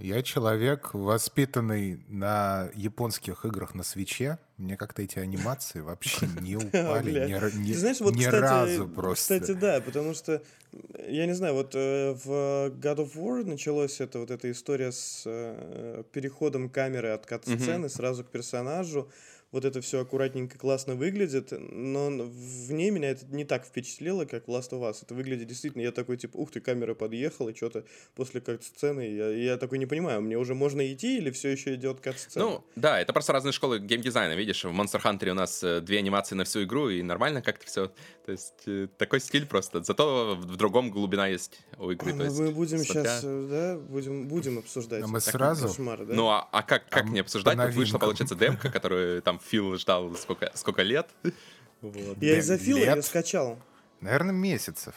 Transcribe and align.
Я 0.00 0.22
человек, 0.22 0.94
воспитанный 0.94 2.00
на 2.08 2.70
японских 2.74 3.44
играх 3.44 3.74
на 3.74 3.82
свече. 3.82 4.38
Мне 4.56 4.76
как-то 4.76 5.02
эти 5.02 5.18
анимации 5.18 5.80
вообще 5.80 6.26
не 6.40 6.56
упали 6.56 7.28
ни, 7.56 7.72
знаешь, 7.72 8.00
вот, 8.00 8.14
ни 8.14 8.20
кстати, 8.20 8.36
разу 8.36 8.88
просто. 8.88 9.40
Кстати, 9.40 9.58
да, 9.58 9.80
потому 9.80 10.14
что, 10.14 10.42
я 11.08 11.26
не 11.26 11.34
знаю, 11.34 11.54
вот 11.54 11.74
э, 11.74 12.12
в 12.12 12.70
God 12.70 12.96
of 12.96 13.14
War 13.16 13.44
началась 13.44 14.00
эта 14.00 14.20
вот 14.20 14.30
эта 14.30 14.50
история 14.50 14.92
с 14.92 15.22
э, 15.26 16.04
переходом 16.12 16.70
камеры 16.70 17.08
от 17.08 17.26
кат-сцены 17.26 17.88
сразу 17.88 18.24
к 18.24 18.28
персонажу. 18.28 19.10
Вот 19.50 19.64
это 19.64 19.80
все 19.80 20.00
аккуратненько, 20.00 20.58
классно 20.58 20.94
выглядит, 20.94 21.52
но 21.52 22.10
в 22.10 22.70
ней 22.72 22.90
меня 22.90 23.10
это 23.10 23.24
не 23.30 23.44
так 23.46 23.64
впечатлило, 23.64 24.26
как 24.26 24.46
в 24.46 24.50
Last 24.50 24.70
of 24.72 24.82
Us. 24.82 24.96
Это 25.02 25.14
выглядит 25.14 25.46
действительно, 25.48 25.80
я 25.80 25.90
такой, 25.90 26.18
типа, 26.18 26.36
ух 26.36 26.50
ты, 26.50 26.60
камера 26.60 26.94
подъехала, 26.94 27.54
что-то 27.56 27.84
после 28.14 28.42
кат-сцены, 28.42 29.00
я, 29.10 29.30
я 29.30 29.56
такой 29.56 29.78
не 29.78 29.86
понимаю, 29.86 30.20
мне 30.20 30.36
уже 30.36 30.54
можно 30.54 30.92
идти 30.92 31.16
или 31.16 31.30
все 31.30 31.48
еще 31.48 31.74
идет 31.76 32.00
кат-сцена? 32.00 32.44
Ну, 32.44 32.64
да, 32.76 33.00
это 33.00 33.14
просто 33.14 33.32
разные 33.32 33.52
школы 33.52 33.78
геймдизайна, 33.78 34.34
видишь, 34.34 34.64
в 34.64 34.68
Monster 34.68 35.00
Hunter 35.02 35.30
у 35.30 35.34
нас 35.34 35.64
э, 35.64 35.80
две 35.80 35.98
анимации 35.98 36.34
на 36.34 36.44
всю 36.44 36.64
игру, 36.64 36.90
и 36.90 37.02
нормально 37.02 37.40
как-то 37.40 37.64
все. 37.66 37.90
То 38.26 38.32
есть 38.32 38.64
э, 38.66 38.88
такой 38.98 39.20
стиль 39.20 39.46
просто. 39.46 39.82
Зато 39.82 40.36
в 40.38 40.56
другом 40.56 40.90
глубина 40.90 41.26
есть 41.26 41.60
у 41.78 41.90
игры. 41.90 42.10
то 42.10 42.16
Ну, 42.18 42.24
есть, 42.24 42.38
мы 42.38 42.50
будем 42.50 42.78
смотря- 42.80 43.02
сейчас, 43.18 43.22
да, 43.22 43.78
будем, 43.78 44.28
будем 44.28 44.58
обсуждать. 44.58 45.02
А 45.02 45.06
мы 45.06 45.20
сразу? 45.20 45.68
Кошмар, 45.68 46.04
да? 46.04 46.12
Ну, 46.14 46.28
а, 46.28 46.46
а 46.52 46.62
как, 46.62 46.86
как 46.90 47.04
А 47.06 47.08
не 47.08 47.20
обсуждать? 47.20 47.56
новинкам. 47.56 47.98
получается, 47.98 48.34
демка, 48.34 48.70
которую 48.70 49.22
там 49.22 49.37
Фил 49.38 49.76
ждал 49.76 50.14
сколько, 50.14 50.50
сколько 50.54 50.82
лет. 50.82 51.08
Вот. 51.80 52.20
Я 52.20 52.38
из-за 52.38 52.58
Фила 52.58 52.78
лет? 52.78 52.96
ее 52.96 53.02
скачал. 53.02 53.58
Наверное, 54.00 54.32
месяцев. 54.34 54.94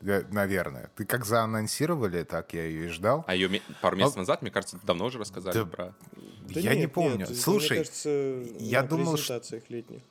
Наверное. 0.00 0.90
Ты 0.96 1.04
как 1.04 1.24
заанонсировали, 1.24 2.24
так 2.24 2.52
я 2.54 2.64
ее 2.64 2.86
и 2.86 2.88
ждал. 2.88 3.24
А 3.28 3.34
ее 3.34 3.60
пару 3.80 3.96
месяцев 3.96 4.16
назад, 4.16 4.42
мне 4.42 4.50
кажется, 4.50 4.78
давно 4.82 5.04
уже 5.06 5.18
рассказали 5.18 5.54
Да, 5.54 5.64
про... 5.64 5.94
Да 6.48 6.58
я 6.60 6.70
нет, 6.70 6.78
не 6.80 6.86
помню. 6.88 7.18
нет, 7.18 7.38
Слушай, 7.38 7.70
мне 7.70 7.78
кажется, 7.78 8.08
я 8.58 8.82
на 8.82 8.88
думал, 8.88 9.16
что- 9.16 9.34
презентациях 9.38 9.70
летних. 9.70 10.02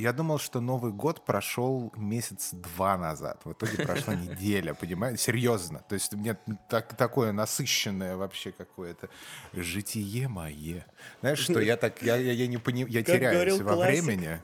Я 0.00 0.12
думал, 0.12 0.38
что 0.38 0.60
Новый 0.60 0.92
год 0.92 1.24
прошел 1.24 1.92
месяц 1.96 2.50
два 2.52 2.96
назад. 2.96 3.40
В 3.44 3.52
итоге 3.52 3.84
прошла 3.84 4.14
неделя, 4.14 4.74
понимаете? 4.74 5.22
Серьезно. 5.22 5.84
То 5.88 5.94
есть 5.94 6.14
у 6.14 6.16
меня 6.16 6.36
так, 6.68 6.96
такое 6.96 7.32
насыщенное 7.32 8.16
вообще 8.16 8.52
какое-то 8.52 9.08
житие 9.52 10.28
мое. 10.28 10.86
Знаешь, 11.20 11.38
что 11.38 11.60
я 11.60 11.76
так, 11.76 12.02
я, 12.02 12.16
я, 12.16 12.32
я 12.32 12.46
не 12.46 12.58
понимаю, 12.58 12.92
я 12.92 13.02
Как 13.02 13.16
теряюсь 13.16 13.60
во 13.60 13.74
классик. 13.74 14.04
времени. 14.04 14.40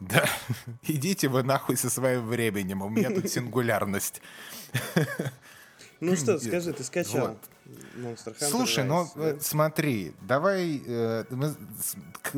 Да, 0.00 0.24
идите 0.82 1.28
вы 1.28 1.42
нахуй 1.42 1.76
со 1.76 1.90
своим 1.90 2.26
временем, 2.26 2.82
у 2.82 2.88
меня 2.88 3.10
тут 3.10 3.28
сингулярность. 3.28 4.22
Ну 6.00 6.16
что, 6.16 6.38
скажи, 6.40 6.72
ты 6.72 6.82
скачал 6.84 7.28
вот. 7.28 7.49
Monster 7.96 8.34
Hunter 8.38 8.48
Слушай, 8.50 8.84
ну 8.84 9.02
Rise, 9.02 9.08
э, 9.16 9.34
да? 9.34 9.40
смотри, 9.40 10.12
давай, 10.22 10.82
э, 10.86 11.24
мы 11.30 11.54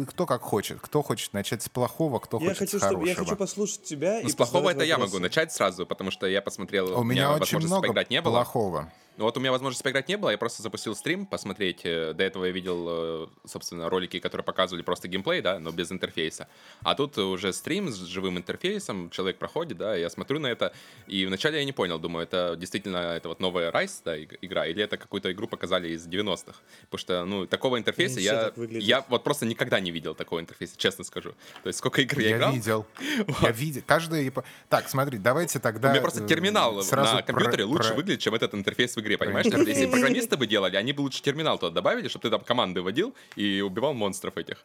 кто 0.07 0.27
как 0.27 0.43
хочет, 0.43 0.79
кто 0.81 1.03
хочет 1.03 1.33
начать 1.33 1.63
с 1.63 1.69
плохого, 1.69 2.19
кто 2.19 2.39
я 2.39 2.49
хочет 2.49 2.59
хочу, 2.59 2.79
с 2.79 2.83
чтобы, 2.83 2.95
хорошего. 2.95 3.09
я 3.09 3.15
хочу 3.15 3.37
послушать 3.37 3.83
тебя 3.85 4.21
Ну, 4.23 4.29
и 4.29 4.31
с 4.31 4.35
плохого 4.35 4.71
это 4.71 4.85
я 4.85 4.95
вопросы. 4.95 5.13
могу 5.15 5.23
начать 5.23 5.53
сразу, 5.53 5.87
потому 5.87 6.11
что 6.11 6.27
я 6.27 6.43
посмотрел, 6.43 6.95
А 6.95 6.99
У 7.01 7.05
меня 7.05 7.33
очень 7.35 7.59
много 7.59 7.89
поиграть 7.89 8.11
не 8.11 8.21
было. 8.21 8.33
плохого. 8.35 8.93
Ну 9.19 9.25
вот 9.25 9.37
у 9.37 9.41
меня 9.41 9.53
возможности 9.53 9.83
поиграть 9.83 10.09
не 10.09 10.17
было, 10.17 10.31
я 10.31 10.39
просто 10.39 10.63
запустил 10.63 10.95
стрим, 10.97 11.27
посмотреть. 11.27 11.81
э, 11.85 12.15
До 12.15 12.25
этого 12.25 12.47
я 12.47 12.51
видел, 12.53 12.87
э, 12.89 13.27
собственно, 13.47 13.91
ролики, 13.91 14.19
которые 14.21 14.45
показывали 14.45 14.83
просто 14.83 15.07
геймплей, 15.07 15.43
да, 15.43 15.59
но 15.59 15.71
без 15.71 15.93
интерфейса. 15.93 16.49
А 16.83 16.95
тут 16.95 17.19
уже 17.19 17.53
стрим 17.53 17.91
с 17.91 17.97
живым 17.97 18.39
интерфейсом, 18.39 19.11
человек 19.11 19.37
проходит, 19.39 19.77
да, 19.77 19.95
я 19.95 20.09
смотрю 20.09 20.39
на 20.41 20.47
это, 20.47 20.73
и 21.07 21.27
вначале 21.27 21.59
я 21.59 21.65
не 21.65 21.73
понял, 21.73 21.99
думаю, 21.99 22.25
это 22.25 22.57
действительно 22.59 22.97
это 22.97 23.29
вот 23.29 23.39
новая 23.41 23.71
Rise, 23.71 24.01
да, 24.05 24.17
иг- 24.17 24.39
игра, 24.41 24.67
или 24.67 24.83
это 24.83 24.97
какую-то 24.97 25.31
игру 25.33 25.47
показали 25.47 25.91
из 25.91 26.07
90-х. 26.09 26.55
Потому 26.91 26.99
что, 26.99 27.25
ну, 27.27 27.47
такого 27.47 27.79
интерфейса 27.79 28.19
все 28.19 28.25
я, 28.25 28.53
я 28.79 29.05
вот 29.11 29.25
просто 29.25 29.45
никогда 29.45 29.79
не 29.81 29.91
видел 29.91 30.15
такого 30.15 30.41
интерфейса, 30.41 30.75
честно 30.79 31.05
скажу. 31.05 31.33
То 31.63 31.67
есть 31.69 31.79
сколько 31.79 32.01
игр 32.01 32.19
я, 32.21 32.29
Я 32.31 32.37
играл, 32.39 32.53
видел. 32.55 32.87
Я 33.43 33.51
видел. 33.51 33.83
Каждая... 33.87 34.33
Так, 34.71 34.89
смотри, 34.89 35.19
давайте 35.19 35.59
тогда... 35.59 35.89
У 35.89 35.93
меня 35.93 36.01
просто 36.01 36.25
э, 36.25 36.27
терминал 36.27 36.83
сразу 36.83 37.17
на 37.17 37.23
компьютере 37.23 37.65
про- 37.65 37.71
лучше 37.73 37.89
про- 37.89 37.97
выглядит, 37.97 38.21
чем 38.21 38.35
этот 38.35 38.55
интерфейс 38.55 38.97
в 38.97 39.02
игре, 39.03 39.19
понимаешь? 39.19 39.47
Даже 39.47 39.65
Если 39.69 39.87
программисты 39.91 40.37
бы 40.39 40.47
делали, 40.47 40.77
они 40.77 40.93
бы 40.95 41.03
лучше 41.03 41.23
терминал 41.23 41.59
туда 41.59 41.73
добавили, 41.75 42.09
чтобы 42.09 42.23
ты 42.23 42.31
там 42.31 42.41
команды 42.41 42.81
вводил 42.81 43.15
и 43.37 43.61
убивал 43.61 43.93
монстров 43.95 44.37
этих. 44.39 44.65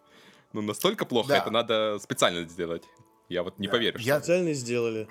Ну, 0.54 0.62
настолько 0.62 1.06
плохо, 1.06 1.30
Да. 1.30 1.38
это 1.40 1.52
надо 1.52 2.00
специально 2.02 2.48
сделать. 2.48 2.84
Я 3.30 3.44
вот 3.44 3.60
не 3.60 3.68
поверю, 3.68 4.00
что... 4.00 4.08
Я 4.08 4.20
Специально 4.20 4.54
сделали. 4.54 5.10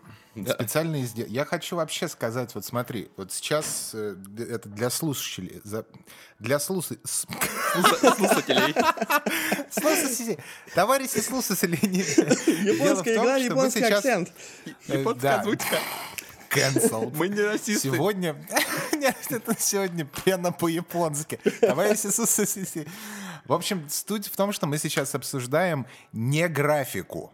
специально 0.48 0.96
изде- 0.96 1.26
Я 1.28 1.44
хочу 1.44 1.76
вообще 1.76 2.08
сказать, 2.08 2.54
вот 2.54 2.64
смотри, 2.64 3.08
вот 3.18 3.30
сейчас 3.30 3.90
э, 3.92 4.16
это 4.38 4.70
для 4.70 4.88
слушателей, 4.88 5.60
за- 5.64 5.84
для 6.38 6.56
слуш- 6.58 6.96
с- 7.04 7.26
Слушателей. 8.16 8.74
слушателей, 9.70 10.38
товарищи 10.74 11.18
слушатели, 11.20 11.76
Японская 12.72 13.16
игра, 13.16 13.36
японский 13.36 13.82
акцент. 13.84 14.32
э, 14.88 14.98
Японская 15.00 15.32
да, 15.36 15.40
озвучка. 15.40 15.78
Cancelled. 16.56 17.12
Мы 17.16 17.28
не 17.28 17.40
расисты. 17.40 17.90
Сегодня... 17.90 18.36
Нет, 18.92 19.16
это 19.30 19.54
сегодня 19.58 20.04
пена 20.24 20.52
по-японски. 20.52 21.38
Товарищи 21.60 22.08
слушатели. 22.08 22.86
В 23.44 23.52
общем, 23.52 23.86
суть 23.88 24.26
в 24.26 24.36
том, 24.36 24.52
что 24.52 24.66
мы 24.66 24.78
сейчас 24.78 25.14
обсуждаем 25.14 25.86
не 26.12 26.48
графику. 26.48 27.32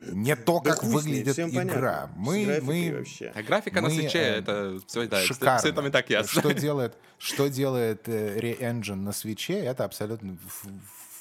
Не 0.00 0.34
то, 0.34 0.60
Да 0.60 0.70
как 0.70 0.82
ней, 0.82 0.92
выглядит 0.92 1.34
всем 1.34 1.50
понятно. 1.50 1.70
игра. 1.78 2.06
С 2.06 2.16
Мы, 2.16 2.60
мы 2.62 2.94
вообще. 2.98 3.32
А 3.34 3.42
графика 3.42 3.82
на 3.82 3.88
Мы, 3.88 3.94
свече, 3.94 4.18
э, 4.18 4.38
это 4.38 4.80
все, 4.86 5.06
да, 5.06 5.20
шикарно. 5.20 5.58
все 5.58 5.72
там 5.72 5.86
и 5.86 5.90
так 5.90 6.08
ясно. 6.08 6.40
Что 6.40 6.54
делает, 6.54 6.94
что 7.18 7.48
делает 7.48 8.08
э, 8.08 8.38
Re-Engine 8.38 8.94
на 8.94 9.12
свече, 9.12 9.58
это 9.58 9.84
абсолютно 9.84 10.38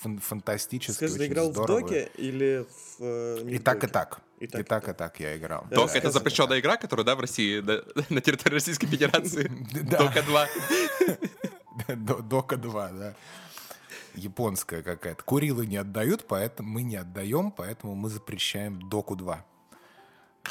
фан- 0.04 0.20
фантастически, 0.20 0.94
Скажи, 1.06 1.14
ты 1.16 1.20
очень 1.24 1.32
играл 1.34 1.50
в 1.50 1.54
здорово. 1.54 1.82
доке 1.82 2.12
или 2.18 2.66
в... 2.98 3.02
э, 3.04 3.50
И 3.50 3.58
в 3.58 3.64
так, 3.64 3.84
и 3.84 3.88
так. 3.88 4.22
И 4.40 4.46
И 4.46 4.48
так, 4.48 4.68
так, 4.68 4.88
и 4.90 4.94
так 4.94 5.20
я 5.20 5.36
играл. 5.38 5.66
Да, 5.70 5.76
Док 5.76 5.92
да, 5.92 5.98
это 5.98 6.12
запрещенная 6.12 6.60
игра, 6.60 6.78
которая, 6.78 7.06
да, 7.06 7.16
в 7.16 7.20
России, 7.20 7.60
да, 7.60 7.82
на 8.10 8.22
территории 8.22 8.54
Российской 8.56 8.88
Федерации. 8.94 9.48
Дока 9.84 10.22
2. 10.22 10.48
До- 11.96 12.22
Дока 12.22 12.58
2, 12.58 12.90
да. 12.92 13.14
Японская 14.16 14.82
какая-то. 14.82 15.24
Курилы 15.24 15.66
не 15.68 15.78
отдают, 15.78 16.26
поэтому 16.28 16.70
мы 16.70 16.84
не 16.84 16.96
отдаем, 16.98 17.52
поэтому 17.52 17.96
мы 17.96 18.10
запрещаем 18.10 18.81
Доку 18.90 19.16
2. 19.16 19.46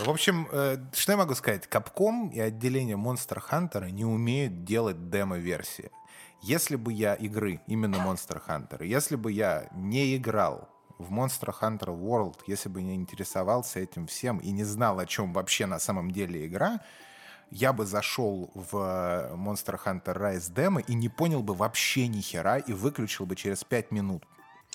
В 0.00 0.10
общем, 0.10 0.48
э, 0.52 0.76
что 0.92 1.12
я 1.12 1.18
могу 1.18 1.34
сказать? 1.34 1.66
Капком 1.66 2.28
и 2.28 2.38
отделение 2.38 2.96
Monster 2.96 3.42
Hunter 3.50 3.90
не 3.90 4.04
умеют 4.04 4.64
делать 4.64 5.10
демо-версии. 5.10 5.90
Если 6.40 6.76
бы 6.76 6.92
я 6.92 7.14
игры, 7.14 7.60
именно 7.66 7.96
Monster 7.96 8.40
Hunter, 8.46 8.86
если 8.86 9.16
бы 9.16 9.32
я 9.32 9.68
не 9.72 10.16
играл 10.16 10.68
в 10.98 11.12
Monster 11.12 11.52
Hunter 11.60 11.98
World, 11.98 12.36
если 12.46 12.68
бы 12.68 12.80
не 12.80 12.94
интересовался 12.94 13.80
этим 13.80 14.06
всем 14.06 14.38
и 14.38 14.50
не 14.50 14.64
знал, 14.64 14.98
о 14.98 15.06
чем 15.06 15.32
вообще 15.32 15.66
на 15.66 15.78
самом 15.78 16.10
деле 16.10 16.46
игра, 16.46 16.80
я 17.50 17.72
бы 17.72 17.86
зашел 17.86 18.50
в 18.54 18.76
э, 18.76 19.34
Monster 19.34 19.80
Hunter 19.84 20.16
Rise 20.16 20.52
демо 20.52 20.80
и 20.80 20.94
не 20.94 21.08
понял 21.08 21.42
бы 21.42 21.54
вообще 21.54 22.06
ни 22.06 22.20
хера 22.20 22.58
и 22.58 22.72
выключил 22.72 23.26
бы 23.26 23.36
через 23.36 23.64
5 23.64 23.90
минут. 23.90 24.24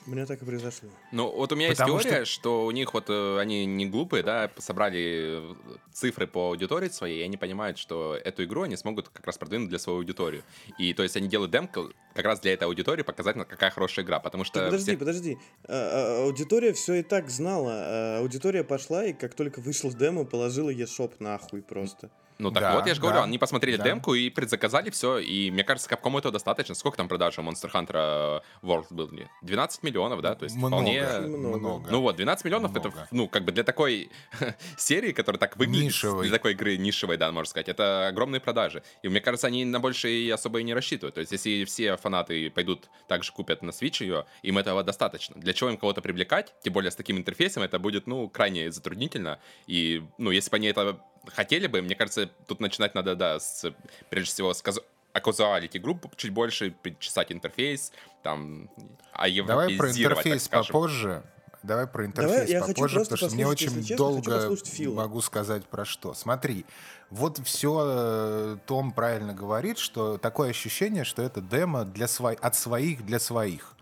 У 0.05 0.11
меня 0.11 0.25
так 0.25 0.41
и 0.41 0.45
произошло. 0.45 0.89
Ну, 1.11 1.31
вот 1.31 1.51
у 1.51 1.55
меня 1.55 1.69
Потому 1.69 1.95
есть 1.95 2.07
теория, 2.07 2.25
что... 2.25 2.65
у 2.65 2.71
них 2.71 2.93
вот 2.93 3.05
э, 3.09 3.39
они 3.39 3.65
не 3.65 3.85
глупые, 3.85 4.23
да, 4.23 4.51
собрали 4.57 5.51
э, 5.51 5.53
цифры 5.93 6.27
по 6.27 6.49
аудитории 6.49 6.89
своей, 6.89 7.21
и 7.21 7.23
они 7.23 7.37
понимают, 7.37 7.77
что 7.77 8.15
эту 8.15 8.43
игру 8.43 8.63
они 8.63 8.75
смогут 8.75 9.09
как 9.09 9.25
раз 9.25 9.37
продвинуть 9.37 9.69
для 9.69 9.79
своей 9.79 9.99
аудитории. 9.99 10.43
И 10.77 10.93
то 10.93 11.03
есть 11.03 11.15
они 11.15 11.27
делают 11.27 11.51
демку 11.51 11.91
как 12.13 12.25
раз 12.25 12.39
для 12.41 12.53
этой 12.53 12.65
аудитории, 12.65 13.03
показать, 13.03 13.35
какая 13.47 13.71
хорошая 13.71 14.03
игра, 14.05 14.19
потому 14.19 14.43
что... 14.43 14.59
Так, 14.59 14.65
подожди, 14.65 14.91
все- 14.91 14.97
подожди. 14.97 15.37
А, 15.63 16.19
а, 16.21 16.23
аудитория 16.25 16.73
все 16.73 16.95
и 16.95 17.03
так 17.03 17.29
знала. 17.29 17.71
А, 17.73 18.19
аудитория 18.19 18.63
пошла, 18.63 19.05
и 19.05 19.13
как 19.13 19.33
только 19.33 19.61
вышел 19.61 19.91
демо, 19.91 20.25
положила 20.25 20.69
eShop 20.69 21.13
нахуй 21.19 21.61
просто. 21.61 22.11
Ну 22.43 22.51
так 22.51 22.63
Да, 22.63 22.75
вот, 22.75 22.87
я 22.87 22.93
же 22.93 23.01
говорю, 23.01 23.17
да, 23.19 23.23
они 23.23 23.37
посмотрели 23.37 23.77
да. 23.77 23.83
демку 23.83 24.13
и 24.13 24.29
предзаказали 24.29 24.89
все, 24.89 25.17
и 25.17 25.49
мне 25.51 25.63
кажется, 25.63 25.89
Capcom 25.89 26.17
этого 26.17 26.31
достаточно. 26.31 26.75
Сколько 26.75 26.97
там 26.97 27.07
продаж 27.07 27.39
у 27.39 27.41
Monster 27.41 27.71
Hunter 27.71 28.41
World 28.61 28.87
был? 28.91 29.09
12 29.41 29.83
миллионов, 29.83 30.21
да? 30.21 30.35
То 30.35 30.43
есть 30.45 30.55
Много, 30.55 30.75
вполне... 30.75 31.03
Много. 31.27 31.89
Ну 31.89 32.01
вот, 32.01 32.15
12 32.15 32.45
миллионов 32.45 32.75
это, 32.75 32.89
Много. 32.89 33.07
ну, 33.11 33.27
как 33.27 33.45
бы 33.45 33.51
для 33.51 33.63
такой 33.63 34.09
серии, 34.77 35.11
которая 35.11 35.39
так 35.39 35.57
выглядит, 35.57 35.85
Нишевой. 35.85 36.27
для 36.27 36.37
такой 36.37 36.53
игры 36.53 36.77
нишевой, 36.77 37.17
да, 37.17 37.31
можно 37.31 37.49
сказать, 37.49 37.69
это 37.69 38.07
огромные 38.07 38.39
продажи. 38.39 38.83
И 39.03 39.09
мне 39.09 39.21
кажется, 39.21 39.47
они 39.47 39.65
на 39.65 39.79
больше 39.79 40.09
и 40.09 40.29
особо 40.29 40.59
и 40.59 40.63
не 40.63 40.73
рассчитывают. 40.73 41.15
То 41.15 41.21
есть, 41.21 41.31
если 41.31 41.65
все 41.65 41.97
фанаты 41.97 42.49
пойдут 42.49 42.89
также 43.07 43.31
купят 43.31 43.61
на 43.61 43.69
Switch 43.69 44.03
ее, 44.03 44.25
им 44.41 44.57
этого 44.57 44.83
достаточно. 44.83 45.39
Для 45.39 45.53
чего 45.53 45.69
им 45.69 45.77
кого-то 45.77 46.01
привлекать, 46.01 46.53
тем 46.63 46.73
более 46.73 46.91
с 46.91 46.95
таким 46.95 47.17
интерфейсом, 47.17 47.63
это 47.63 47.79
будет, 47.79 48.07
ну, 48.07 48.29
крайне 48.29 48.71
затруднительно. 48.71 49.39
И, 49.67 50.03
ну, 50.17 50.31
если 50.31 50.49
бы 50.49 50.57
они 50.57 50.67
это 50.67 50.99
хотели 51.27 51.67
бы, 51.67 51.81
мне 51.81 51.95
кажется, 51.95 52.29
тут 52.47 52.59
начинать 52.59 52.95
надо, 52.95 53.15
да, 53.15 53.39
с, 53.39 53.71
прежде 54.09 54.31
всего, 54.31 54.53
с 54.53 54.61
казу- 54.61 54.83
оказуалити 55.13 55.77
групп 55.77 56.15
чуть 56.15 56.31
больше, 56.31 56.71
причесать 56.81 57.31
интерфейс, 57.31 57.91
там, 58.23 58.69
а 59.11 59.29
Давай 59.29 59.75
про 59.77 59.91
интерфейс 59.91 60.47
попозже. 60.47 61.23
давай 61.61 61.87
про 61.87 62.05
интерфейс 62.05 62.49
Давай, 62.49 62.51
я 62.51 62.61
попозже, 62.61 62.99
потому 63.01 63.17
что 63.17 63.29
мне 63.29 63.47
очень 63.47 63.83
честно, 63.83 63.97
долго 63.97 64.51
могу 64.87 65.21
сказать 65.21 65.65
про 65.65 65.85
что. 65.85 66.13
Смотри, 66.13 66.65
вот 67.09 67.39
все 67.45 68.57
Том 68.65 68.91
правильно 68.91 69.33
говорит, 69.33 69.77
что 69.77 70.17
такое 70.17 70.49
ощущение, 70.49 71.03
что 71.03 71.21
это 71.21 71.41
демо 71.41 71.85
для 71.85 72.07
сво... 72.07 72.31
от 72.31 72.55
своих 72.55 73.05
для 73.05 73.19
своих. 73.19 73.72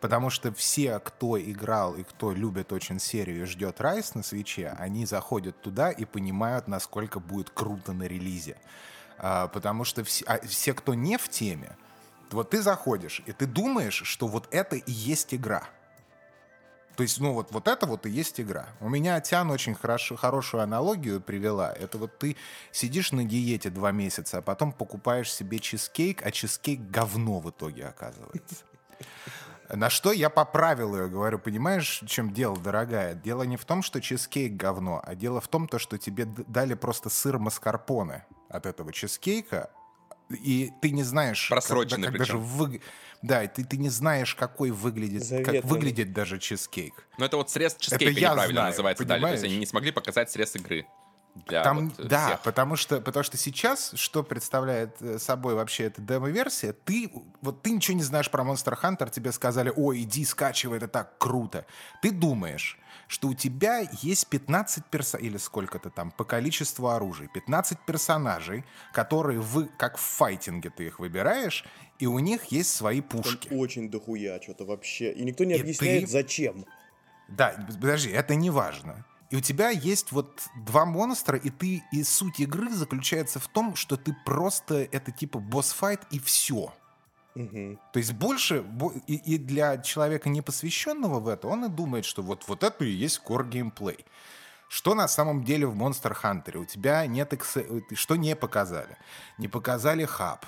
Потому 0.00 0.30
что 0.30 0.52
все, 0.52 0.98
кто 1.00 1.40
играл 1.40 1.94
и 1.94 2.04
кто 2.04 2.32
любит 2.32 2.72
очень 2.72 3.00
серию 3.00 3.42
и 3.42 3.46
ждет 3.46 3.80
Райс 3.80 4.14
на 4.14 4.22
свече, 4.22 4.74
они 4.78 5.06
заходят 5.06 5.60
туда 5.60 5.90
и 5.90 6.04
понимают, 6.04 6.68
насколько 6.68 7.18
будет 7.18 7.50
круто 7.50 7.92
на 7.92 8.04
релизе. 8.04 8.56
А, 9.18 9.48
потому 9.48 9.84
что 9.84 10.04
все, 10.04 10.24
а 10.26 10.38
все, 10.46 10.74
кто 10.74 10.94
не 10.94 11.18
в 11.18 11.28
теме, 11.28 11.76
вот 12.30 12.50
ты 12.50 12.62
заходишь, 12.62 13.22
и 13.26 13.32
ты 13.32 13.46
думаешь, 13.46 14.02
что 14.04 14.28
вот 14.28 14.48
это 14.52 14.76
и 14.76 14.92
есть 14.92 15.34
игра. 15.34 15.64
То 16.94 17.02
есть, 17.02 17.20
ну 17.20 17.32
вот, 17.32 17.52
вот 17.52 17.68
это 17.68 17.86
вот 17.86 18.06
и 18.06 18.10
есть 18.10 18.40
игра. 18.40 18.70
У 18.80 18.88
меня 18.88 19.20
Тян 19.20 19.50
очень 19.52 19.76
хорошо, 19.76 20.16
хорошую 20.16 20.64
аналогию 20.64 21.20
привела. 21.20 21.72
Это 21.72 21.96
вот 21.96 22.18
ты 22.18 22.36
сидишь 22.72 23.12
на 23.12 23.24
диете 23.24 23.70
два 23.70 23.92
месяца, 23.92 24.38
а 24.38 24.42
потом 24.42 24.72
покупаешь 24.72 25.32
себе 25.32 25.60
чизкейк, 25.60 26.26
а 26.26 26.32
чизкейк 26.32 26.80
говно 26.90 27.38
в 27.38 27.50
итоге 27.50 27.86
оказывается. 27.86 28.56
На 29.68 29.90
что 29.90 30.12
я 30.12 30.30
поправил 30.30 30.96
ее, 30.96 31.08
говорю, 31.08 31.38
понимаешь, 31.38 32.00
в 32.02 32.06
чем 32.06 32.32
дело, 32.32 32.56
дорогая? 32.56 33.14
Дело 33.14 33.42
не 33.42 33.56
в 33.56 33.64
том, 33.64 33.82
что 33.82 34.00
чизкейк 34.00 34.54
говно, 34.54 35.02
а 35.04 35.14
дело 35.14 35.40
в 35.40 35.48
том, 35.48 35.68
то, 35.68 35.78
что 35.78 35.98
тебе 35.98 36.24
дали 36.24 36.74
просто 36.74 37.10
сыр 37.10 37.38
маскарпоне 37.38 38.26
от 38.48 38.64
этого 38.64 38.92
чизкейка, 38.92 39.70
и 40.30 40.70
ты 40.80 40.90
не 40.90 41.02
знаешь, 41.02 41.48
Просроченный 41.48 42.04
как, 42.04 42.12
да, 42.12 42.18
как 42.18 42.18
даже 42.18 42.32
причем. 42.38 42.44
вы... 42.44 42.80
Да, 43.20 43.42
и 43.42 43.48
ты, 43.48 43.64
ты 43.64 43.76
не 43.78 43.88
знаешь, 43.88 44.34
какой 44.34 44.70
выглядит, 44.70 45.20
как 45.20 45.46
Заветный. 45.46 45.68
выглядит 45.68 46.12
даже 46.12 46.38
чизкейк. 46.38 47.06
Но 47.18 47.26
это 47.26 47.36
вот 47.36 47.50
срез 47.50 47.74
чизкейка 47.76 48.20
я 48.20 48.30
неправильно 48.30 48.60
знаю, 48.60 48.70
называется 48.70 49.04
дали. 49.04 49.20
То 49.20 49.26
есть 49.28 49.42
понимаешь? 49.42 49.52
они 49.52 49.60
не 49.60 49.66
смогли 49.66 49.90
показать 49.90 50.30
срез 50.30 50.54
игры. 50.56 50.86
Для 51.46 51.62
Там, 51.62 51.90
вот, 51.90 52.00
э, 52.00 52.08
да, 52.08 52.26
всех. 52.26 52.42
потому 52.42 52.74
что, 52.76 53.00
потому 53.00 53.22
что 53.22 53.36
сейчас, 53.36 53.92
что 53.94 54.22
представляет 54.24 55.00
э, 55.00 55.18
собой 55.18 55.54
вообще 55.54 55.84
эта 55.84 56.00
демо-версия, 56.02 56.72
ты, 56.72 57.12
вот 57.42 57.62
ты 57.62 57.70
ничего 57.70 57.96
не 57.96 58.02
знаешь 58.02 58.28
про 58.30 58.42
Monster 58.42 58.76
Hunter, 58.80 59.08
тебе 59.10 59.30
сказали, 59.30 59.72
ой, 59.74 60.02
иди 60.02 60.24
скачивай, 60.24 60.78
это 60.78 60.88
так 60.88 61.16
круто. 61.18 61.64
Ты 62.02 62.10
думаешь, 62.10 62.76
что 63.06 63.28
у 63.28 63.34
тебя 63.34 63.88
есть 64.02 64.26
15 64.26 64.84
персонажей, 64.86 65.28
или 65.28 65.36
сколько-то 65.38 65.90
там, 65.90 66.10
по 66.10 66.24
количеству 66.24 66.88
оружия, 66.88 67.28
15 67.28 67.78
персонажей, 67.86 68.64
которые 68.92 69.40
вы, 69.40 69.66
как 69.78 69.96
в 69.96 70.00
файтинге 70.00 70.70
ты 70.70 70.86
их 70.86 70.98
выбираешь, 70.98 71.64
и 72.00 72.06
у 72.06 72.18
них 72.18 72.46
есть 72.46 72.74
свои 72.74 73.00
Там 73.00 73.22
пушки. 73.22 73.48
очень 73.52 73.90
дохуя 73.90 74.40
что-то 74.42 74.64
вообще. 74.64 75.12
И 75.12 75.24
никто 75.24 75.44
не 75.44 75.54
И 75.54 75.60
объясняет, 75.60 76.04
ты- 76.04 76.10
зачем. 76.10 76.66
Да, 77.28 77.54
подожди, 77.80 78.10
это 78.10 78.34
не 78.34 78.50
важно. 78.50 79.04
И 79.30 79.36
у 79.36 79.40
тебя 79.40 79.68
есть 79.70 80.12
вот 80.12 80.42
два 80.56 80.84
монстра, 80.86 81.36
и 81.38 81.50
ты 81.50 81.82
и 81.92 82.02
суть 82.02 82.40
игры 82.40 82.70
заключается 82.70 83.38
в 83.38 83.48
том, 83.48 83.76
что 83.76 83.96
ты 83.96 84.16
просто 84.24 84.88
это 84.90 85.12
типа 85.12 85.38
босс-файт 85.38 86.00
и 86.10 86.18
все. 86.18 86.72
Мгм. 87.34 87.78
То 87.92 87.98
есть 87.98 88.12
больше 88.14 88.62
бо- 88.62 88.94
и, 89.06 89.14
и 89.14 89.38
для 89.38 89.78
человека 89.78 90.28
не 90.28 90.40
посвященного 90.42 91.20
в 91.20 91.28
это, 91.28 91.46
он 91.46 91.64
и 91.66 91.68
думает, 91.68 92.04
что 92.04 92.22
вот 92.22 92.44
вот 92.48 92.62
это 92.62 92.84
и 92.84 92.90
есть 92.90 93.20
core 93.24 93.48
геймплей. 93.48 94.04
Что 94.68 94.94
на 94.94 95.08
самом 95.08 95.44
деле 95.44 95.66
в 95.66 95.74
Monster 95.76 96.14
Hunter? 96.22 96.58
У 96.58 96.64
тебя 96.64 97.06
нет... 97.06 97.32
эксе- 97.32 97.94
Что 97.94 98.16
не 98.16 98.34
показали? 98.36 98.96
Не 99.38 99.48
показали 99.48 100.04
хаб, 100.04 100.44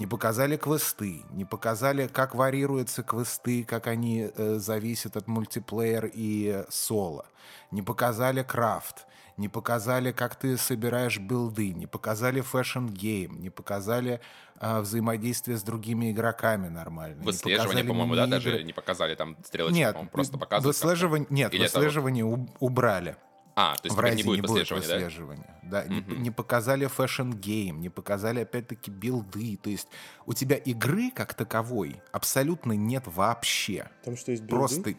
не 0.00 0.06
показали 0.06 0.56
квесты, 0.56 1.24
не 1.30 1.44
показали, 1.44 2.06
как 2.06 2.34
варьируются 2.34 3.02
квесты, 3.02 3.64
как 3.64 3.86
они 3.86 4.30
э, 4.34 4.54
зависят 4.58 5.14
от 5.18 5.28
мультиплеер 5.28 6.10
и 6.10 6.64
соло. 6.70 7.26
Не 7.70 7.82
показали 7.82 8.42
крафт, 8.42 9.06
не 9.36 9.50
показали, 9.50 10.10
как 10.12 10.36
ты 10.36 10.56
собираешь 10.56 11.18
билды, 11.18 11.74
не 11.74 11.86
показали 11.86 12.40
fashion 12.40 13.00
game, 13.00 13.42
не 13.42 13.50
показали 13.50 14.22
э, 14.58 14.80
взаимодействие 14.80 15.58
с 15.58 15.62
другими 15.62 16.12
игроками 16.12 16.68
нормально. 16.68 17.22
Выслеживание, 17.22 17.84
по-моему, 17.84 18.14
да, 18.14 18.26
даже 18.26 18.64
не 18.64 18.72
показали 18.72 19.14
там 19.14 19.36
стрелочки, 19.44 19.76
Нет, 19.76 19.92
по-моему, 19.92 20.10
просто 20.10 20.38
показывают. 20.38 20.76
как-то. 20.76 20.86
выслеживание, 20.88 21.26
нет, 21.28 21.52
Или 21.52 21.66
это 21.66 21.78
выслеживание 21.78 22.24
уб- 22.24 22.48
убрали. 22.58 23.16
А, 23.62 23.74
то 23.76 23.86
есть 23.86 23.96
В 23.96 24.00
Rise 24.00 24.16
не 24.18 24.22
будет 24.22 24.36
не 24.42 24.46
будет 24.46 24.70
выслеживания, 24.70 25.54
да? 25.62 25.82
Да, 25.82 25.88
не, 25.88 26.00
Мгм. 26.00 26.22
не 26.22 26.30
показали 26.30 26.86
fashion 26.86 27.41
game, 27.41 27.80
не 27.80 27.90
показали, 27.90 28.40
опять-таки, 28.40 28.90
билды. 28.90 29.58
То 29.62 29.68
есть 29.70 29.88
у 30.24 30.32
тебя 30.32 30.56
игры 30.56 31.10
как 31.10 31.34
таковой 31.34 32.00
абсолютно 32.12 32.72
нет 32.72 33.02
вообще. 33.06 33.90
Там 34.04 34.16
что, 34.16 34.30
есть 34.32 34.44
билды? 34.44 34.96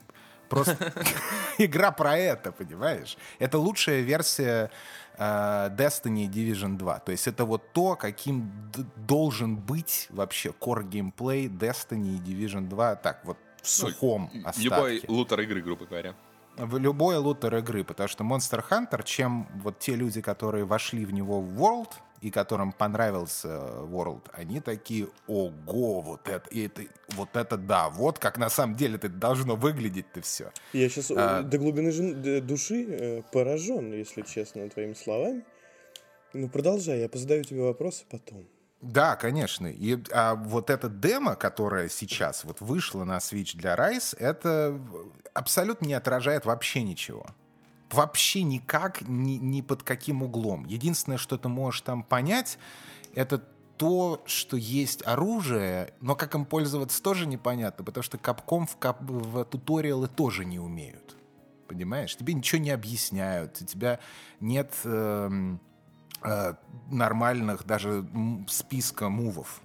Просто, 0.49 0.75
просто 0.77 0.93
игра 1.57 1.91
про 1.91 2.15
это, 2.17 2.51
понимаешь? 2.51 3.17
Это 3.39 3.57
лучшая 3.57 4.01
версия 4.01 4.69
э, 5.17 5.69
Destiny 5.75 6.25
и 6.25 6.29
Division 6.29 6.77
2. 6.77 6.99
То 6.99 7.11
есть 7.11 7.27
это 7.27 7.45
вот 7.45 7.71
то, 7.73 7.95
каким 7.95 8.51
д- 8.73 8.85
должен 8.95 9.55
быть 9.55 10.07
вообще 10.11 10.49
core 10.49 10.83
геймплей 10.87 11.47
Destiny 11.47 12.17
и 12.17 12.19
Division 12.19 12.67
2. 12.69 12.95
Так, 12.97 13.25
вот 13.25 13.37
в 13.61 13.67
сухом 13.69 14.29
остатке. 14.45 14.63
Любой 14.63 15.03
лутер 15.07 15.39
игры, 15.41 15.61
грубо 15.61 15.85
говоря. 15.85 16.13
В 16.57 16.77
любой 16.77 17.17
лутер 17.17 17.55
игры, 17.55 17.83
потому 17.83 18.09
что 18.09 18.23
Monster 18.23 18.63
Hunter, 18.69 19.03
чем 19.03 19.47
вот 19.63 19.79
те 19.79 19.95
люди, 19.95 20.21
которые 20.21 20.65
вошли 20.65 21.05
в 21.05 21.13
него 21.13 21.41
в 21.41 21.61
World, 21.61 21.91
и 22.21 22.29
которым 22.29 22.71
понравился 22.71 23.47
World, 23.47 24.29
они 24.33 24.59
такие, 24.59 25.07
ого, 25.27 26.01
вот 26.01 26.27
это, 26.27 26.47
и 26.49 26.67
это, 26.67 26.83
вот 27.15 27.35
это 27.35 27.57
да, 27.57 27.89
вот 27.89 28.19
как 28.19 28.37
на 28.37 28.49
самом 28.49 28.75
деле 28.75 28.95
это 28.95 29.09
должно 29.09 29.55
выглядеть-то 29.55 30.21
все. 30.21 30.51
Я 30.73 30.87
сейчас 30.89 31.11
А- 31.11 31.41
до 31.41 31.57
глубины 31.57 31.91
души 32.41 32.85
э, 32.87 33.21
поражен, 33.31 33.91
если 33.93 34.21
честно, 34.21 34.69
твоими 34.69 34.93
словами. 34.93 35.43
Ну, 36.33 36.47
продолжай, 36.47 36.99
я 36.99 37.09
позадаю 37.09 37.43
тебе 37.43 37.61
вопросы 37.61 38.05
потом. 38.09 38.45
Да, 38.81 39.15
конечно. 39.15 39.67
И, 39.67 39.97
а 40.11 40.35
вот 40.35 40.69
эта 40.69 40.89
демо, 40.89 41.35
которая 41.35 41.87
сейчас 41.87 42.43
вот 42.43 42.61
вышла 42.61 43.03
на 43.03 43.17
Switch 43.17 43.55
для 43.55 43.75
Rise, 43.75 44.17
это 44.17 44.79
абсолютно 45.33 45.85
не 45.85 45.93
отражает 45.93 46.45
вообще 46.45 46.81
ничего. 46.81 47.27
Вообще 47.91 48.41
никак, 48.43 49.01
ни, 49.01 49.33
ни 49.33 49.61
под 49.61 49.83
каким 49.83 50.23
углом. 50.23 50.65
Единственное, 50.65 51.17
что 51.17 51.37
ты 51.37 51.47
можешь 51.47 51.81
там 51.81 52.03
понять, 52.03 52.57
это 53.13 53.43
то, 53.77 54.21
что 54.25 54.57
есть 54.57 55.05
оружие, 55.05 55.93
но 56.01 56.15
как 56.15 56.33
им 56.35 56.45
пользоваться 56.45 57.01
тоже 57.03 57.25
непонятно, 57.25 57.83
потому 57.83 58.03
что 58.03 58.17
капком 58.17 58.65
в, 58.65 58.77
кап- 58.77 59.01
в 59.01 59.43
туториалы 59.45 60.07
тоже 60.07 60.45
не 60.45 60.59
умеют. 60.59 61.15
Понимаешь? 61.67 62.15
Тебе 62.15 62.33
ничего 62.33 62.61
не 62.61 62.71
объясняют, 62.71 63.61
у 63.61 63.65
тебя 63.65 63.99
нет 64.39 64.73
эм, 64.83 65.59
э, 66.23 66.53
нормальных 66.89 67.65
даже 67.65 68.05
списка 68.47 69.09
мувов 69.09 69.61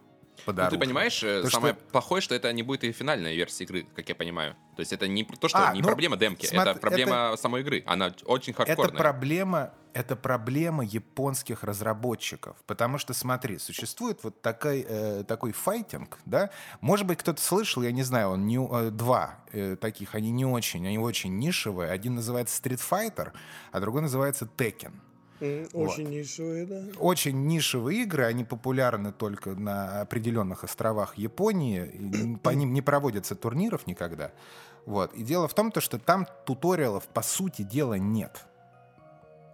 Ну, 0.47 0.53
ты 0.71 0.79
понимаешь, 0.79 1.23
э, 1.25 1.43
То, 1.43 1.51
самое 1.51 1.75
что- 1.75 1.83
плохое, 1.91 2.21
что 2.23 2.35
это 2.35 2.53
не 2.53 2.63
будет 2.63 2.85
и 2.85 2.93
финальная 2.93 3.35
версия 3.35 3.65
игры, 3.65 3.87
как 3.97 4.09
я 4.09 4.15
понимаю. 4.15 4.55
То 4.77 4.81
есть 4.81 4.93
это 4.93 5.09
не 5.09 5.25
то, 5.25 5.49
что 5.49 5.69
А, 5.69 5.73
не 5.75 5.81
ну, 5.81 5.89
проблема 5.89 6.17
демки, 6.17 6.47
смотри, 6.47 6.73
это 6.73 6.81
проблема 6.81 7.35
самой 7.37 7.63
игры. 7.63 7.83
Она 7.87 8.13
очень 8.27 8.53
Это 8.53 8.65
хардкорная. 8.67 8.99
проблема, 8.99 9.73
это 9.95 10.15
проблема 10.15 10.85
японских 10.85 11.65
разработчиков. 11.65 12.57
Потому 12.67 12.99
что, 12.99 13.15
смотри, 13.15 13.59
существует 13.59 14.23
вот 14.23 14.43
такой, 14.43 14.85
э, 14.87 15.25
такой 15.27 15.53
файтинг, 15.53 16.19
да? 16.27 16.51
Может 16.83 17.07
быть, 17.07 17.19
кто-то 17.19 17.41
слышал, 17.41 17.83
я 17.83 17.91
не 17.91 18.03
знаю, 18.03 18.29
он 18.29 18.47
не, 18.47 18.59
э, 18.59 18.91
два 18.91 19.39
э, 19.53 19.75
таких, 19.77 20.15
они 20.15 20.31
не 20.31 20.45
очень, 20.45 20.87
они 20.87 20.99
очень 20.99 21.39
нишевые. 21.39 21.91
Один 21.91 22.15
называется 22.15 22.63
Street 22.63 22.81
Fighter, 22.89 23.33
а 23.73 23.81
другой 23.81 24.03
называется 24.03 24.49
Tekken. 24.57 24.93
М, 25.41 25.69
Вот. 25.73 25.91
Очень 25.91 26.09
нишевые, 26.09 26.67
да. 26.67 26.83
Очень 26.99 27.47
нишевые 27.47 28.03
игры, 28.03 28.25
они 28.25 28.45
популярны 28.45 29.13
только 29.13 29.51
на 29.55 30.01
определенных 30.01 30.65
островах 30.65 31.17
Японии, 31.19 32.37
по 32.43 32.51
ним 32.51 32.73
не 32.73 32.83
проводятся 32.83 33.35
турниров 33.35 33.87
никогда. 33.87 34.33
Вот. 34.87 35.13
И 35.15 35.23
дело 35.23 35.49
в 35.49 35.55
том, 35.55 35.73
то, 35.73 35.81
что 35.81 35.99
там 35.99 36.27
туториалов 36.45 37.09
по 37.09 37.23
сути 37.23 37.63
дела 37.63 37.95
нет. 37.95 38.47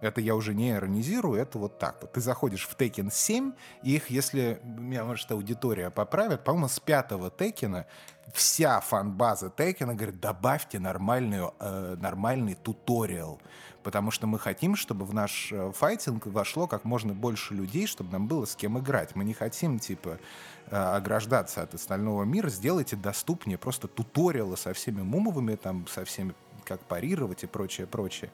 Это 0.03 0.19
я 0.19 0.35
уже 0.35 0.53
не 0.53 0.71
иронизирую, 0.71 1.39
это 1.39 1.57
вот 1.57 1.79
так 1.79 2.01
вот. 2.01 2.11
Ты 2.11 2.19
заходишь 2.19 2.67
в 2.67 2.75
Tekken 2.75 3.09
7, 3.09 3.53
и 3.83 3.95
их, 3.95 4.09
если 4.09 4.59
меня, 4.63 5.05
может, 5.05 5.31
аудитория 5.31 5.89
поправит, 5.91 6.43
по-моему, 6.43 6.67
с 6.67 6.77
пятого 6.81 7.31
Текена 7.31 7.85
вся 8.33 8.81
фан-база 8.81 9.49
Текена 9.49 9.95
говорит, 9.95 10.19
добавьте 10.19 10.77
нормальную, 10.79 11.53
э, 11.59 11.95
нормальный 11.99 12.55
туториал, 12.55 13.41
потому 13.83 14.11
что 14.11 14.25
мы 14.25 14.39
хотим, 14.39 14.75
чтобы 14.75 15.05
в 15.05 15.13
наш 15.13 15.51
э, 15.51 15.71
файтинг 15.75 16.25
вошло 16.27 16.67
как 16.67 16.85
можно 16.85 17.13
больше 17.13 17.53
людей, 17.53 17.85
чтобы 17.85 18.11
нам 18.11 18.27
было 18.27 18.45
с 18.45 18.55
кем 18.55 18.79
играть. 18.79 19.15
Мы 19.15 19.23
не 19.23 19.33
хотим, 19.33 19.79
типа, 19.79 20.19
э, 20.67 20.75
ограждаться 20.75 21.61
от 21.61 21.73
остального 21.73 22.23
мира, 22.23 22.49
сделайте 22.49 22.95
доступнее 22.95 23.57
просто 23.57 23.87
туториалы 23.87 24.57
со 24.57 24.73
всеми 24.73 25.01
мумовыми, 25.01 25.55
там, 25.55 25.85
со 25.87 26.05
всеми, 26.05 26.33
как 26.63 26.79
парировать 26.81 27.43
и 27.43 27.47
прочее, 27.47 27.85
прочее. 27.85 28.31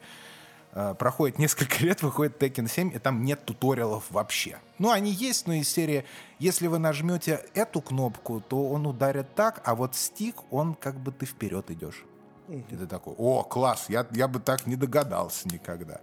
Э, 0.72 0.94
Проходит 0.98 1.38
несколько 1.38 1.78
лет, 1.84 2.02
выходит 2.02 2.40
Tekken 2.42 2.68
7, 2.68 2.94
и 2.94 2.98
там 2.98 3.24
нет 3.24 3.44
туториалов 3.44 4.04
вообще. 4.10 4.58
Ну, 4.78 4.90
они 4.90 5.10
есть, 5.10 5.46
но 5.46 5.54
из 5.54 5.68
серии, 5.68 6.04
если 6.38 6.68
вы 6.68 6.78
нажмете 6.78 7.44
эту 7.54 7.80
кнопку, 7.80 8.40
то 8.40 8.68
он 8.70 8.86
ударит 8.86 9.34
так, 9.34 9.60
а 9.64 9.74
вот 9.74 9.96
стик, 9.96 10.36
он 10.50 10.74
как 10.74 10.96
бы 10.96 11.12
ты 11.12 11.26
вперед 11.26 11.70
идешь. 11.70 12.04
И 12.50 12.76
ты 12.76 12.86
такой, 12.86 13.14
о, 13.16 13.42
класс, 13.44 13.86
я, 13.88 14.06
я 14.12 14.28
бы 14.28 14.40
так 14.40 14.66
не 14.66 14.76
догадался 14.76 15.48
никогда. 15.48 16.00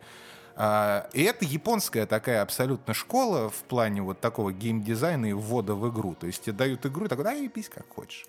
А, 0.55 1.07
и 1.13 1.21
это 1.23 1.45
японская 1.45 2.05
такая 2.05 2.41
абсолютно 2.41 2.93
школа 2.93 3.49
в 3.49 3.63
плане 3.63 4.01
вот 4.01 4.19
такого 4.19 4.51
геймдизайна 4.51 5.27
и 5.27 5.33
ввода 5.33 5.75
в 5.75 5.89
игру. 5.89 6.15
То 6.15 6.27
есть 6.27 6.43
тебе 6.43 6.53
дают 6.53 6.85
игру, 6.85 7.05
и 7.05 7.07
такой, 7.07 7.25
да, 7.25 7.33
и 7.33 7.47
пись 7.47 7.69
как 7.69 7.85
хочешь. 7.93 8.25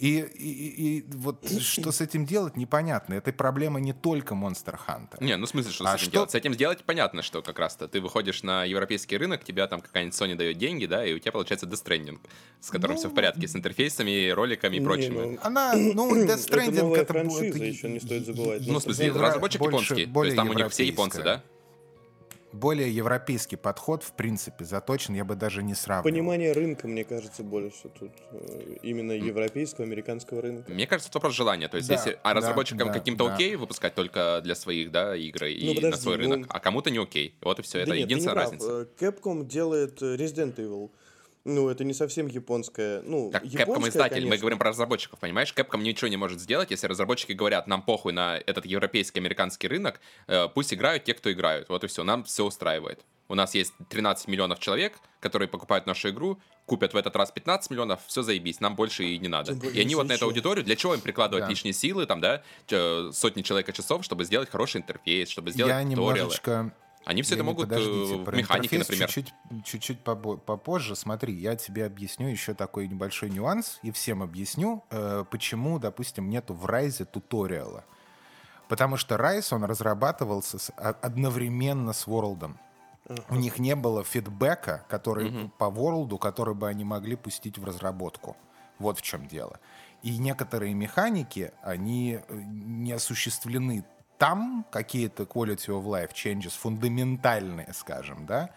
И, 0.00 0.18
и, 0.18 0.98
и 0.98 1.04
вот 1.14 1.48
что 1.60 1.92
с 1.92 2.00
этим 2.00 2.26
делать, 2.26 2.56
непонятно. 2.56 3.14
Это 3.14 3.32
проблема 3.32 3.78
не 3.78 3.92
только 3.92 4.34
Monster 4.34 4.76
Hunter. 4.88 5.22
Не, 5.22 5.36
ну 5.36 5.46
в 5.46 5.48
смысле, 5.48 5.70
что 5.70 5.84
А 5.84 5.92
с 5.92 5.94
этим 5.94 6.02
что- 6.04 6.10
делать? 6.12 6.30
С 6.32 6.34
этим 6.34 6.54
сделать 6.54 6.84
понятно, 6.84 7.22
что 7.22 7.42
как 7.42 7.60
раз-то 7.60 7.86
ты 7.86 8.00
выходишь 8.00 8.42
на 8.42 8.64
европейский 8.64 9.16
рынок, 9.16 9.44
тебя 9.44 9.68
там 9.68 9.80
какая-нибудь 9.80 10.18
Sony 10.20 10.34
дает 10.34 10.58
деньги, 10.58 10.86
да, 10.86 11.06
и 11.06 11.12
у 11.14 11.18
тебя 11.20 11.30
получается 11.30 11.66
Death 11.66 11.84
Stranding, 11.84 12.18
с 12.60 12.70
которым 12.70 12.96
все 12.96 13.08
в 13.08 13.14
порядке, 13.14 13.46
с 13.46 13.54
интерфейсами, 13.54 14.30
роликами 14.30 14.76
и 14.76 14.80
Не, 14.80 14.84
прочим. 14.84 15.14
ну, 15.14 15.38
Она, 15.42 15.74
ну, 15.76 16.10
Death 16.16 16.24
Это 16.24 16.34
Stranding 16.34 16.80
новая 16.82 17.00
это 17.02 17.12
франшиза, 17.12 17.44
это 17.56 17.64
еще 17.64 17.88
не 17.88 18.00
стоит 18.00 18.26
забывать. 18.26 18.66
Ну, 18.66 18.80
в 18.80 18.82
смысле, 18.82 19.06
Евро- 19.06 19.28
разработчик 19.28 19.60
больше- 19.60 19.94
японский, 19.94 20.12
то 20.12 20.24
есть 20.24 20.36
там 20.36 20.50
у 20.50 20.54
них 20.54 20.68
все 20.72 20.84
японцы, 20.84 21.22
да? 21.22 21.42
Более 22.54 22.90
европейский 22.94 23.56
подход, 23.56 24.02
в 24.02 24.12
принципе, 24.12 24.64
заточен, 24.64 25.14
я 25.14 25.24
бы 25.24 25.34
даже 25.34 25.62
не 25.62 25.74
сравнивал. 25.74 26.04
Понимание 26.10 26.52
рынка, 26.52 26.88
мне 26.88 27.04
кажется, 27.04 27.42
больше 27.42 27.88
тут. 27.98 28.12
э, 28.32 28.76
Именно 28.82 29.12
европейского, 29.12 29.84
американского 29.86 30.40
рынка. 30.40 30.70
Мне 30.72 30.86
кажется, 30.86 31.10
это 31.10 31.18
вопрос 31.18 31.34
желания. 31.34 31.68
То 31.68 31.76
есть, 31.76 31.88
Да, 31.88 31.94
если, 31.94 32.18
а 32.22 32.28
да, 32.32 32.34
разработчикам 32.40 32.88
да, 32.88 32.94
каким-то 32.94 33.26
да. 33.26 33.34
окей 33.34 33.56
выпускать 33.56 33.94
только 33.94 34.40
для 34.42 34.54
своих, 34.54 34.90
да, 34.90 35.16
игры 35.16 35.52
и 35.52 35.66
Ну, 35.66 35.74
на 35.74 35.80
подожди, 35.80 36.00
свой 36.02 36.16
ну- 36.16 36.22
рынок, 36.22 36.46
а 36.48 36.60
кому-то 36.60 36.90
не 36.90 36.98
окей. 36.98 37.34
Вот 37.42 37.58
и 37.58 37.62
все. 37.62 37.80
Это 37.80 37.90
Да 37.90 37.96
нет, 37.96 38.08
ты 38.08 38.14
не 38.14 38.20
единственная 38.20 38.34
прав. 38.34 38.44
разница. 38.52 38.88
Э, 39.00 39.04
Capcom 39.04 39.44
делает 39.44 40.00
э, 40.02 40.16
Resident 40.16 40.54
Evil. 40.56 40.90
Ну, 41.44 41.68
это 41.68 41.84
не 41.84 41.92
совсем 41.92 42.26
японская. 42.26 43.02
Ну, 43.02 43.30
Так, 43.30 43.44
Capcom 43.44 43.86
издатель, 43.88 44.16
мы 44.16 44.30
конечно. 44.30 44.36
говорим 44.38 44.58
про 44.58 44.70
разработчиков, 44.70 45.18
понимаешь? 45.18 45.52
Capcom 45.54 45.82
ничего 45.82 46.08
не 46.08 46.16
может 46.16 46.40
сделать, 46.40 46.70
если 46.70 46.86
разработчики 46.86 47.32
говорят, 47.32 47.66
нам 47.66 47.82
похуй 47.82 48.12
на 48.14 48.38
этот 48.38 48.64
европейский, 48.64 49.20
американский 49.20 49.68
рынок, 49.68 50.00
э, 50.26 50.48
пусть 50.48 50.72
играют 50.72 51.04
те, 51.04 51.12
кто 51.12 51.30
играют. 51.30 51.68
Вот 51.68 51.84
и 51.84 51.86
все, 51.86 52.02
нам 52.02 52.24
все 52.24 52.44
устраивает. 52.44 53.04
У 53.28 53.34
нас 53.34 53.54
есть 53.54 53.72
13 53.88 54.28
миллионов 54.28 54.58
человек, 54.58 54.94
которые 55.20 55.48
покупают 55.48 55.86
нашу 55.86 56.10
игру, 56.10 56.38
купят 56.66 56.92
в 56.94 56.96
этот 56.96 57.16
раз 57.16 57.30
15 57.30 57.70
миллионов, 57.70 58.00
все 58.06 58.22
заебись, 58.22 58.60
нам 58.60 58.74
больше 58.74 59.04
и 59.04 59.18
не 59.18 59.28
надо. 59.28 59.54
Более 59.54 59.74
И 59.74 59.80
они 59.80 59.94
вот 59.94 60.06
на 60.06 60.12
эту 60.12 60.26
аудиторию, 60.26 60.64
для 60.64 60.76
чего 60.76 60.94
им 60.94 61.00
прикладывать 61.00 61.44
Да. 61.44 61.50
лишние 61.50 61.72
силы, 61.74 62.06
там, 62.06 62.20
да, 62.20 62.42
сотни 63.12 63.42
человека 63.42 63.72
часов, 63.72 64.04
чтобы 64.04 64.24
сделать 64.24 64.50
хороший 64.50 64.80
интерфейс, 64.80 65.28
чтобы 65.28 65.50
сделать 65.50 65.70
я 65.72 65.82
туториалы. 65.82 66.18
немножечко... 66.18 66.72
Они 67.04 67.22
все 67.22 67.34
это 67.34 67.44
могут 67.44 67.66
э, 67.66 67.68
подождите, 67.68 68.16
в 68.16 68.34
механике, 68.34 68.76
интерфейс 68.76 68.88
например. 68.88 69.08
Чуть-чуть, 69.10 69.34
чуть-чуть 69.64 69.98
побо- 70.02 70.38
попозже. 70.38 70.96
Смотри, 70.96 71.34
я 71.34 71.54
тебе 71.56 71.84
объясню 71.86 72.28
еще 72.28 72.54
такой 72.54 72.88
небольшой 72.88 73.30
нюанс, 73.30 73.78
и 73.82 73.90
всем 73.90 74.22
объясню, 74.22 74.82
э, 74.90 75.24
почему, 75.30 75.78
допустим, 75.78 76.30
нету 76.30 76.54
в 76.54 76.64
Райзе 76.66 77.04
туториала. 77.04 77.84
Потому 78.68 78.96
что 78.96 79.16
Райз, 79.18 79.52
он 79.52 79.64
разрабатывался 79.64 80.58
с- 80.58 80.72
а- 80.76 80.96
одновременно 81.02 81.92
с 81.92 82.06
Ворлдом. 82.06 82.58
У 83.28 83.34
них 83.34 83.58
не 83.58 83.74
было 83.76 84.02
фидбэка, 84.02 84.86
который 84.88 85.50
по 85.58 85.68
Ворлду, 85.68 86.16
который 86.16 86.54
бы 86.54 86.68
они 86.68 86.84
могли 86.84 87.16
пустить 87.16 87.58
в 87.58 87.64
разработку. 87.64 88.34
Вот 88.78 88.98
в 88.98 89.02
чем 89.02 89.28
дело. 89.28 89.60
И 90.02 90.16
некоторые 90.16 90.72
механики, 90.74 91.52
они 91.62 92.18
э, 92.26 92.34
не 92.46 92.92
осуществлены 92.92 93.84
там, 94.24 94.64
какие-то 94.70 95.24
quality 95.24 95.68
of 95.68 95.84
life 95.84 96.14
changes, 96.14 96.52
фундаментальные, 96.58 97.74
скажем, 97.74 98.24
да, 98.24 98.48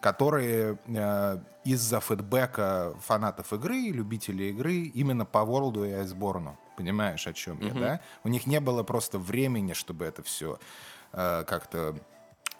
которые 0.00 0.78
э, 0.86 1.38
из-за 1.64 2.00
фидбэка 2.00 2.94
фанатов 2.98 3.52
игры, 3.52 3.90
любителей 3.90 4.48
игры, 4.52 4.74
именно 4.94 5.26
по 5.26 5.44
Ворлду 5.44 5.84
и 5.84 5.92
Айсборну. 5.92 6.58
Понимаешь, 6.78 7.26
о 7.26 7.34
чем 7.34 7.60
я, 7.60 7.74
да? 7.74 8.00
У 8.24 8.28
них 8.28 8.46
не 8.46 8.58
было 8.58 8.84
просто 8.84 9.18
времени, 9.18 9.74
чтобы 9.74 10.06
это 10.06 10.22
все 10.22 10.58
как-то 11.10 11.94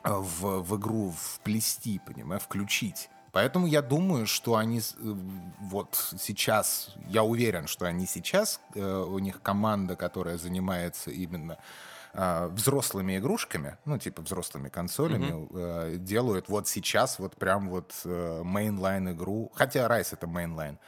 э, 0.04 0.12
в, 0.12 0.61
в 0.61 0.76
игру 0.76 1.14
вплести, 1.16 2.02
понимаешь, 2.06 2.42
включить. 2.42 3.09
Поэтому 3.32 3.66
я 3.66 3.80
думаю, 3.80 4.26
что 4.26 4.56
они 4.56 4.80
э, 4.80 4.82
вот 5.61 6.14
сейчас, 6.18 6.94
я 7.09 7.23
уверен, 7.23 7.66
что 7.66 7.87
они 7.87 8.04
сейчас, 8.04 8.61
э, 8.75 9.06
у 9.09 9.18
них 9.21 9.40
команда, 9.40 9.97
которая 9.97 10.37
занимается 10.37 11.11
именно 11.11 11.52
э, 11.52 11.91
взрослыми 12.14 13.19
игрушками, 13.19 13.78
ну, 13.85 13.99
типа 13.99 14.23
взрослыми 14.23 14.69
консолями, 14.69 15.49
э, 15.54 15.97
делают 15.97 16.49
вот 16.49 16.69
сейчас 16.69 17.19
вот 17.19 17.37
прям 17.37 17.69
вот 17.69 17.92
э, 18.04 18.42
mainline 18.44 19.12
игру, 19.12 19.50
хотя 19.54 19.87
Rise 19.87 20.09
это 20.12 20.26
mainline, 20.26 20.78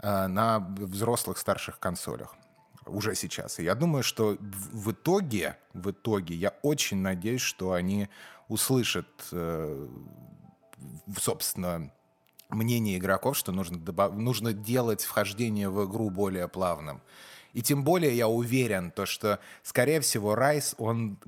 э, 0.00 0.26
на 0.28 0.60
взрослых 0.60 1.38
старших 1.38 1.80
консолях 1.80 2.36
уже 2.86 3.14
сейчас. 3.14 3.58
И 3.58 3.64
я 3.64 3.74
думаю, 3.74 4.02
что 4.02 4.36
в 4.40 4.92
итоге, 4.92 5.56
в 5.74 5.90
итоге, 5.90 6.34
я 6.34 6.54
очень 6.62 6.98
надеюсь, 6.98 7.42
что 7.42 7.72
они 7.72 8.08
услышат, 8.48 9.08
э, 9.32 9.88
собственно, 11.18 11.90
мнение 12.48 12.98
игроков, 12.98 13.36
что 13.36 13.52
нужно, 13.52 13.78
добав- 13.78 14.14
нужно 14.14 14.52
делать 14.52 15.02
вхождение 15.02 15.68
в 15.68 15.84
игру 15.86 16.10
более 16.10 16.48
плавным. 16.48 17.02
И 17.54 17.62
тем 17.62 17.82
более 17.82 18.16
я 18.16 18.28
уверен, 18.28 18.90
то, 18.90 19.06
что, 19.06 19.40
скорее 19.62 20.00
всего, 20.00 20.34
Rise, 20.34 20.74
он 20.78 21.18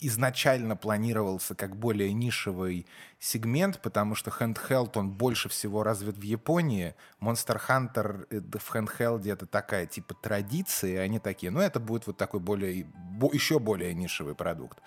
изначально 0.00 0.76
планировался 0.76 1.54
как 1.54 1.76
более 1.76 2.12
нишевый 2.12 2.86
сегмент, 3.18 3.80
потому 3.82 4.14
что 4.14 4.30
handheld, 4.30 4.92
он 4.94 5.10
больше 5.10 5.48
всего 5.48 5.82
развит 5.82 6.16
в 6.16 6.22
Японии. 6.22 6.94
Monster 7.20 7.60
Hunter 7.68 8.26
э, 8.30 8.40
в 8.40 8.74
handheld 8.74 9.30
это 9.30 9.46
такая 9.46 9.86
типа 9.86 10.14
традиция, 10.14 11.02
они 11.02 11.18
такие, 11.18 11.50
ну 11.50 11.60
это 11.60 11.80
будет 11.80 12.06
вот 12.06 12.16
такой 12.16 12.40
более, 12.40 12.84
бо- 12.84 13.32
еще 13.32 13.58
более 13.58 13.92
нишевый 13.94 14.34
продукт. 14.34 14.78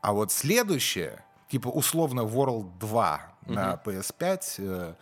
А 0.00 0.12
вот 0.12 0.32
следующее, 0.32 1.24
типа 1.48 1.68
условно 1.68 2.20
World 2.20 2.78
2 2.78 3.20
на 3.46 3.80
PS5, 3.84 4.42
э, 4.58 4.94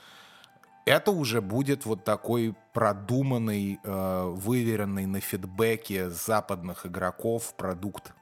это 0.87 1.11
уже 1.11 1.43
будет 1.43 1.85
вот 1.85 2.05
такой 2.05 2.55
продуманный, 2.73 3.79
э, 3.83 4.25
выверенный 4.35 5.05
на 5.07 5.21
фидбэке 5.21 6.09
западных 6.09 6.87
игроков 6.87 7.55
продукт. 7.57 8.13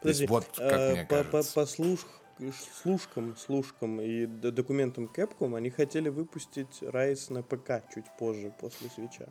Подожди, 0.00 0.26
вот 0.26 0.46
как 0.56 0.72
э, 0.72 0.92
мне 0.92 1.02
по, 1.04 1.16
по, 1.16 1.24
кажется. 1.32 1.54
по 1.54 1.60
слуш- 1.66 2.06
слушкам, 2.82 3.36
слушкам 3.36 4.00
и 4.00 4.26
документам 4.26 5.10
Capcom 5.14 5.56
они 5.56 5.70
хотели 5.70 6.08
выпустить 6.10 6.82
Rise 6.82 7.32
на 7.32 7.42
ПК 7.42 7.82
чуть 7.94 8.06
позже, 8.18 8.52
после 8.60 8.90
свеча. 8.90 9.26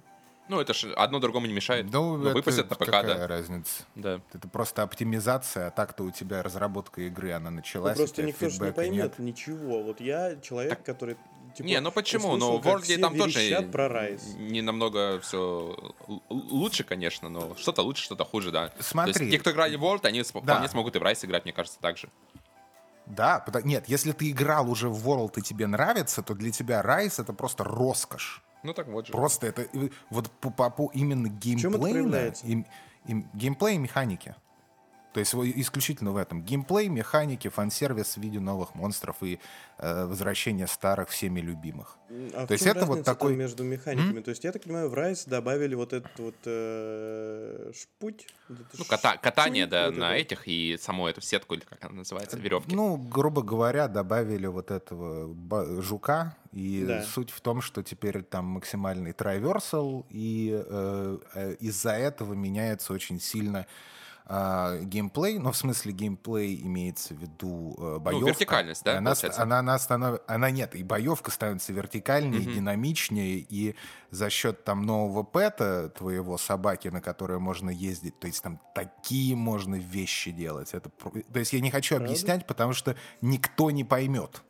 Ну, 0.48 0.60
это 0.60 0.74
же 0.74 0.92
одно 0.94 1.20
другому 1.20 1.46
не 1.46 1.54
мешает. 1.54 1.86
Ну, 1.94 2.18
Ну, 2.18 2.26
это 2.26 2.36
выпустят 2.36 2.70
на 2.70 2.76
ПК, 2.76 2.86
какая 2.88 3.20
да. 3.20 3.28
разница? 3.28 3.84
Да. 3.96 4.22
Это 4.34 4.48
просто 4.50 4.82
оптимизация, 4.84 5.68
а 5.68 5.72
так-то 5.72 6.04
у 6.04 6.12
тебя 6.12 6.42
разработка 6.44 7.02
игры, 7.02 7.32
она 7.32 7.50
Ну, 7.52 7.58
началась, 7.58 7.96
у 7.96 8.00
просто 8.00 8.24
никто 8.24 8.50
же 8.50 8.62
не 8.62 8.72
поймет 8.72 9.18
нет. 9.18 9.20
ничего. 9.20 9.84
Вот 9.84 10.02
я 10.02 10.36
человек, 10.38 10.84
который... 10.84 11.16
типа, 11.56 11.68
не, 11.68 11.80
ну 11.80 11.92
почему? 11.92 12.30
услышал, 12.30 12.62
Ну, 12.64 12.78
в 12.80 12.82
все 12.84 12.98
там 12.98 13.18
тоже 13.18 13.62
про 13.72 13.86
Rise. 13.88 14.38
не 14.40 14.62
намного 14.62 15.20
все 15.22 15.94
лучше, 16.30 16.84
конечно, 16.84 17.30
но 17.30 17.56
что-то 17.56 17.82
лучше, 17.82 18.04
что-то 18.04 18.26
хуже, 18.26 18.52
да. 18.52 18.70
То 18.70 18.84
Смотри. 18.84 19.14
есть 19.26 19.32
те, 19.32 19.40
кто 19.40 19.52
играли 19.52 19.76
в 19.76 19.84
World, 19.84 20.06
они 20.06 20.20
Да. 20.22 20.26
вполне 20.26 20.68
смогут 20.70 20.96
и 20.96 21.00
в 21.00 21.04
Rise 21.04 21.26
играть, 21.26 21.44
мне 21.46 21.54
кажется, 21.54 21.80
так 21.82 21.98
же. 21.98 22.10
Да, 23.06 23.40
нет, 23.64 23.86
если 23.88 24.12
ты 24.14 24.30
играл 24.32 24.70
уже 24.70 24.88
в 24.90 25.08
World 25.08 25.34
и 25.38 25.42
тебе 25.42 25.68
нравится, 25.68 26.22
то 26.22 26.34
для 26.34 26.52
тебя 26.52 26.82
Rise 26.82 27.22
это 27.22 27.34
просто 27.34 27.64
роскошь. 27.64 28.42
Ну 28.64 28.74
так 28.74 28.88
вот 28.88 29.08
же. 29.08 29.12
Просто 29.12 29.48
это 29.48 29.68
вот 30.10 30.30
по, 30.30 30.52
по- 30.52 30.70
по 30.70 30.92
именно 30.94 31.28
это 31.28 31.36
геймплей, 31.36 31.92
проявляется? 31.94 32.46
геймплей 33.34 33.76
и 33.76 33.78
механики. 33.80 34.36
То 35.14 35.20
есть 35.20 35.34
исключительно 35.36 36.12
в 36.12 36.18
этом. 36.18 36.42
Геймплей, 36.42 36.88
механики, 36.88 37.50
фан-сервис 37.50 38.16
в 38.16 38.22
виде 38.22 38.40
новых 38.40 38.76
монстров 38.76 39.18
и 39.22 39.40
э, 39.78 40.06
возвращение 40.06 40.68
старых 40.68 41.10
всеми 41.10 41.42
любимых. 41.42 41.98
А 42.34 42.46
в 42.46 42.48
То 42.48 42.54
есть 42.54 42.64
чем 42.64 42.78
это 42.78 42.86
вот 42.86 43.04
такой- 43.04 43.36
между 43.36 43.64
механиками? 43.64 44.22
То 44.22 44.30
есть, 44.30 44.44
я 44.46 44.52
так 44.54 44.64
понимаю, 44.64 44.90
в 44.90 44.94
Rise 44.94 45.28
добавили 45.28 45.76
вот 45.76 45.92
этот 45.94 46.18
вот 46.20 46.36
э, 46.46 47.72
шпуть. 47.76 48.28
Ну, 48.50 48.86
ката- 48.88 49.18
катание, 49.22 49.64
шпунь, 49.66 49.72
да, 49.72 49.86
вот 49.88 49.98
на 49.98 50.16
это. 50.16 50.22
этих 50.36 50.48
и 50.48 50.78
саму 50.80 51.08
эту 51.08 51.22
сетку, 51.22 51.56
или 51.56 51.62
как 51.62 51.84
она 51.84 51.96
называется, 51.96 52.38
веревки. 52.38 52.74
Ну, 52.76 52.96
грубо 52.98 53.42
говоря, 53.42 53.88
добавили 53.88 54.48
вот 54.48 54.72
этого 54.72 55.34
жука, 55.82 56.38
и 56.54 56.86
Да. 56.88 57.04
суть 57.04 57.32
в 57.32 57.42
том, 57.42 57.62
что 57.62 57.84
теперь 57.84 58.24
там 58.24 58.46
максимальный 58.46 59.14
трайверсал, 59.14 60.06
и 60.10 60.52
э, 60.66 61.18
э, 61.34 61.54
из-за 61.60 61.92
этого 61.92 62.34
меняется 62.34 62.94
очень 62.94 63.20
сильно 63.20 63.68
а, 64.34 64.80
геймплей, 64.84 65.40
но 65.40 65.52
в 65.52 65.58
смысле 65.58 65.92
геймплей 65.92 66.62
имеется 66.62 67.14
в 67.14 67.18
виду 67.18 67.76
э, 67.78 67.98
боевка. 68.00 68.28
вертикальность, 68.28 68.82
да, 68.86 68.98
Она, 68.98 69.10
получается? 69.12 69.42
она, 69.44 69.60
она, 69.60 69.76
станов- 69.76 70.22
она 70.26 70.50
нет, 70.52 70.74
и 70.74 70.84
боевка 70.84 71.32
становится 71.32 71.74
вертикальнее, 71.74 72.44
Мгм. 72.44 72.54
динамичнее, 72.54 73.40
и 73.40 73.76
за 74.10 74.30
счет 74.30 74.64
там 74.64 74.84
нового 74.86 75.24
пэта 75.24 75.90
твоего 75.90 76.38
собаки, 76.38 76.88
на 76.88 77.02
которое 77.02 77.40
можно 77.40 77.70
ездить, 77.70 78.18
то 78.22 78.28
есть 78.28 78.42
там 78.42 78.62
такие 78.74 79.36
можно 79.36 79.76
вещи 79.76 80.32
делать. 80.32 80.74
Это, 80.74 80.90
то 80.90 81.40
есть 81.40 81.52
я 81.52 81.60
не 81.60 81.70
хочу 81.70 81.96
Правда? 81.96 82.06
объяснять, 82.14 82.48
потому 82.48 82.72
что 82.72 82.96
никто 83.20 83.70
не 83.70 83.84
поймет. 83.84 84.44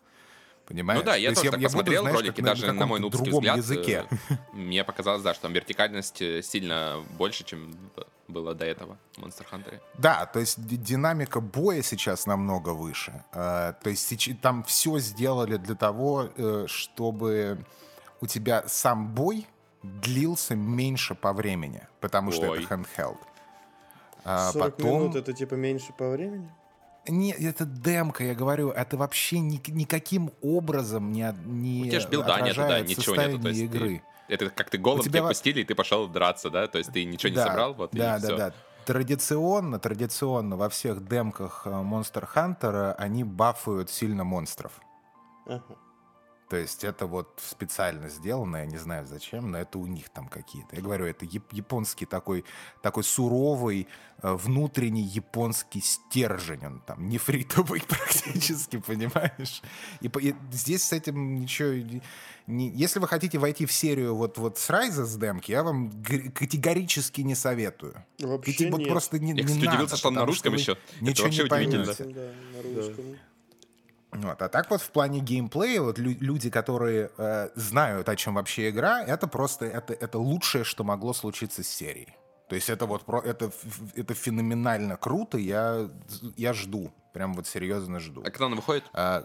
Понимаешь? 0.67 0.99
Ну 1.01 1.05
да, 1.05 1.15
я 1.15 1.29
То 1.29 1.35
тоже 1.35 1.49
так 1.51 1.59
буду, 1.59 1.67
посмотрел 1.69 2.01
знаешь, 2.03 2.17
ролики, 2.19 2.39
даже 2.41 2.67
на, 2.67 2.73
мой 2.85 2.99
каком-то 2.99 3.01
нубский 3.17 3.31
другом 3.31 3.39
взгляд, 3.41 3.57
языке. 3.57 4.05
э, 4.29 4.35
мне 4.53 4.83
показалось, 4.83 5.21
да, 5.23 5.33
что 5.33 5.41
там 5.43 5.53
вертикальность 5.53 6.21
э, 6.21 6.41
сильно 6.43 7.03
больше, 7.17 7.43
чем 7.43 7.71
в 7.95 8.05
было 8.31 8.55
до 8.55 8.65
этого 8.65 8.97
в 9.15 9.19
Monster 9.19 9.45
Hunter. 9.51 9.79
Да, 9.97 10.25
то 10.25 10.39
есть 10.39 10.65
ди- 10.65 10.77
динамика 10.77 11.39
боя 11.41 11.81
сейчас 11.81 12.25
намного 12.25 12.69
выше. 12.69 13.23
Э, 13.33 13.73
то 13.83 13.89
есть 13.89 14.41
там 14.41 14.63
все 14.63 14.99
сделали 14.99 15.57
для 15.57 15.75
того, 15.75 16.29
э, 16.35 16.65
чтобы 16.67 17.65
у 18.21 18.27
тебя 18.27 18.63
сам 18.67 19.13
бой 19.13 19.47
длился 19.83 20.55
меньше 20.55 21.15
по 21.15 21.33
времени, 21.33 21.87
потому 21.99 22.31
что 22.31 22.49
Ой. 22.51 22.63
это 22.63 22.73
handheld. 22.75 23.17
А 24.23 24.51
40 24.51 24.75
потом... 24.75 24.99
минут 25.01 25.15
это 25.15 25.33
типа 25.33 25.55
меньше 25.55 25.93
по 25.97 26.09
времени? 26.09 26.49
Не, 27.07 27.31
это 27.31 27.65
демка, 27.65 28.23
я 28.23 28.35
говорю, 28.35 28.69
это 28.69 28.95
вообще 28.95 29.39
ни- 29.39 29.61
никаким 29.71 30.31
образом 30.43 31.11
не, 31.11 31.33
не 31.45 31.81
У 31.81 31.85
тебя 31.89 31.99
же 31.99 32.07
билда 32.09 32.41
нету, 32.41 32.61
да, 32.61 32.79
ничего 32.81 33.15
нету. 33.15 33.39
То 33.39 33.43
состояние 33.43 33.49
есть 33.49 33.61
игры. 33.61 33.89
ты- 33.89 34.03
это 34.27 34.49
как 34.49 34.69
ты 34.69 34.77
голым 34.77 35.01
тебя 35.01 35.19
тебя 35.19 35.27
пустили, 35.27 35.61
и 35.61 35.63
ты 35.63 35.75
пошел 35.75 36.07
драться, 36.07 36.49
да? 36.49 36.67
То 36.67 36.77
есть 36.77 36.91
ты 36.91 37.03
ничего 37.05 37.29
не 37.29 37.35
Да, 37.35 37.45
собрал, 37.47 37.73
вот, 37.73 37.91
да, 37.91 38.17
и 38.17 38.21
да, 38.21 38.27
всё. 38.27 38.37
да. 38.37 38.53
Традиционно, 38.85 39.79
традиционно 39.79 40.57
во 40.57 40.67
всех 40.69 41.07
демках 41.07 41.63
э, 41.65 41.69
Monster 41.69 42.27
Hunter 42.35 42.93
они 42.93 43.23
бафают 43.23 43.89
сильно 43.89 44.23
монстров. 44.23 44.73
Ага. 45.45 45.63
То 46.51 46.57
есть 46.57 46.83
это 46.83 47.05
вот 47.07 47.39
специально 47.41 48.09
сделано, 48.09 48.57
я 48.57 48.65
не 48.65 48.75
знаю 48.75 49.07
зачем, 49.07 49.51
но 49.51 49.57
это 49.59 49.79
у 49.79 49.87
них 49.87 50.09
там 50.09 50.27
какие-то. 50.27 50.75
Я 50.75 50.81
говорю, 50.81 51.05
это 51.05 51.23
яп- 51.25 51.47
японский 51.53 52.05
такой, 52.05 52.43
такой 52.81 53.05
суровый, 53.05 53.87
э, 54.21 54.33
внутренний 54.33 55.03
японский 55.03 55.79
стержень. 55.79 56.65
Он 56.65 56.81
там 56.81 57.07
нефритовый 57.07 57.81
практически, 57.87 58.79
понимаешь? 58.85 59.61
И, 60.01 60.07
и 60.19 60.35
здесь 60.51 60.83
с 60.83 60.91
этим 60.91 61.35
ничего... 61.35 61.69
не- 61.69 62.01
не- 62.47 62.69
если 62.71 62.99
вы 62.99 63.07
хотите 63.07 63.37
войти 63.37 63.65
в 63.65 63.71
серию 63.71 64.13
вот, 64.13 64.37
вот 64.37 64.57
с 64.57 64.69
Райза 64.69 65.05
с 65.05 65.15
демки, 65.15 65.51
я 65.51 65.63
вам 65.63 65.89
категорически 66.35 67.21
не 67.21 67.35
советую. 67.35 68.03
Вообще 68.19 68.51
Ведь 68.51 68.71
вот 68.71 68.79
нет. 68.79 68.89
просто 68.89 69.19
не, 69.19 69.29
Я, 69.29 69.35
не 69.35 69.43
кстати, 69.43 69.59
надо, 69.63 69.71
удивился, 69.77 69.95
что 69.95 70.09
он 70.09 70.15
на 70.15 70.25
русском 70.25 70.53
еще. 70.53 70.73
Это 70.73 70.81
Ничего 71.05 71.27
вообще 71.27 71.43
не 71.43 71.47
удивительно. 71.49 71.85
поймете. 71.93 72.03
Да, 72.13 72.57
на 72.57 72.63
русском. 72.81 73.05
Вот. 74.11 74.41
А 74.41 74.49
так 74.49 74.69
вот 74.69 74.81
в 74.81 74.91
плане 74.91 75.19
геймплея, 75.21 75.81
вот 75.81 75.97
лю- 75.97 76.17
люди, 76.19 76.49
которые 76.49 77.11
э, 77.17 77.49
знают, 77.55 78.09
о 78.09 78.15
чем 78.15 78.35
вообще 78.35 78.69
игра, 78.69 79.01
это 79.03 79.27
просто 79.27 79.65
это, 79.65 79.93
это 79.93 80.19
лучшее, 80.19 80.63
что 80.63 80.83
могло 80.83 81.13
случиться 81.13 81.63
с 81.63 81.67
серией. 81.67 82.15
То 82.49 82.55
есть 82.55 82.69
это 82.69 82.85
вот 82.85 83.05
про, 83.05 83.21
это, 83.21 83.49
это 83.95 84.13
феноменально 84.13 84.97
круто, 84.97 85.37
я, 85.37 85.89
я 86.35 86.51
жду, 86.51 86.91
прям 87.13 87.33
вот 87.33 87.47
серьезно 87.47 87.99
жду. 87.99 88.21
А 88.21 88.25
когда 88.29 88.47
он 88.47 88.55
выходит? 88.55 88.83
А, 88.93 89.23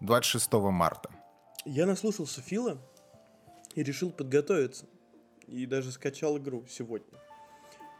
26 0.00 0.52
марта. 0.54 1.10
Я 1.64 1.86
наслушался 1.86 2.40
Фила 2.42 2.78
и 3.76 3.84
решил 3.84 4.10
подготовиться. 4.10 4.86
И 5.46 5.66
даже 5.66 5.92
скачал 5.92 6.38
игру 6.38 6.64
сегодня. 6.68 7.16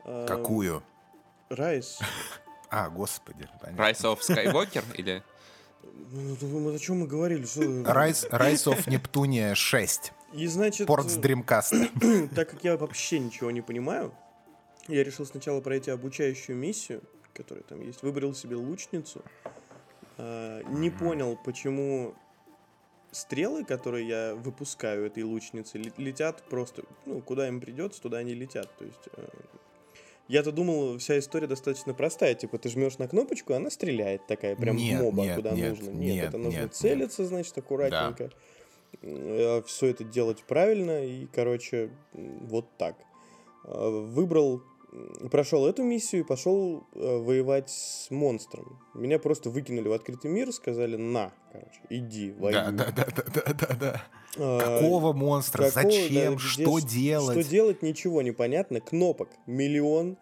А, 0.04 0.26
Какую? 0.26 0.82
Райс. 1.48 1.98
А, 2.72 2.88
господи. 2.88 3.48
понятно. 3.60 3.82
Rise 3.82 4.02
of 4.02 4.20
Skywalker 4.20 4.84
или... 4.96 5.24
Ну, 6.12 6.74
О 6.74 6.78
чем 6.78 7.00
мы 7.00 7.06
говорили? 7.06 7.44
Что... 7.44 7.62
Rise, 7.62 8.28
Rise 8.30 8.66
of 8.66 8.86
Neptunia 8.86 9.54
6. 9.54 10.12
И 10.34 10.46
значит, 10.46 10.86
Порт 10.86 11.10
с 11.10 11.18
Dreamcast. 11.18 12.28
так 12.34 12.50
как 12.50 12.64
я 12.64 12.76
вообще 12.76 13.18
ничего 13.18 13.50
не 13.50 13.60
понимаю, 13.60 14.12
я 14.88 15.04
решил 15.04 15.26
сначала 15.26 15.60
пройти 15.60 15.90
обучающую 15.90 16.56
миссию, 16.56 17.02
которая 17.32 17.64
там 17.64 17.80
есть. 17.80 18.02
Выбрал 18.02 18.34
себе 18.34 18.56
лучницу. 18.56 19.22
А, 20.18 20.62
Не 20.64 20.90
понял, 20.90 21.38
почему 21.44 22.14
стрелы, 23.12 23.64
которые 23.64 24.06
я 24.06 24.34
выпускаю 24.34 25.06
этой 25.06 25.22
лучницы, 25.22 25.78
ле- 25.78 25.92
летят 25.96 26.42
просто, 26.48 26.82
ну, 27.06 27.20
куда 27.20 27.48
им 27.48 27.60
придется, 27.60 28.00
туда 28.00 28.18
они 28.18 28.34
летят. 28.34 28.68
То 28.78 28.84
есть 28.84 29.08
э, 29.16 29.26
я-то 30.30 30.52
думал, 30.52 30.98
вся 30.98 31.18
история 31.18 31.48
достаточно 31.48 31.92
простая. 31.92 32.34
Типа, 32.34 32.56
ты 32.56 32.68
жмешь 32.68 32.98
на 32.98 33.08
кнопочку, 33.08 33.52
она 33.52 33.68
стреляет 33.68 34.26
такая, 34.28 34.54
прям 34.54 34.76
Нет, 34.76 35.00
моба, 35.02 35.22
нет, 35.22 35.36
куда 35.36 35.50
нет, 35.50 35.70
нужно. 35.70 35.90
Нет, 35.90 36.14
нет, 36.14 36.28
это 36.28 36.38
нужно 36.38 36.60
нет, 36.60 36.74
целиться, 36.74 37.24
значит, 37.24 37.58
аккуратненько. 37.58 38.30
Все 39.66 39.86
это 39.86 40.04
делать 40.04 40.44
правильно. 40.46 41.04
И, 41.04 41.26
короче, 41.26 41.90
вот 42.12 42.66
так. 42.78 42.94
А, 43.64 43.90
Выбрал, 43.90 44.62
прошел 45.32 45.66
эту 45.66 45.82
миссию 45.82 46.22
и 46.22 46.24
пошел 46.24 46.86
э, 46.94 47.16
воевать 47.18 47.70
с 47.70 48.08
монстром. 48.10 48.80
Меня 48.94 49.18
просто 49.18 49.50
выкинули 49.50 49.88
в 49.88 49.92
открытый 49.92 50.30
мир, 50.30 50.52
сказали, 50.52 50.96
на, 50.96 51.32
короче, 51.50 51.80
иди, 51.88 52.30
воюй. 52.30 52.52
Да, 52.52 52.70
да, 52.70 52.92
да, 52.92 53.04
да, 53.04 53.22
да, 53.34 53.52
да, 53.52 53.76
да. 53.80 54.02
Какого 54.36 55.12
монстра? 55.12 55.64
Какого, 55.70 55.84
да, 55.84 55.90
Зачем? 55.90 56.34
где- 56.36 56.38
что 56.38 56.78
делать? 56.78 57.40
Что 57.40 57.50
делать, 57.50 57.82
ничего 57.82 58.22
не 58.22 58.32
понятно. 58.32 58.80
Кнопок 58.80 59.28
миллион. 59.46 60.16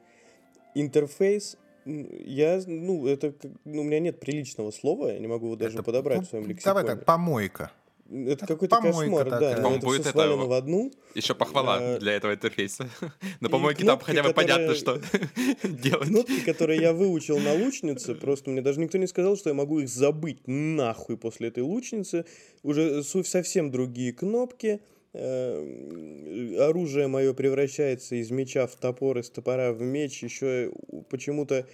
Интерфейс. 0.75 1.57
Я, 1.85 2.61
ну, 2.66 3.07
это, 3.07 3.33
ну, 3.64 3.81
у 3.81 3.85
меня 3.85 3.99
нет 4.01 4.21
приличного 4.21 4.71
слова, 4.71 5.09
я 5.12 5.18
не 5.18 5.27
могу 5.27 5.47
его 5.47 5.57
даже 5.57 5.77
Это, 5.77 5.83
подобрать 5.83 6.18
ну, 6.18 6.25
в 6.25 6.29
своем 6.29 6.47
лексиконе. 6.47 6.75
Давай 6.75 6.97
так, 6.97 7.05
помойка. 7.07 7.73
Это 8.11 8.47
какой-то 8.47 8.77
помойка 8.77 9.01
кошмар, 9.01 9.25
такая. 9.31 9.57
да. 9.57 9.62
По-моему, 9.62 9.77
Это 9.77 9.87
будет 9.87 10.01
все 10.01 10.11
это 10.11 10.37
в 10.37 10.53
одну. 10.53 10.92
Еще 11.14 11.35
похвала 11.35 11.79
А, 11.79 11.99
для 11.99 12.12
этого 12.12 12.33
интерфейса. 12.33 12.88
На 13.40 13.49
помойке 13.51 13.85
там 13.85 13.99
хотя 14.01 14.23
бы 14.23 14.33
понятно, 14.33 14.75
что 14.75 14.99
делать. 15.62 16.09
Кнопки, 16.09 16.40
которые 16.40 16.81
я 16.81 16.92
выучил 16.94 17.38
на 17.38 17.53
лучнице, 17.53 18.14
просто 18.14 18.51
мне 18.51 18.62
даже 18.62 18.81
никто 18.81 18.97
не 18.99 19.07
сказал, 19.07 19.37
что 19.37 19.51
я 19.51 19.55
могу 19.55 19.81
их 19.81 19.88
забыть 19.88 20.47
нахуй 20.47 21.16
после 21.18 21.49
этой 21.49 21.62
лучницы. 21.62 22.25
Уже 22.62 23.03
совсем 23.03 23.71
другие 23.71 24.12
кнопки. 24.14 24.81
Э, 25.14 26.57
Оружие 26.68 27.09
мое 27.09 27.33
превращается 27.35 28.14
из 28.16 28.31
меча 28.31 28.66
в 28.66 28.77
топор, 28.77 29.18
из 29.18 29.31
топора 29.31 29.73
в 29.73 29.81
меч. 29.83 30.23
Еще 30.23 30.73
почему-то 31.11 31.66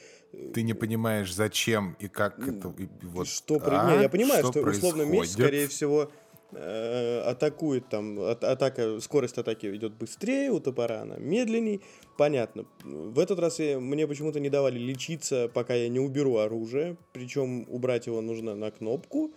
Ты 0.52 0.62
не 0.62 0.74
понимаешь, 0.74 1.32
зачем 1.34 1.96
и 2.00 2.08
как 2.08 2.38
это... 2.40 2.72
и 2.78 2.88
вот, 3.06 3.28
что 3.28 3.58
при- 3.58 3.74
а? 3.74 3.96
Не, 3.96 4.02
я 4.02 4.08
понимаю, 4.08 4.44
что, 4.46 4.60
условно 4.60 5.02
меч, 5.02 5.18
происходит? 5.18 5.30
скорее 5.46 5.68
всего, 5.68 6.02
э, 6.04 6.08
атакует 6.56 7.88
там, 7.88 8.20
атака, 8.20 9.00
скорость 9.00 9.38
атаки 9.38 9.74
идет 9.74 9.92
быстрее, 9.94 10.50
у 10.50 10.60
топора 10.60 11.02
она 11.02 11.16
медленней. 11.16 11.80
Понятно. 12.16 12.64
В 12.82 13.18
этот 13.18 13.38
раз 13.38 13.58
я- 13.58 13.80
мне 13.80 14.06
почему-то 14.06 14.40
не 14.40 14.50
давали 14.50 14.78
лечиться, 14.78 15.50
пока 15.52 15.74
я 15.74 15.88
не 15.88 16.00
уберу 16.00 16.36
оружие. 16.36 16.96
Причем 17.12 17.66
убрать 17.68 18.06
его 18.06 18.20
нужно 18.20 18.54
на 18.54 18.70
кнопку, 18.70 19.32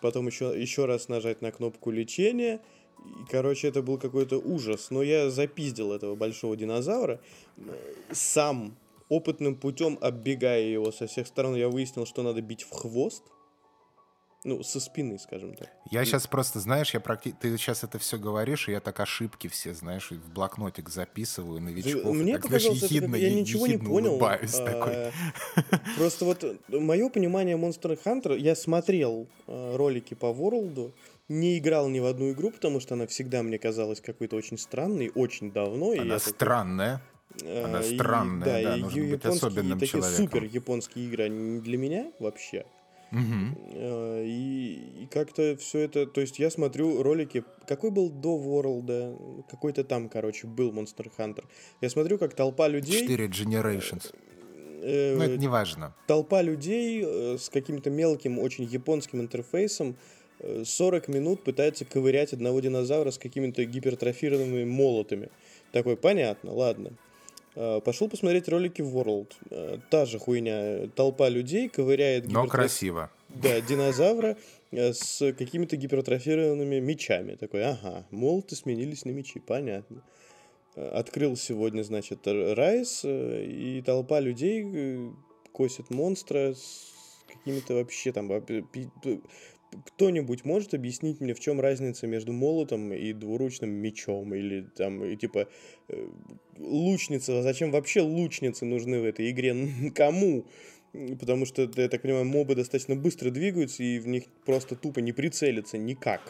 потом 0.00 0.26
еще, 0.26 0.52
еще 0.60 0.84
раз 0.84 1.08
нажать 1.08 1.42
на 1.42 1.52
кнопку 1.52 1.90
лечения. 1.90 2.60
И, 2.98 3.30
короче, 3.30 3.68
это 3.68 3.82
был 3.82 3.98
какой-то 3.98 4.38
ужас. 4.38 4.90
Но 4.90 5.02
я 5.02 5.30
запиздил 5.30 5.92
этого 5.92 6.16
большого 6.16 6.56
динозавра. 6.56 7.20
Э, 7.56 7.62
Сам 8.12 8.76
опытным 9.08 9.54
путем, 9.54 9.98
оббегая 10.00 10.62
его 10.62 10.92
со 10.92 11.06
всех 11.06 11.26
сторон, 11.26 11.54
я 11.56 11.68
выяснил, 11.68 12.04
что 12.06 12.22
надо 12.22 12.42
бить 12.42 12.62
в 12.62 12.70
хвост. 12.70 13.22
Ну, 14.44 14.62
со 14.62 14.78
спины, 14.78 15.18
скажем 15.18 15.54
так. 15.56 15.68
Я 15.90 16.04
сейчас 16.04 16.28
просто, 16.28 16.60
знаешь, 16.60 16.94
я 16.94 17.00
практи... 17.00 17.32
ты 17.38 17.56
сейчас 17.58 17.82
это 17.82 17.98
все 17.98 18.18
говоришь, 18.18 18.68
и 18.68 18.72
я 18.72 18.78
так 18.80 19.00
ошибки 19.00 19.48
все, 19.48 19.74
знаешь, 19.74 20.12
в 20.12 20.32
блокнотик 20.32 20.88
записываю, 20.88 21.60
новичков. 21.60 22.04
и 22.04 22.18
Мне 22.18 22.34
так, 22.38 22.46
знаешь, 22.46 22.62
показалось, 22.62 22.82
это 22.84 22.94
ехидно, 22.94 23.12
как- 23.14 23.20
я 23.20 23.34
ничего 23.34 23.66
не 23.66 23.78
понял. 23.78 24.12
улыбаюсь 24.12 24.54
А, 24.54 24.64
такой. 24.64 25.74
Просто 25.96 26.24
вот 26.24 26.44
мое 26.68 27.08
понимание 27.08 27.56
Monster 27.56 27.98
Hunter, 28.04 28.38
я 28.38 28.54
смотрел 28.54 29.26
э, 29.48 29.76
ролики 29.76 30.14
по 30.14 30.26
World, 30.26 30.92
не 31.28 31.58
играл 31.58 31.88
ни 31.88 31.98
в 31.98 32.06
одну 32.06 32.30
игру, 32.30 32.52
потому 32.52 32.78
что 32.78 32.94
она 32.94 33.08
всегда 33.08 33.42
мне 33.42 33.58
казалась 33.58 34.00
какой-то 34.00 34.36
очень 34.36 34.56
странной, 34.56 35.10
очень 35.14 35.50
давно. 35.50 35.92
и 35.94 35.98
Она 35.98 36.18
такой, 36.18 36.32
странная. 36.32 37.02
она 37.42 37.80
и- 37.80 37.96
странная, 37.96 38.44
да, 38.62 38.76
и 38.76 38.80
нужно 38.80 39.04
быть 39.04 39.24
особенным 39.24 39.80
такие 39.80 40.00
человеком. 40.00 40.26
супер 40.26 40.44
японские 40.44 41.06
игры, 41.06 41.24
они 41.24 41.38
не 41.56 41.60
для 41.60 41.76
меня 41.76 42.12
вообще. 42.20 42.64
Э, 43.12 44.24
И, 44.24 45.02
и 45.02 45.06
как-то 45.06 45.56
все 45.56 45.80
это... 45.80 46.06
То 46.06 46.20
есть 46.20 46.38
я 46.38 46.50
смотрю 46.50 47.02
ролики... 47.02 47.44
Какой 47.66 47.90
был 47.90 48.10
до 48.10 48.36
World? 48.38 49.44
Какой-то 49.50 49.84
там, 49.84 50.08
короче, 50.08 50.46
был 50.46 50.72
Monster 50.72 51.10
Hunter. 51.18 51.44
Я 51.80 51.90
смотрю, 51.90 52.18
как 52.18 52.34
толпа 52.34 52.68
людей... 52.68 53.00
4 53.00 53.26
Generations. 53.28 54.14
э, 54.82 55.16
Ну, 55.16 55.22
это 55.22 55.36
не 55.36 55.48
важно. 55.48 55.94
толпа 56.06 56.42
людей 56.42 57.02
э, 57.04 57.36
с 57.38 57.48
каким-то 57.48 57.90
мелким, 57.90 58.38
очень 58.38 58.64
японским 58.64 59.20
интерфейсом 59.20 59.96
э, 60.40 60.64
40 60.64 61.08
минут 61.08 61.44
пытается 61.44 61.84
ковырять 61.84 62.32
одного 62.32 62.60
динозавра 62.60 63.10
с 63.10 63.18
какими-то 63.18 63.64
гипертрофированными 63.64 64.64
молотами. 64.64 65.30
Такой, 65.72 65.96
понятно, 65.96 66.52
ладно. 66.52 66.92
Э, 67.60 67.80
Пошел 67.84 68.08
посмотреть 68.08 68.48
ролики 68.48 68.82
World. 68.82 69.32
Э, 69.50 69.78
Та 69.90 70.06
же 70.06 70.18
хуйня. 70.20 70.86
Толпа 70.94 71.28
людей 71.28 71.68
ковыряет 71.68 72.28
Но 72.28 72.44
гипертроф- 72.44 72.50
красиво. 72.50 73.10
Да, 73.28 73.60
динозавра 73.60 74.36
э, 74.70 74.92
с 74.92 75.32
какими-то 75.32 75.76
гипертрофированными 75.76 76.78
мечами. 76.78 77.34
Такой, 77.34 77.64
ага, 77.64 78.06
молоты 78.12 78.54
сменились 78.54 79.04
на 79.04 79.10
мечи, 79.10 79.40
понятно. 79.40 80.02
Открыл 80.76 81.34
сегодня, 81.36 81.82
значит, 81.82 82.20
Райс, 82.26 83.04
и 83.04 83.82
толпа 83.84 84.20
людей 84.20 85.10
косит 85.50 85.90
монстра 85.90 86.54
с 86.54 86.92
какими-то 87.26 87.74
вообще 87.74 88.12
там... 88.12 88.28
кто-нибудь 89.86 90.44
может 90.44 90.74
объяснить 90.74 91.20
мне, 91.20 91.34
в 91.34 91.40
чем 91.40 91.60
разница 91.60 92.06
между 92.06 92.32
молотом 92.32 92.92
и 92.92 93.12
двуручным 93.12 93.70
мечом? 93.70 94.34
Или 94.34 94.62
там, 94.76 95.04
и, 95.04 95.16
типа, 95.16 95.48
э, 95.88 96.08
лучница, 96.58 97.42
зачем 97.42 97.70
вообще 97.70 98.00
лучницы 98.00 98.64
нужны 98.64 99.00
в 99.00 99.04
этой 99.04 99.30
игре? 99.30 99.54
Кому? 99.94 100.46
Потому 101.20 101.44
что, 101.44 101.70
я 101.76 101.88
так 101.88 102.02
понимаю, 102.02 102.24
мобы 102.24 102.54
достаточно 102.54 102.96
быстро 102.96 103.30
двигаются, 103.30 103.82
и 103.82 103.98
в 103.98 104.08
них 104.08 104.24
просто 104.44 104.74
тупо 104.74 105.00
не 105.00 105.12
прицелиться 105.12 105.76
никак. 105.76 106.22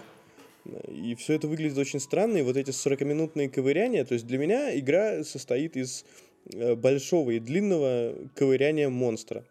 И 0.88 1.14
все 1.14 1.34
это 1.34 1.48
выглядит 1.48 1.78
очень 1.78 2.00
странно, 2.00 2.38
и 2.38 2.42
вот 2.42 2.56
эти 2.56 2.70
40-минутные 2.70 3.48
ковыряния, 3.48 4.04
то 4.04 4.14
есть 4.14 4.26
для 4.26 4.38
меня 4.38 4.78
игра 4.78 5.22
состоит 5.24 5.76
из 5.76 6.04
э, 6.52 6.74
большого 6.74 7.30
и 7.30 7.38
длинного 7.38 8.14
ковыряния 8.34 8.88
монстра. 8.88 9.44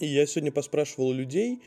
И 0.00 0.06
я 0.06 0.26
сегодня 0.26 0.52
поспрашивал 0.52 1.08
у 1.08 1.12
людей, 1.12 1.60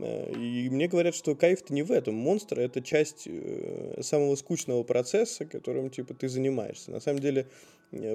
и 0.00 0.68
мне 0.70 0.88
говорят, 0.88 1.14
что 1.14 1.34
кайф-то 1.34 1.72
не 1.74 1.82
в 1.82 1.92
этом. 1.92 2.14
Монстр— 2.14 2.60
это 2.60 2.80
часть 2.80 3.24
э, 3.26 4.00
самого 4.00 4.36
скучного 4.36 4.82
процесса, 4.84 5.44
которым, 5.44 5.90
типа, 5.90 6.14
ты 6.14 6.28
занимаешься. 6.28 6.90
На 6.90 7.00
самом 7.00 7.20
деле, 7.20 7.46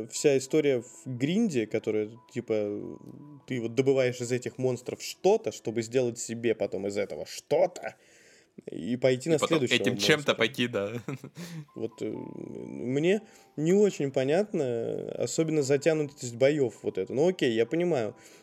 вся 0.10 0.38
история 0.38 0.82
в 0.82 1.06
гринде, 1.06 1.68
которая, 1.68 2.10
типа, 2.34 3.00
ты 3.46 3.62
вот 3.62 3.76
добываешь 3.76 4.20
из 4.20 4.32
этих 4.32 4.58
монстров 4.58 5.02
что-то, 5.02 5.52
чтобы 5.52 5.84
сделать 5.84 6.18
себе 6.18 6.56
потом 6.56 6.88
из 6.88 6.98
этого 6.98 7.26
что-то, 7.28 7.96
и 8.72 8.98
пойти 8.98 9.30
и 9.30 9.34
на 9.34 9.40
следующего. 9.40 9.76
Этим 9.76 9.98
чем-то 9.98 10.34
пойти, 10.34 10.68
да. 10.68 10.94
Вот 11.76 12.02
э, 12.02 12.10
мне 12.10 13.22
не 13.56 13.74
очень 13.74 14.12
понятно, 14.12 15.12
особенно 15.12 15.62
затянутость 15.62 16.36
боев 16.36 16.80
вот 16.82 16.98
это. 16.98 17.14
Ну 17.14 17.28
окей, 17.28 17.54
я 17.54 17.68
понимаю, 17.68 18.10
э, 18.10 18.37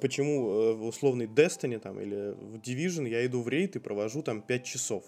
почему 0.00 0.50
э, 0.50 0.74
в 0.74 0.84
условной 0.84 1.26
Destiny 1.26 1.78
там 1.78 2.00
или 2.00 2.32
в 2.32 2.56
Division 2.56 3.08
я 3.08 3.24
иду 3.24 3.42
в 3.42 3.48
рейд 3.48 3.76
и 3.76 3.78
провожу 3.78 4.22
там 4.22 4.42
5 4.42 4.64
часов. 4.64 5.04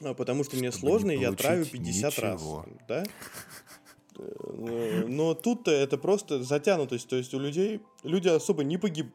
А 0.00 0.14
потому 0.14 0.44
что 0.44 0.56
мне 0.56 0.70
сложно, 0.70 1.10
и 1.10 1.18
я 1.18 1.32
травю 1.32 1.64
50 1.64 2.12
ничего. 2.12 2.26
раз. 2.26 2.42
Да? 2.86 3.04
Но 5.08 5.34
тут-то 5.34 5.70
это 5.70 5.98
просто 5.98 6.42
затянутость. 6.42 7.08
То 7.08 7.16
есть 7.16 7.34
у 7.34 7.38
людей, 7.38 7.80
люди 8.04 8.28
особо 8.28 8.64
не 8.64 8.76
погиб 8.78 9.08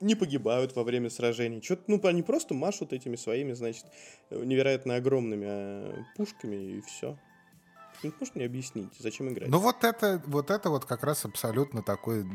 не 0.00 0.14
погибают 0.14 0.74
во 0.74 0.82
время 0.82 1.10
сражений. 1.10 1.60
Что-то, 1.62 1.82
ну, 1.88 2.00
они 2.04 2.22
просто 2.22 2.54
машут 2.54 2.94
этими 2.94 3.16
своими, 3.16 3.52
значит, 3.52 3.84
невероятно 4.30 4.96
огромными 4.96 6.06
пушками, 6.16 6.56
и 6.56 6.80
все. 6.80 7.18
Ну, 8.02 8.12
можешь 8.18 8.34
мне 8.34 8.46
объяснить, 8.46 8.92
зачем 8.98 9.28
играть? 9.28 9.48
Ну, 9.48 9.58
вот 9.58 9.84
это, 9.84 10.22
вот 10.26 10.50
это 10.50 10.70
вот 10.70 10.84
как 10.84 11.04
раз 11.04 11.24
абсолютно 11.24 11.82
такой 11.82 12.26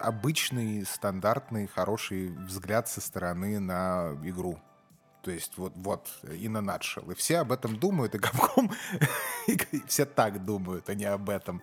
обычный, 0.00 0.84
стандартный, 0.84 1.66
хороший 1.66 2.28
взгляд 2.28 2.88
со 2.88 3.00
стороны 3.00 3.60
на 3.60 4.16
игру. 4.24 4.58
То 5.22 5.30
есть 5.30 5.56
вот, 5.56 5.72
вот, 5.76 6.08
и 6.32 6.48
на 6.48 6.60
надшел. 6.60 7.08
И 7.10 7.14
все 7.14 7.38
об 7.38 7.52
этом 7.52 7.76
думают, 7.76 8.14
и 8.16 8.18
Capcom 8.18 8.72
все 9.86 10.04
так 10.04 10.44
думают, 10.44 10.88
а 10.88 10.94
не 10.94 11.04
об 11.04 11.30
этом. 11.30 11.62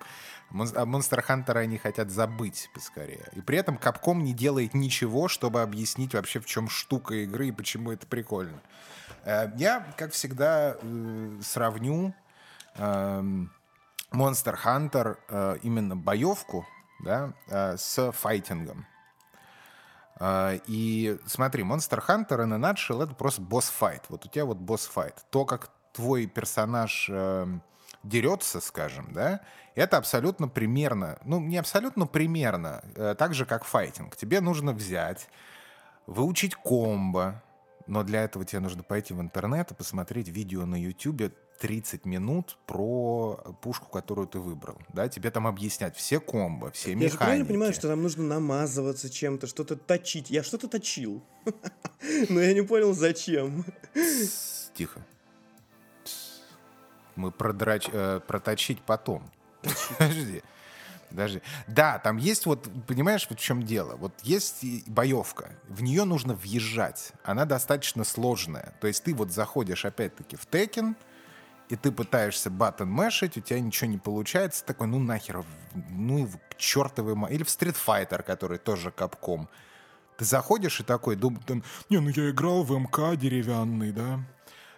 О 0.52 0.86
Monster 0.86 1.22
Hunter 1.28 1.58
они 1.58 1.78
хотят 1.78 2.10
забыть 2.10 2.70
поскорее. 2.74 3.28
И 3.34 3.42
при 3.42 3.58
этом 3.58 3.76
Capcom 3.76 4.22
не 4.22 4.34
делает 4.34 4.74
ничего, 4.74 5.28
чтобы 5.28 5.62
объяснить 5.62 6.14
вообще, 6.14 6.40
в 6.40 6.46
чем 6.46 6.70
штука 6.70 7.16
игры 7.16 7.50
и 7.50 7.52
почему 7.52 7.92
это 7.92 8.08
прикольно. 8.08 8.62
Э, 9.26 9.52
я, 9.58 9.94
как 9.98 10.14
всегда, 10.14 10.78
э, 10.82 11.40
сравню 11.42 12.16
Monster 12.76 14.58
Hunter, 14.66 15.18
э, 15.28 15.58
именно 15.64 15.96
боевку, 15.96 16.66
да, 17.04 17.34
с 17.48 18.12
файтингом. 18.12 18.86
А, 20.20 20.56
и 20.68 21.18
смотри, 21.26 21.64
Monster 21.64 22.04
Hunter 22.06 22.42
a 22.42 22.46
nutshell— 22.46 23.04
это 23.06 23.16
просто 23.16 23.42
босс-файт. 23.42 24.04
Вот 24.10 24.26
у 24.26 24.30
тебя 24.30 24.46
вот 24.46 24.58
босс-файт. 24.58 25.16
То, 25.30 25.46
как 25.46 25.72
твой 25.94 26.28
персонаж 26.28 27.08
э, 27.10 27.48
дерется, 28.04 28.60
скажем, 28.60 29.14
да, 29.14 29.42
это 29.76 29.98
абсолютно 29.98 30.48
примерно, 30.48 31.20
ну, 31.24 31.40
не 31.40 31.58
абсолютно 31.58 32.06
примерно, 32.06 32.84
э, 32.96 33.16
так 33.18 33.34
же, 33.34 33.46
как 33.46 33.64
файтинг. 33.64 34.18
Тебе 34.18 34.42
нужно 34.42 34.74
взять, 34.74 35.30
выучить 36.06 36.56
комбо, 36.56 37.42
но 37.88 38.04
для 38.04 38.24
этого 38.24 38.44
тебе 38.44 38.60
нужно 38.60 38.84
пойти 38.84 39.14
в 39.14 39.22
интернет 39.22 39.72
и 39.72 39.76
посмотреть 39.76 40.28
видео 40.28 40.66
на 40.66 40.76
YouTube 40.76 41.34
30 41.60 42.06
минут 42.06 42.58
про 42.66 43.36
пушку, 43.62 43.88
которую 43.90 44.28
ты 44.28 44.40
выбрал. 44.40 44.78
Да, 44.94 45.08
тебе 45.10 45.30
там 45.30 45.46
объяснять 45.46 45.96
все 45.96 46.20
комбо, 46.20 46.72
все 46.72 46.96
механики. 46.96 47.04
Я 47.04 47.10
же 47.10 47.18
правильно 47.18 47.46
понимаю, 47.46 47.74
что 47.74 47.88
там 47.88 48.02
нужно 48.02 48.24
намазываться 48.24 49.10
чем-то, 49.10 49.46
что-то 49.48 49.76
точить. 49.76 50.30
Я 50.30 50.44
что-то 50.44 50.68
точил. 50.68 51.22
Но 52.30 52.40
я 52.40 52.54
не 52.54 52.62
понял, 52.62 52.94
зачем. 52.94 53.66
Тихо. 54.74 55.06
Мы 57.16 57.32
продрач... 57.32 57.90
Э, 57.92 58.22
проточить 58.26 58.82
потом. 58.82 59.30
Подожди. 59.98 60.42
Даже. 61.12 61.42
Да, 61.68 62.00
там 62.00 62.18
есть 62.18 62.46
вот, 62.46 62.70
понимаешь, 62.88 63.26
вот 63.30 63.40
в 63.40 63.42
чем 63.42 63.64
дело. 63.64 63.96
Вот 63.96 64.14
есть 64.22 64.64
боевка, 64.88 65.50
в 65.68 65.82
нее 65.82 66.04
нужно 66.04 66.36
въезжать. 66.36 67.12
Она 67.24 67.46
достаточно 67.46 68.04
сложная. 68.04 68.74
То 68.80 68.88
есть 68.88 69.04
ты 69.04 69.14
вот 69.14 69.32
заходишь 69.32 69.86
опять-таки 69.86 70.36
в 70.36 70.48
Tekken, 70.48 70.96
и 71.70 71.76
ты 71.76 71.92
пытаешься 71.92 72.50
баттон 72.50 72.90
мэшить, 72.90 73.38
у 73.38 73.42
тебя 73.42 73.60
ничего 73.60 73.90
не 73.90 74.00
получается, 74.00 74.66
такой, 74.66 74.88
ну 74.88 75.00
нахер, 75.00 75.46
ну 75.90 76.26
и 76.26 76.28
к 76.28 76.58
чертовой... 76.58 77.14
Или 77.32 77.44
в 77.44 77.48
Street 77.48 77.78
Fighter, 77.86 78.24
который 78.24 78.58
тоже 78.58 78.92
капком. 78.92 79.48
Ты 80.18 80.26
заходишь 80.26 80.80
и 80.80 80.84
такой, 80.84 81.16
думаешь, 81.16 81.46
не, 81.90 82.00
ну 82.00 82.10
я 82.10 82.32
играл 82.32 82.64
в 82.64 82.72
МК 82.72 83.16
деревянный, 83.16 83.92
да, 83.92 84.20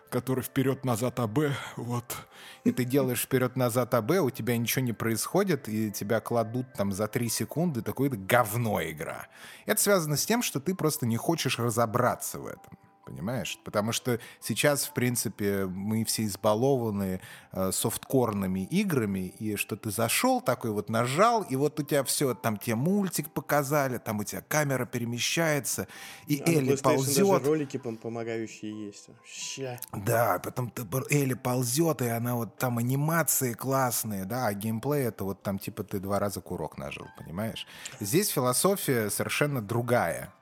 который 0.09 0.43
вперед-назад 0.43 1.21
АБ, 1.21 1.39
вот. 1.77 2.17
И 2.65 2.71
ты 2.73 2.83
делаешь 2.83 3.21
вперед-назад 3.21 3.93
АБ, 3.93 4.11
у 4.21 4.29
тебя 4.29 4.57
ничего 4.57 4.83
не 4.83 4.93
происходит, 4.93 5.69
и 5.69 5.91
тебя 5.91 6.19
кладут 6.19 6.73
там 6.73 6.91
за 6.91 7.07
три 7.07 7.29
секунды, 7.29 7.81
такое 7.81 8.09
говно 8.09 8.83
игра. 8.83 9.27
Это 9.65 9.81
связано 9.81 10.17
с 10.17 10.25
тем, 10.25 10.43
что 10.43 10.59
ты 10.59 10.75
просто 10.75 11.05
не 11.05 11.15
хочешь 11.15 11.57
разобраться 11.57 12.37
в 12.39 12.47
этом 12.47 12.77
понимаешь? 13.11 13.59
Потому 13.63 13.91
что 13.91 14.19
сейчас, 14.39 14.85
в 14.85 14.93
принципе, 14.93 15.65
мы 15.65 16.05
все 16.05 16.23
избалованы 16.23 17.19
э, 17.51 17.71
софткорными 17.71 18.61
играми, 18.61 19.33
и 19.39 19.57
что 19.57 19.75
ты 19.75 19.91
зашел, 19.91 20.41
такой 20.41 20.71
вот 20.71 20.89
нажал, 20.89 21.41
и 21.43 21.55
вот 21.55 21.79
у 21.79 21.83
тебя 21.83 22.03
все, 22.03 22.33
там 22.33 22.57
тебе 22.57 22.75
мультик 22.75 23.29
показали, 23.31 23.97
там 23.97 24.19
у 24.19 24.23
тебя 24.23 24.41
камера 24.41 24.85
перемещается, 24.85 25.87
и 26.27 26.41
а 26.45 26.49
Элли 26.49 26.75
ползет. 26.77 27.27
даже 27.27 27.45
ролики 27.45 27.77
помогающие 27.77 28.87
есть. 28.87 29.09
Ща. 29.25 29.77
Да, 29.91 30.39
потом 30.39 30.69
ты, 30.69 30.83
Элли 31.09 31.33
ползет, 31.33 32.01
и 32.01 32.07
она 32.07 32.35
вот 32.35 32.57
там 32.57 32.77
анимации 32.77 33.53
классные, 33.53 34.25
да, 34.25 34.47
а 34.47 34.53
геймплей 34.53 35.03
это 35.03 35.25
вот 35.25 35.43
там 35.43 35.59
типа 35.59 35.83
ты 35.83 35.99
два 35.99 36.19
раза 36.19 36.39
курок 36.39 36.77
нажал, 36.77 37.07
понимаешь? 37.17 37.67
Здесь 37.99 38.29
философия 38.29 39.09
совершенно 39.09 39.61
другая. 39.61 40.33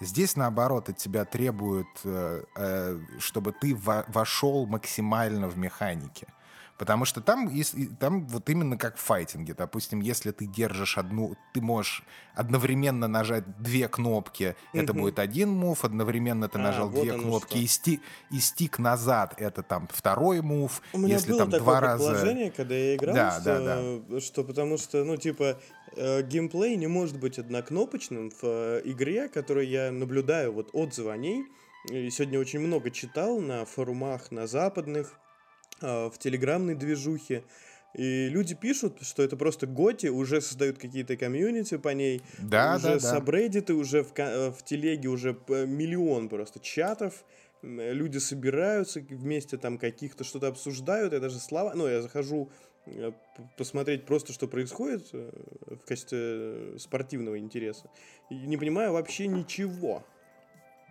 Здесь, 0.00 0.36
наоборот, 0.36 0.88
от 0.88 0.96
тебя 0.96 1.24
требуют, 1.24 1.88
э, 2.04 2.44
э, 2.56 3.00
чтобы 3.18 3.52
ты 3.52 3.76
вошел 3.76 4.66
максимально 4.66 5.48
в 5.48 5.56
механики. 5.56 6.26
Потому 6.76 7.04
что 7.04 7.20
там, 7.20 7.50
там 8.00 8.26
вот 8.26 8.50
именно 8.50 8.76
как 8.76 8.96
в 8.96 9.00
файтинге. 9.00 9.54
Допустим, 9.54 10.00
если 10.00 10.32
ты 10.32 10.46
держишь 10.46 10.98
одну, 10.98 11.36
ты 11.52 11.60
можешь 11.60 12.02
одновременно 12.34 13.06
нажать 13.06 13.44
две 13.58 13.86
кнопки, 13.86 14.42
mm-hmm. 14.72 14.82
это 14.82 14.92
будет 14.92 15.18
один 15.20 15.50
мув, 15.50 15.84
одновременно 15.84 16.48
ты 16.48 16.58
а, 16.58 16.62
нажал 16.62 16.88
вот 16.88 17.02
две 17.02 17.12
кнопки 17.12 17.58
и, 17.58 17.66
сти, 17.68 18.00
и 18.32 18.40
стик 18.40 18.80
назад, 18.80 19.34
это 19.36 19.62
там 19.62 19.88
второй 19.92 20.40
мув. 20.42 20.82
У 20.92 20.98
меня 20.98 21.14
если 21.14 21.30
было 21.30 21.38
там 21.40 21.50
такое 21.52 21.64
два 21.64 21.80
раза... 21.80 22.50
когда 22.56 22.74
я 22.74 22.96
играл, 22.96 23.14
да, 23.14 23.30
что, 23.30 23.44
да, 23.44 23.82
да. 24.08 24.20
что 24.20 24.42
потому 24.42 24.76
что, 24.76 25.04
ну, 25.04 25.16
типа, 25.16 25.44
э, 25.44 25.83
геймплей 25.96 26.76
не 26.76 26.86
может 26.86 27.18
быть 27.18 27.38
однокнопочным 27.38 28.30
в 28.30 28.42
э, 28.42 28.82
игре, 28.84 29.28
которую 29.28 29.68
я 29.68 29.90
наблюдаю, 29.90 30.52
вот 30.52 30.70
отзывы 30.72 31.12
о 31.12 31.16
ней. 31.16 31.44
И 31.90 32.10
сегодня 32.10 32.40
очень 32.40 32.60
много 32.60 32.90
читал 32.90 33.40
на 33.40 33.64
форумах, 33.64 34.30
на 34.30 34.46
западных, 34.46 35.18
э, 35.80 36.10
в 36.10 36.18
телеграмной 36.18 36.74
движухе. 36.74 37.44
И 37.94 38.28
люди 38.28 38.54
пишут, 38.54 38.98
что 39.02 39.22
это 39.22 39.36
просто 39.36 39.66
Готи, 39.66 40.08
уже 40.08 40.40
создают 40.40 40.78
какие-то 40.78 41.16
комьюнити 41.16 41.76
по 41.76 41.90
ней. 41.90 42.22
Да, 42.38 42.76
уже 42.76 42.86
да, 42.86 42.94
да. 42.94 43.00
сабреддиты, 43.00 43.74
уже 43.74 44.02
в, 44.02 44.12
э, 44.16 44.50
в 44.50 44.64
телеге 44.64 45.08
уже 45.08 45.38
миллион 45.48 46.28
просто 46.28 46.58
чатов. 46.58 47.24
Люди 47.62 48.18
собираются 48.18 49.00
вместе 49.00 49.56
там 49.56 49.78
каких-то 49.78 50.24
что-то 50.24 50.48
обсуждают. 50.48 51.12
Я 51.12 51.20
даже 51.20 51.38
слова... 51.38 51.72
Ну, 51.74 51.86
я 51.86 52.02
захожу 52.02 52.50
Э, 52.50 52.73
посмотреть 53.56 54.06
просто, 54.06 54.32
что 54.32 54.46
происходит 54.46 55.08
э, 55.12 55.30
в 55.66 55.86
качестве 55.86 56.78
спортивного 56.78 57.38
интереса. 57.38 57.88
И 58.30 58.34
не 58.34 58.56
понимаю 58.56 58.92
вообще 58.92 59.26
ничего. 59.26 60.04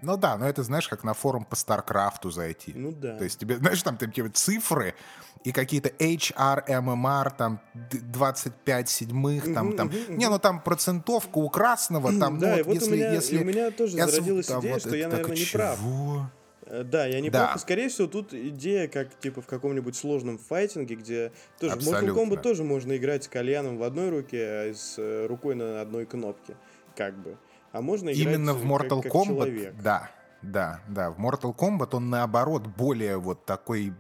Ну 0.03 0.17
да, 0.17 0.38
но 0.38 0.47
это, 0.47 0.63
знаешь, 0.63 0.89
как 0.89 1.03
на 1.03 1.13
форум 1.13 1.45
по 1.45 1.56
Старкрафту 1.56 2.29
зайти. 2.29 2.73
Ну 2.75 2.91
да. 2.91 3.17
То 3.17 3.23
есть 3.23 3.39
тебе, 3.39 3.58
знаешь, 3.58 3.82
там 3.84 3.97
такие 3.97 4.23
вот 4.23 4.36
цифры 4.36 4.95
и 5.43 5.51
какие-то 5.51 5.89
HR, 5.89 6.67
MMR, 6.67 7.32
там 7.38 7.62
25 7.91 8.89
седьмых, 8.89 9.53
там, 9.53 9.75
там. 9.75 9.91
Не, 10.10 10.29
ну 10.29 10.39
там 10.39 10.62
процентовка 10.62 11.38
у 11.38 11.49
красного, 11.49 12.17
там, 12.17 12.39
Да, 12.39 12.51
ну, 12.51 12.58
вот 12.58 12.65
вот 12.65 12.71
у 12.71 12.79
если, 12.79 12.95
меня, 12.95 13.13
если... 13.13 13.38
у 13.38 13.45
меня 13.45 13.71
тоже 13.71 13.97
я 13.97 14.08
зародилась 14.08 14.47
там 14.47 14.62
идея, 14.62 14.73
вот 14.73 14.82
что 14.82 14.95
я, 14.95 15.08
это 15.08 15.17
так, 15.17 15.27
наверное, 15.27 15.45
не 15.45 15.51
прав. 15.51 15.79
чего? 15.79 16.17
Э, 16.17 16.42
Да, 16.83 17.05
я 17.05 17.21
не 17.21 17.29
Да. 17.29 17.53
и, 17.55 17.59
Скорее 17.59 17.89
всего, 17.89 18.07
тут 18.07 18.33
идея, 18.33 18.88
как 18.88 19.19
типа 19.19 19.41
в 19.41 19.45
каком-нибудь 19.45 19.95
сложном 19.95 20.38
файтинге, 20.39 20.95
где 20.95 21.31
тоже 21.59 21.75
в 21.75 21.79
Mortal 21.79 21.95
Абсолютно. 21.95 22.19
Kombat 22.21 22.41
тоже 22.41 22.63
можно 22.63 22.97
играть 22.97 23.25
с 23.25 23.27
кальяном 23.27 23.77
в 23.77 23.83
одной 23.83 24.09
руке, 24.09 24.43
а 24.43 24.73
с 24.73 24.95
э, 24.97 25.27
рукой 25.27 25.55
на 25.55 25.81
одной 25.81 26.05
кнопке. 26.05 26.55
Как 26.95 27.15
бы. 27.17 27.38
А 27.71 27.81
можно 27.81 28.09
играть 28.09 28.36
Именно 28.36 28.53
в 28.53 28.63
э, 28.63 28.67
Mortal 28.67 29.01
как, 29.01 29.12
как 29.12 29.13
Kombat, 29.13 29.25
человек. 29.27 29.75
да, 29.83 30.09
да, 30.41 30.81
да, 30.88 31.12
в 31.12 31.19
Mortal 31.19 31.55
Kombat 31.55 31.89
он 31.95 32.09
наоборот 32.09 32.65
более 32.67 33.17
вот 33.17 33.45
такой 33.45 33.93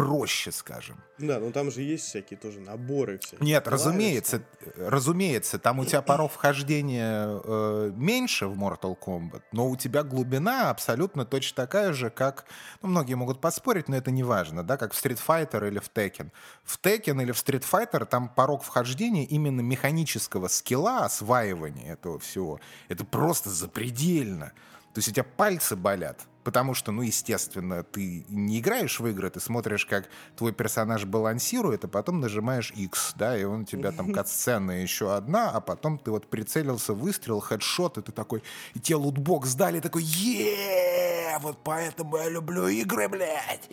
проще, 0.00 0.52
скажем. 0.52 0.96
Да, 1.18 1.38
но 1.38 1.50
там 1.50 1.70
же 1.70 1.82
есть 1.82 2.06
всякие 2.06 2.38
тоже 2.38 2.60
наборы 2.60 3.18
всякие. 3.18 3.46
Нет, 3.46 3.64
клавиш 3.64 3.80
разумеется, 3.80 4.38
там. 4.38 4.88
разумеется, 4.88 5.58
там 5.58 5.78
у 5.78 5.84
тебя 5.84 6.02
порог 6.02 6.32
вхождения 6.32 7.40
э, 7.44 7.92
меньше 7.94 8.46
в 8.46 8.58
Mortal 8.58 8.96
Kombat, 8.98 9.42
но 9.52 9.68
у 9.68 9.76
тебя 9.76 10.02
глубина 10.02 10.70
абсолютно 10.70 11.24
точно 11.24 11.56
такая 11.56 11.92
же, 11.92 12.10
как, 12.10 12.46
ну, 12.82 12.88
многие 12.88 13.14
могут 13.14 13.40
поспорить, 13.40 13.88
но 13.88 13.96
это 13.96 14.10
не 14.10 14.22
важно, 14.22 14.62
да, 14.62 14.76
как 14.76 14.92
в 14.94 15.04
Street 15.04 15.20
Fighter 15.24 15.68
или 15.68 15.78
в 15.78 15.90
Tekken. 15.92 16.30
В 16.64 16.80
Tekken 16.80 17.22
или 17.22 17.32
в 17.32 17.36
Street 17.36 17.64
Fighter 17.70 18.06
там 18.06 18.28
порог 18.28 18.62
вхождения 18.62 19.24
именно 19.24 19.60
механического 19.60 20.48
скилла, 20.48 21.04
осваивания 21.04 21.92
этого 21.92 22.18
всего, 22.18 22.60
это 22.88 23.04
просто 23.04 23.50
запредельно. 23.50 24.52
То 24.94 24.98
есть 24.98 25.08
у 25.08 25.12
тебя 25.12 25.24
пальцы 25.24 25.76
болят, 25.76 26.20
потому 26.42 26.74
что, 26.74 26.90
ну, 26.90 27.02
естественно, 27.02 27.84
ты 27.84 28.24
не 28.28 28.58
играешь 28.58 28.98
в 28.98 29.06
игры, 29.06 29.30
ты 29.30 29.38
смотришь, 29.38 29.86
как 29.86 30.08
твой 30.36 30.52
персонаж 30.52 31.04
балансирует, 31.04 31.84
а 31.84 31.88
потом 31.88 32.20
нажимаешь 32.20 32.72
X, 32.72 33.12
да, 33.16 33.38
и 33.38 33.44
он 33.44 33.60
у 33.60 33.64
тебя 33.64 33.92
там 33.92 34.12
катсцена 34.12 34.72
еще 34.82 35.14
одна, 35.14 35.50
а 35.50 35.60
потом 35.60 35.98
ты 35.98 36.10
вот 36.10 36.28
прицелился, 36.28 36.92
выстрел, 36.92 37.40
хедшот, 37.40 37.98
и 37.98 38.02
ты 38.02 38.10
такой, 38.10 38.42
и 38.74 38.80
тебе 38.80 38.96
лутбокс 38.96 39.54
дали, 39.54 39.80
такой, 39.80 40.02
е 40.02 41.10
вот 41.40 41.58
поэтому 41.64 42.16
я 42.16 42.28
люблю 42.28 42.68
игры, 42.68 43.08
блядь. 43.08 43.68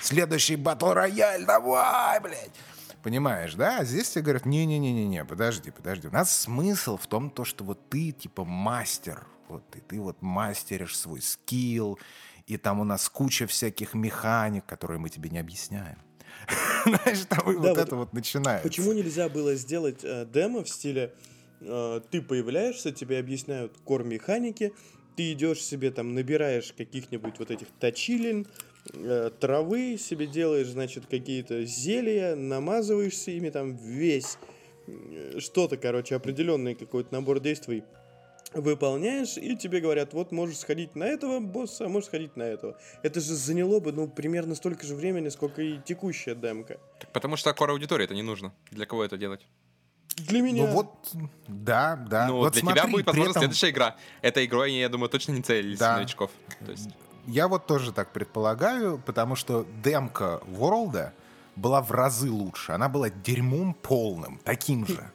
Следующий 0.00 0.56
батл 0.56 0.92
рояль, 0.92 1.44
давай, 1.44 2.20
блядь. 2.20 2.52
Понимаешь, 3.02 3.54
да? 3.54 3.78
А 3.78 3.84
здесь 3.84 4.10
тебе 4.10 4.22
говорят, 4.22 4.46
не-не-не-не, 4.46 5.24
подожди, 5.24 5.70
подожди. 5.70 6.08
У 6.08 6.12
нас 6.12 6.30
смысл 6.34 6.96
в 6.96 7.06
том, 7.06 7.30
то, 7.30 7.44
что 7.44 7.64
вот 7.64 7.90
ты 7.90 8.12
типа 8.12 8.44
мастер, 8.44 9.26
вот 9.48 9.64
и 9.76 9.80
ты 9.80 10.00
вот 10.00 10.20
мастеришь 10.22 10.96
свой 10.96 11.20
скилл, 11.20 11.98
и 12.46 12.56
там 12.56 12.80
у 12.80 12.84
нас 12.84 13.08
куча 13.08 13.46
всяких 13.46 13.94
механик, 13.94 14.66
которые 14.66 14.98
мы 14.98 15.08
тебе 15.08 15.30
не 15.30 15.38
объясняем. 15.38 15.98
Знаешь, 16.84 17.24
там 17.28 17.38
Да, 17.38 17.44
вот 17.44 17.56
вот 17.56 17.78
это 17.78 17.96
вот 17.96 18.12
начинается. 18.12 18.68
Почему 18.68 18.92
нельзя 18.92 19.28
было 19.28 19.54
сделать 19.54 20.00
э, 20.02 20.26
демо 20.32 20.64
в 20.64 20.68
стиле 20.68 21.14
э, 21.60 22.00
ты 22.10 22.22
появляешься, 22.22 22.92
тебе 22.92 23.18
объясняют 23.18 23.76
кор 23.84 24.04
механики, 24.04 24.72
ты 25.16 25.32
идешь 25.32 25.62
себе 25.62 25.90
там, 25.90 26.14
набираешь 26.14 26.72
каких-нибудь 26.72 27.38
вот 27.38 27.50
этих 27.50 27.68
точилин, 27.78 28.46
э, 28.92 29.30
травы, 29.38 29.98
себе 29.98 30.26
делаешь, 30.26 30.68
значит, 30.68 31.06
какие-то 31.06 31.64
зелья, 31.64 32.34
намазываешься 32.34 33.30
ими 33.30 33.50
там 33.50 33.76
весь 33.76 34.38
э, 34.86 35.38
что-то, 35.38 35.76
короче, 35.76 36.16
определенный 36.16 36.74
какой-то 36.74 37.12
набор 37.12 37.40
действий 37.40 37.84
выполняешь, 38.54 39.36
и 39.36 39.56
тебе 39.56 39.80
говорят, 39.80 40.12
вот 40.12 40.32
можешь 40.32 40.58
сходить 40.58 40.94
на 40.94 41.04
этого 41.04 41.40
босса, 41.40 41.86
а 41.86 41.88
можешь 41.88 42.08
сходить 42.08 42.36
на 42.36 42.42
этого. 42.42 42.76
Это 43.02 43.20
же 43.20 43.34
заняло 43.34 43.80
бы, 43.80 43.92
ну, 43.92 44.08
примерно 44.08 44.54
столько 44.54 44.86
же 44.86 44.94
времени, 44.94 45.28
сколько 45.28 45.62
и 45.62 45.78
текущая 45.78 46.34
демка. 46.34 46.78
Потому 47.12 47.36
что 47.36 47.52
кор 47.54 47.70
аудитории 47.70 48.04
это 48.04 48.14
не 48.14 48.22
нужно. 48.22 48.52
Для 48.70 48.86
кого 48.86 49.04
это 49.04 49.16
делать? 49.16 49.46
Для 50.16 50.42
меня... 50.42 50.66
Ну 50.66 50.72
вот, 50.72 50.88
да, 51.48 51.96
да. 52.08 52.26
ну, 52.28 52.36
вот 52.36 52.52
для 52.52 52.60
смотри, 52.60 52.80
тебя 52.80 52.90
будет, 52.90 53.06
возможно, 53.06 53.30
этом- 53.30 53.40
следующая 53.42 53.70
игра. 53.70 53.96
Этой 54.20 54.44
игрой, 54.44 54.72
я 54.72 54.88
думаю, 54.88 55.08
точно 55.08 55.32
не 55.32 55.42
целились 55.42 55.78
Да. 55.78 55.96
новичков. 55.96 56.30
То 56.64 56.70
есть, 56.72 56.90
Я 57.26 57.48
вот 57.48 57.66
тоже 57.66 57.92
так 57.92 58.12
предполагаю, 58.12 58.98
потому 59.06 59.36
что 59.36 59.64
демка 59.82 60.40
Ворлда 60.48 61.12
была 61.56 61.80
в 61.80 61.90
разы 61.92 62.30
лучше. 62.30 62.72
Она 62.72 62.88
была 62.88 63.10
дерьмом 63.10 63.74
полным, 63.74 64.38
таким 64.44 64.86
же. 64.86 65.10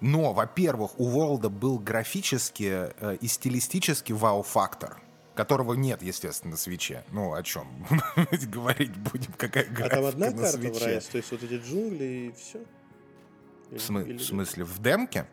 Но, 0.00 0.32
во-первых, 0.32 0.98
у 0.98 1.08
Ворлда 1.08 1.48
был 1.48 1.78
графически 1.78 2.92
э, 3.00 3.16
и 3.20 3.26
стилистически 3.26 4.12
вау-фактор, 4.12 5.00
которого 5.34 5.74
нет, 5.74 6.02
естественно, 6.02 6.52
на 6.52 6.56
свече. 6.56 7.04
Ну, 7.10 7.32
о 7.32 7.42
чем 7.42 7.66
говорить 8.48 8.96
будем, 8.96 9.32
какая 9.36 9.64
А 9.64 9.72
графика 9.72 9.96
там 9.96 10.04
одна 10.06 10.30
на 10.30 10.36
карта 10.42 10.58
в 10.58 10.60
свече. 10.60 10.84
Райс, 10.84 11.04
то 11.06 11.16
есть 11.16 11.30
вот 11.32 11.42
эти 11.42 11.54
джунгли 11.54 12.04
и 12.04 12.32
все? 12.32 12.60
В, 13.70 13.76
смы- 13.76 14.16
в 14.16 14.22
смысле, 14.22 14.64
в 14.64 14.78
демке? 14.80 15.26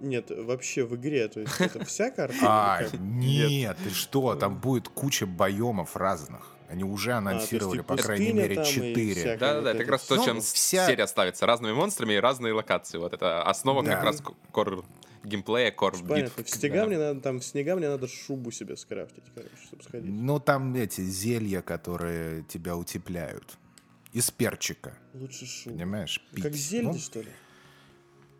Нет, 0.00 0.30
вообще 0.30 0.84
в 0.84 0.94
игре, 0.94 1.26
то 1.28 1.40
есть 1.40 1.60
это 1.60 1.84
вся 1.84 2.10
карта? 2.12 2.36
А, 2.42 2.82
или 2.82 2.96
нет, 3.00 3.76
ты 3.82 3.90
что, 3.90 4.34
там 4.34 4.58
будет 4.60 4.88
куча 4.88 5.26
биомов 5.26 5.96
разных. 5.96 6.54
Они 6.68 6.84
уже 6.84 7.12
анонсировали, 7.12 7.78
А, 7.78 7.82
есть 7.82 7.84
и 7.84 7.96
по 7.96 7.96
крайней 7.96 8.32
мере, 8.32 8.62
четыре. 8.64 9.36
Да-да-да, 9.36 9.70
это 9.70 9.78
как 9.80 9.88
раз 9.92 10.04
то, 10.04 10.22
чем 10.22 10.36
Ну, 10.36 10.40
вся- 10.42 10.86
серия 10.86 11.06
ставится. 11.06 11.46
Разными 11.46 11.72
монстрами 11.72 12.12
и 12.14 12.16
разные 12.18 12.52
локации. 12.52 12.98
Вот 12.98 13.14
это 13.14 13.42
основа 13.42 13.82
Да. 13.82 13.94
как 13.96 14.04
раз 14.04 14.22
кор 14.52 14.84
геймплея, 15.24 15.70
кор 15.72 15.92
Понятно, 15.92 16.30
в 16.30 16.38
битв. 16.38 16.50
снега 16.50 16.76
Да. 16.80 16.86
мне 16.86 16.98
надо, 16.98 17.20
там 17.20 17.40
в 17.40 17.44
снега 17.44 17.74
мне 17.74 17.88
надо 17.88 18.06
шубу 18.06 18.50
себе 18.50 18.76
скрафтить, 18.76 19.24
короче, 19.34 19.50
чтобы 19.66 19.82
сходить. 19.82 20.10
Ну, 20.10 20.38
там 20.40 20.74
эти 20.74 21.00
зелья, 21.00 21.62
которые 21.62 22.42
тебя 22.44 22.76
утепляют. 22.76 23.56
Из 24.12 24.30
перчика, 24.30 24.96
Лучше 25.14 25.46
шубу. 25.46 25.76
понимаешь? 25.76 26.22
Пить. 26.34 26.44
Как 26.44 26.52
зелье, 26.54 26.88
Ну, 26.92 26.98
что 26.98 27.20
ли? 27.20 27.28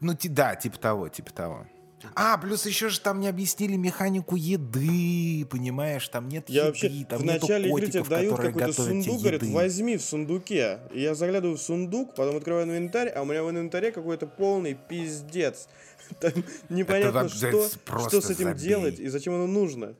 Ну, 0.00 0.14
ти- 0.14 0.28
да, 0.28 0.54
типа 0.54 0.78
того, 0.78 1.08
типа 1.08 1.32
того. 1.32 1.66
А, 2.14 2.38
плюс 2.38 2.66
еще 2.66 2.88
же 2.88 3.00
там 3.00 3.20
не 3.20 3.28
объяснили 3.28 3.76
механику 3.76 4.36
еды, 4.36 5.46
понимаешь? 5.46 6.08
Там 6.08 6.28
нет 6.28 6.48
Я 6.48 6.62
еды, 6.62 6.66
вообще 6.68 7.06
там 7.08 7.18
в 7.20 7.24
нету 7.24 7.40
начале 7.40 7.68
игры 7.68 7.86
тебе 7.86 8.00
котиков, 8.00 8.08
дают 8.08 8.36
какой-то 8.36 8.72
сундук, 8.72 9.20
говорят, 9.20 9.42
еды. 9.42 9.54
возьми 9.54 9.96
в 9.96 10.02
сундуке. 10.02 10.80
И 10.92 11.00
я 11.00 11.14
заглядываю 11.14 11.56
в 11.56 11.60
сундук, 11.60 12.14
потом 12.14 12.36
открываю 12.36 12.66
инвентарь, 12.66 13.08
а 13.08 13.22
у 13.22 13.24
меня 13.24 13.42
в 13.42 13.50
инвентаре 13.50 13.92
какой-то 13.92 14.26
полный 14.26 14.74
пиздец. 14.74 15.68
Там 16.20 16.32
непонятно, 16.68 17.28
что, 17.28 17.68
что 17.68 18.20
с 18.20 18.30
этим 18.30 18.46
забей. 18.46 18.68
делать 18.68 18.98
и 19.00 19.08
зачем 19.08 19.34
оно 19.34 19.46
нужно. 19.46 19.94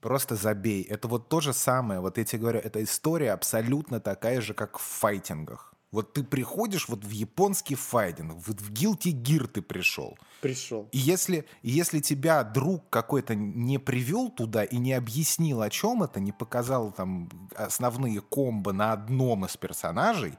Просто 0.00 0.36
забей. 0.36 0.82
Это 0.82 1.08
вот 1.08 1.28
то 1.28 1.40
же 1.40 1.52
самое. 1.52 2.00
Вот 2.00 2.18
я 2.18 2.24
тебе 2.24 2.40
говорю, 2.40 2.60
эта 2.60 2.82
история 2.82 3.32
абсолютно 3.32 4.00
такая 4.00 4.40
же, 4.40 4.54
как 4.54 4.78
в 4.78 4.82
файтингах. 4.82 5.67
Вот 5.90 6.12
ты 6.12 6.22
приходишь 6.22 6.88
вот 6.88 7.02
в 7.04 7.10
японский 7.10 7.74
файтинг, 7.74 8.34
вот 8.46 8.60
в 8.60 8.72
Guilty 8.72 9.12
Gear 9.12 9.46
ты 9.46 9.62
пришел. 9.62 10.18
Пришел. 10.42 10.86
И 10.92 10.98
если, 10.98 11.46
если 11.62 12.00
тебя 12.00 12.44
друг 12.44 12.90
какой-то 12.90 13.34
не 13.34 13.78
привел 13.78 14.28
туда 14.28 14.64
и 14.64 14.76
не 14.76 14.92
объяснил, 14.92 15.62
о 15.62 15.70
чем 15.70 16.02
это, 16.02 16.20
не 16.20 16.32
показал 16.32 16.92
там 16.92 17.30
основные 17.54 18.20
комбо 18.20 18.72
на 18.72 18.92
одном 18.92 19.46
из 19.46 19.56
персонажей, 19.56 20.34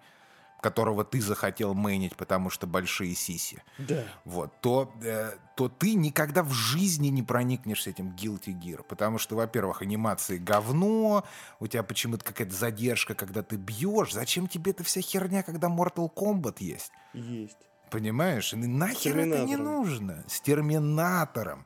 которого 0.62 1.04
ты 1.04 1.22
захотел 1.22 1.74
мэнить, 1.74 2.16
потому 2.16 2.50
что 2.50 2.68
большие 2.68 3.16
сиси, 3.16 3.64
Да. 3.78 4.04
вот, 4.26 4.52
то, 4.62 4.94
э, 5.02 5.32
то 5.56 5.70
ты 5.70 5.94
никогда 5.94 6.44
в 6.44 6.52
жизни 6.52 7.08
не 7.08 7.24
проникнешься 7.24 7.90
этим 7.90 8.16
Guilty 8.16 8.54
Gear. 8.60 8.84
Потому 8.84 9.18
что, 9.18 9.36
во-первых, 9.36 9.82
анимации 9.82 10.38
говно, 10.38 11.24
у 11.60 11.68
тебя 11.68 11.84
почему-то 11.84 12.24
какая-то 12.26 12.54
задержка, 12.56 13.16
когда 13.16 13.44
ты 13.44 13.56
бьешь. 13.56 14.14
Зачем 14.14 14.48
тебе 14.48 14.72
эта 14.72 14.84
вся 14.84 15.02
херня, 15.02 15.44
когда 15.44 15.68
Mortal 15.68 16.12
Kombat 16.14 16.58
есть? 16.60 16.92
Есть. 17.14 17.58
Понимаешь? 17.92 18.54
И 18.54 18.56
нахер 18.58 19.18
это 19.18 19.44
не 19.46 19.56
нужно. 19.56 20.24
С 20.28 20.42
терминатором, 20.42 21.66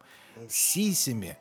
с 0.50 0.54
сисями. 0.56 1.38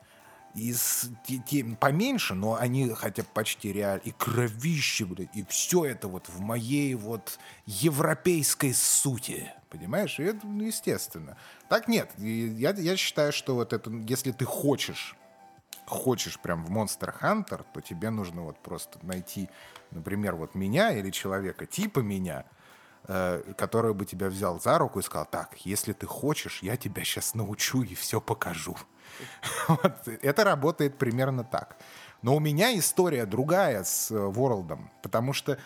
И 0.55 0.73
с, 0.73 1.09
те- 1.27 1.39
те- 1.39 1.65
поменьше, 1.65 2.35
но 2.35 2.57
они 2.57 2.91
хотя 2.91 3.23
бы 3.23 3.29
почти 3.33 3.73
реально. 3.73 4.03
И 4.05 4.11
кровище, 4.13 5.05
блядь. 5.05 5.35
И 5.35 5.45
все 5.49 5.85
это 5.87 6.09
вот 6.09 6.29
в 6.29 6.41
моей 6.41 6.95
вот 6.95 7.39
европейской 7.67 8.75
сути. 8.75 9.51
Понимаешь? 9.71 10.19
И 10.21 10.25
это 10.25 10.47
ну, 10.47 10.65
естественно. 10.65 11.39
Так 11.69 11.89
нет. 11.89 12.11
Я, 12.19 12.73
я 12.73 12.97
считаю, 12.97 13.33
что 13.33 13.55
вот 13.55 13.73
это, 13.73 13.91
если 13.91 14.33
ты 14.33 14.45
хочешь 14.45 15.17
хочешь 15.87 16.39
прям 16.39 16.65
в 16.65 16.71
Monster 16.71 17.15
Hunter, 17.21 17.65
то 17.73 17.81
тебе 17.81 18.11
нужно 18.11 18.43
вот 18.43 18.59
просто 18.59 18.99
найти, 19.03 19.49
например, 19.91 20.37
вот 20.37 20.55
меня 20.55 20.93
или 20.93 21.11
человека 21.11 21.67
типа 21.67 22.01
меня, 22.01 22.45
э, 23.09 23.43
который 23.57 23.95
бы 23.95 24.07
тебя 24.07 24.29
взял 24.29 24.61
за 24.61 24.79
руку 24.79 25.01
и 25.01 25.03
сказал, 25.03 25.27
так, 25.27 25.57
если 25.65 25.93
ты 25.93 26.07
хочешь, 26.07 26.63
я 26.63 26.77
тебя 26.77 27.05
сейчас 27.05 27.35
научу 27.35 27.83
и 27.83 27.95
все 27.95 28.21
покажу. 28.21 28.77
Вот. 29.69 30.09
Это 30.23 30.45
работает 30.45 30.99
примерно 30.99 31.45
так. 31.45 31.77
Но 32.23 32.37
у 32.37 32.41
меня 32.41 32.77
история 32.79 33.27
другая 33.27 33.83
с 33.83 34.11
э, 34.11 34.17
Ворлдом, 34.17 34.91
потому 35.03 35.33
что 35.33 35.59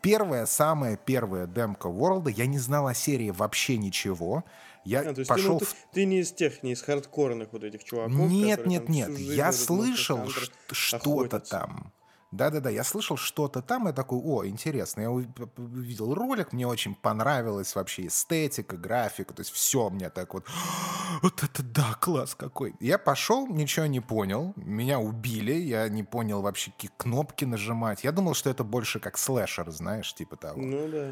первая, 0.00 0.46
самая 0.46 0.96
первая 0.96 1.46
демка 1.46 1.88
World, 1.88 2.30
я 2.30 2.46
не 2.46 2.58
знал 2.58 2.88
о 2.88 2.94
серии 2.94 3.30
вообще 3.30 3.76
ничего. 3.76 4.44
Я 4.84 5.00
А, 5.00 5.14
пошел 5.26 5.58
ты, 5.60 5.64
ну, 5.64 5.70
ты, 5.70 5.76
ты 5.92 6.04
не 6.06 6.20
из 6.20 6.32
тех, 6.32 6.62
не 6.64 6.72
из 6.72 6.82
хардкорных 6.82 7.52
вот 7.52 7.62
этих 7.62 7.84
чуваков. 7.84 8.12
Нет, 8.12 8.66
нет, 8.66 8.88
нет. 8.88 9.16
Я 9.16 9.52
слышал 9.52 10.28
что-то 10.72 11.38
там. 11.38 11.92
Да-да-да, 12.32 12.70
я 12.70 12.82
слышал 12.82 13.18
что-то 13.18 13.60
там, 13.60 13.88
и 13.88 13.92
такой, 13.92 14.18
о, 14.18 14.46
интересно. 14.46 15.02
Я 15.02 15.10
увидел 15.10 16.14
ролик, 16.14 16.54
мне 16.54 16.66
очень 16.66 16.94
понравилась 16.94 17.74
вообще 17.74 18.06
эстетика, 18.06 18.78
графика, 18.78 19.34
то 19.34 19.40
есть 19.40 19.52
все 19.52 19.90
мне 19.90 20.08
так 20.08 20.32
вот, 20.32 20.46
вот 21.22 21.42
это 21.42 21.62
да, 21.62 21.94
класс 22.00 22.34
какой. 22.34 22.74
Я 22.80 22.96
пошел, 22.96 23.46
ничего 23.46 23.84
не 23.84 24.00
понял, 24.00 24.54
меня 24.56 24.98
убили, 24.98 25.52
я 25.52 25.86
не 25.90 26.04
понял 26.04 26.40
вообще, 26.40 26.70
какие 26.70 26.90
кнопки 26.96 27.44
нажимать. 27.44 28.02
Я 28.02 28.12
думал, 28.12 28.32
что 28.32 28.48
это 28.48 28.64
больше 28.64 28.98
как 28.98 29.18
слэшер, 29.18 29.70
знаешь, 29.70 30.14
типа 30.14 30.36
того. 30.36 30.60
Ну 30.60 30.88
да. 30.88 31.10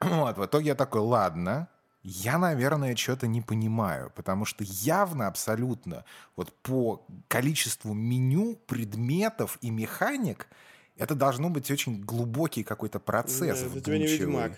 Вот, 0.00 0.38
в 0.38 0.44
итоге 0.46 0.68
я 0.68 0.74
такой, 0.76 1.00
ладно, 1.00 1.68
я, 2.08 2.38
наверное, 2.38 2.96
что-то 2.96 3.26
не 3.26 3.42
понимаю, 3.42 4.10
потому 4.14 4.46
что 4.46 4.64
явно 4.64 5.26
абсолютно 5.26 6.04
вот 6.36 6.52
по 6.62 7.04
количеству 7.28 7.92
меню, 7.92 8.56
предметов 8.66 9.58
и 9.60 9.70
механик 9.70 10.48
это 10.96 11.14
должно 11.14 11.50
быть 11.50 11.70
очень 11.70 12.00
глубокий 12.00 12.64
какой-то 12.64 12.98
процесс. 12.98 13.60
Да, 13.60 13.66
это 13.66 13.80
тебе 13.80 13.98
не. 13.98 14.06
Ведьмак. 14.06 14.52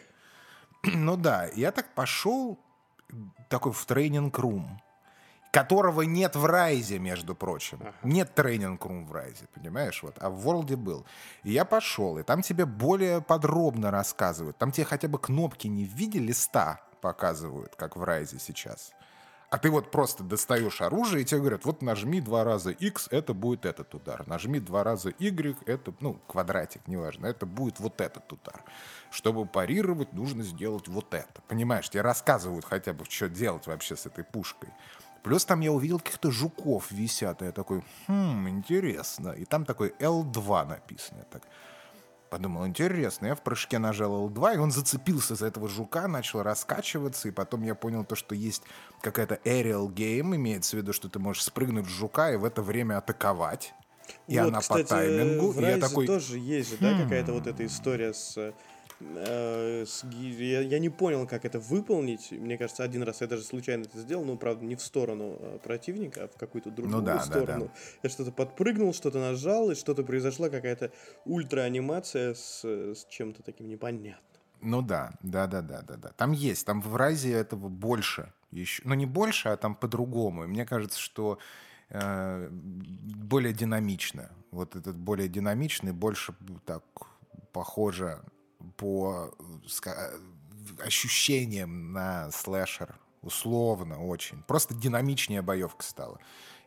Ну 0.94 1.16
да, 1.16 1.46
я 1.56 1.72
так 1.72 1.92
пошел 1.94 2.58
такой 3.50 3.72
в 3.72 3.84
тренинг-рум, 3.84 4.80
которого 5.50 6.02
нет 6.02 6.36
в 6.36 6.46
Райзе, 6.46 6.98
между 6.98 7.34
прочим. 7.34 7.80
Ага. 7.82 7.94
Нет 8.04 8.34
тренинг-рум 8.34 9.04
в 9.06 9.12
Райзе, 9.12 9.46
понимаешь? 9.52 10.02
Вот, 10.02 10.14
а 10.20 10.30
в 10.30 10.40
Ворлде 10.40 10.76
был. 10.76 11.04
И 11.42 11.50
я 11.50 11.66
пошел, 11.66 12.16
и 12.16 12.22
там 12.22 12.40
тебе 12.40 12.64
более 12.64 13.20
подробно 13.20 13.90
рассказывают. 13.90 14.56
Там 14.56 14.70
тебе 14.70 14.86
хотя 14.86 15.08
бы 15.08 15.18
кнопки 15.18 15.66
не 15.66 15.84
в 15.84 15.92
виде 15.92 16.18
листа 16.18 16.80
показывают, 17.00 17.74
как 17.76 17.96
в 17.96 18.04
Райзе 18.04 18.38
сейчас. 18.38 18.92
А 19.50 19.58
ты 19.58 19.68
вот 19.68 19.90
просто 19.90 20.22
достаешь 20.22 20.80
оружие, 20.80 21.22
и 21.22 21.24
тебе 21.24 21.40
говорят, 21.40 21.64
вот 21.64 21.82
нажми 21.82 22.20
два 22.20 22.44
раза 22.44 22.70
X, 22.70 23.08
это 23.10 23.34
будет 23.34 23.66
этот 23.66 23.92
удар. 23.92 24.24
Нажми 24.28 24.60
два 24.60 24.84
раза 24.84 25.10
Y, 25.18 25.58
это, 25.66 25.92
ну, 25.98 26.20
квадратик, 26.28 26.86
неважно, 26.86 27.26
это 27.26 27.46
будет 27.46 27.80
вот 27.80 28.00
этот 28.00 28.32
удар. 28.32 28.62
Чтобы 29.10 29.46
парировать, 29.46 30.12
нужно 30.12 30.44
сделать 30.44 30.86
вот 30.86 31.12
это. 31.14 31.42
Понимаешь, 31.48 31.90
тебе 31.90 32.02
рассказывают 32.02 32.64
хотя 32.64 32.92
бы, 32.92 33.04
что 33.06 33.28
делать 33.28 33.66
вообще 33.66 33.96
с 33.96 34.06
этой 34.06 34.22
пушкой. 34.22 34.70
Плюс 35.24 35.44
там 35.44 35.60
я 35.60 35.72
увидел 35.72 35.98
каких-то 35.98 36.30
жуков 36.30 36.92
висят, 36.92 37.42
и 37.42 37.46
я 37.46 37.52
такой, 37.52 37.82
хм, 38.06 38.48
интересно. 38.48 39.30
И 39.30 39.44
там 39.44 39.64
такой 39.64 39.90
L2 39.98 40.68
написано. 40.68 41.18
Я 41.18 41.24
так 41.24 41.42
подумал, 42.30 42.66
интересно. 42.66 43.26
Я 43.26 43.34
в 43.34 43.42
прыжке 43.42 43.78
нажал 43.78 44.28
L2, 44.28 44.54
и 44.54 44.58
он 44.58 44.70
зацепился 44.70 45.34
за 45.34 45.46
этого 45.46 45.68
жука, 45.68 46.08
начал 46.08 46.42
раскачиваться, 46.42 47.28
и 47.28 47.32
потом 47.32 47.62
я 47.62 47.74
понял 47.74 48.04
то, 48.04 48.14
что 48.14 48.34
есть 48.34 48.62
какая-то 49.02 49.40
aerial 49.44 49.92
game, 49.92 50.36
имеется 50.36 50.76
в 50.76 50.80
виду, 50.80 50.92
что 50.92 51.08
ты 51.08 51.18
можешь 51.18 51.44
спрыгнуть 51.44 51.86
с 51.86 51.90
жука 51.90 52.32
и 52.32 52.36
в 52.36 52.44
это 52.44 52.62
время 52.62 52.98
атаковать. 52.98 53.74
И 54.26 54.38
вот, 54.38 54.48
она 54.48 54.60
кстати, 54.60 54.82
по 54.82 54.88
таймингу. 54.88 55.50
В 55.50 55.60
и 55.60 55.64
я 55.64 55.78
такой, 55.78 56.06
тоже 56.06 56.38
есть 56.38 56.70
же, 56.70 56.76
да, 56.78 56.96
какая-то 56.96 57.32
вот 57.32 57.46
эта 57.46 57.66
история 57.66 58.14
с... 58.14 58.54
э, 59.00 59.84
я, 60.10 60.78
не 60.78 60.88
понял, 60.88 61.26
как 61.26 61.44
это 61.44 61.58
выполнить. 61.58 62.30
Мне 62.32 62.58
кажется, 62.58 62.84
один 62.84 63.02
раз 63.02 63.20
я 63.20 63.26
даже 63.26 63.42
случайно 63.42 63.82
это 63.82 63.98
сделал, 63.98 64.24
но, 64.24 64.36
правда, 64.36 64.64
не 64.64 64.76
в 64.76 64.82
сторону 64.82 65.36
э, 65.38 65.58
противника, 65.62 66.24
а 66.24 66.28
в 66.28 66.36
какую-то 66.36 66.70
другую 66.70 66.98
Ну 66.98 67.02
да, 67.02 67.16
да, 67.16 67.22
сторону. 67.22 67.70
Я 68.02 68.10
что-то 68.10 68.32
подпрыгнул, 68.32 68.92
что-то 68.92 69.18
нажал, 69.18 69.70
и 69.70 69.74
что-то 69.74 70.02
произошла, 70.02 70.48
какая-то 70.48 70.92
ультра-анимация 71.24 72.34
с, 72.34 72.64
с 72.64 73.06
чем-то 73.08 73.42
таким 73.42 73.68
непонятным. 73.68 74.20
Ну 74.62 74.82
да, 74.82 75.12
да, 75.22 75.46
да, 75.46 75.62
да, 75.62 75.82
да, 75.82 75.96
да. 75.96 76.10
Там 76.16 76.32
есть, 76.32 76.66
там 76.66 76.82
в 76.82 76.94
Райзе 76.96 77.32
этого 77.32 77.68
больше. 77.68 78.32
Еще, 78.50 78.82
ну 78.84 78.94
не 78.94 79.06
больше, 79.06 79.48
а 79.48 79.56
там 79.56 79.74
по-другому. 79.74 80.44
И 80.44 80.46
мне 80.46 80.66
кажется, 80.66 80.98
что 80.98 81.38
э, 81.88 82.48
более 82.50 83.54
динамично. 83.54 84.30
Вот 84.50 84.76
этот 84.76 84.96
более 84.96 85.28
динамичный, 85.28 85.92
больше 85.92 86.34
так 86.66 86.84
похоже 87.52 88.22
по 88.76 89.32
ощущениям 90.84 91.92
на 91.92 92.30
слэшер. 92.30 92.96
Условно 93.22 94.02
очень. 94.06 94.42
Просто 94.44 94.74
динамичнее 94.74 95.42
боевка 95.42 95.82
стала. 95.82 96.18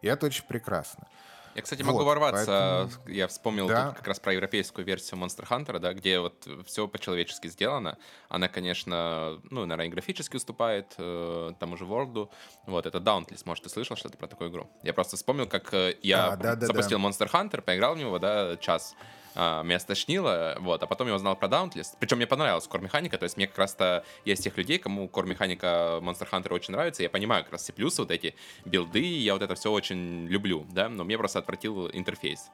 И 0.01 0.07
это 0.07 0.27
очень 0.27 0.43
прекрасно. 0.45 1.07
Я, 1.55 1.61
кстати, 1.61 1.83
Вот, 1.83 1.93
могу 1.93 2.05
ворваться. 2.05 2.89
поэтому- 2.89 3.09
Я 3.15 3.27
вспомнил 3.27 3.67
Да. 3.67 3.87
тут 3.89 3.97
как 3.97 4.07
раз 4.07 4.19
про 4.19 4.33
европейскую 4.33 4.85
версию 4.85 5.19
Monster 5.19 5.47
Hunter, 5.47 5.77
да, 5.79 5.93
где 5.93 6.19
вот 6.19 6.47
все 6.65 6.87
по-человечески 6.87 7.47
сделано. 7.47 7.97
Она, 8.27 8.47
конечно, 8.47 9.39
ну, 9.51 9.61
наверное, 9.65 9.89
графически 9.89 10.35
уступает 10.35 10.93
э, 10.97 11.51
тому 11.59 11.77
же 11.77 11.85
World. 11.85 12.29
Вот, 12.65 12.85
это 12.87 12.97
Dauntless, 12.97 13.41
может, 13.45 13.63
ты 13.65 13.69
слышал 13.69 13.95
что-то 13.95 14.17
про 14.17 14.27
такую 14.27 14.49
игру? 14.49 14.67
Я 14.81 14.93
просто 14.93 15.15
вспомнил, 15.15 15.47
как 15.47 15.71
э, 15.75 15.95
я 16.01 16.29
А, 16.33 16.37
да, 16.37 16.55
да, 16.55 16.65
запустил 16.67 16.97
Monster 16.99 17.29
Hunter, 17.31 17.61
поиграл 17.61 17.93
в 17.93 17.99
него, 17.99 18.17
да, 18.17 18.57
час. 18.57 18.95
А, 19.35 19.63
меня 19.63 19.79
стошнило, 19.79 20.57
вот, 20.59 20.83
а 20.83 20.87
потом 20.87 21.07
я 21.07 21.15
узнал 21.15 21.35
про 21.35 21.47
Dauntless. 21.47 21.95
Причем 21.99 22.17
мне 22.17 22.27
понравилась 22.27 22.67
кор-механика, 22.67 23.17
то 23.17 23.23
есть 23.23 23.37
мне 23.37 23.47
как 23.47 23.57
раз-то 23.57 24.03
из 24.25 24.39
тех 24.39 24.57
людей, 24.57 24.77
кому 24.77 25.07
кор-механика 25.07 25.99
Monster 26.01 26.29
Hunter 26.29 26.53
очень 26.53 26.73
нравится, 26.73 27.03
я 27.03 27.09
понимаю 27.09 27.43
как 27.43 27.53
раз 27.53 27.63
все 27.63 27.73
плюсы, 27.73 28.01
вот 28.01 28.11
эти 28.11 28.35
билды, 28.65 29.01
я 29.01 29.33
вот 29.33 29.41
это 29.41 29.55
все 29.55 29.71
очень 29.71 30.27
люблю, 30.27 30.65
да, 30.71 30.89
но 30.89 31.03
мне 31.03 31.17
просто 31.17 31.39
отвратил 31.39 31.89
интерфейс. 31.89 32.49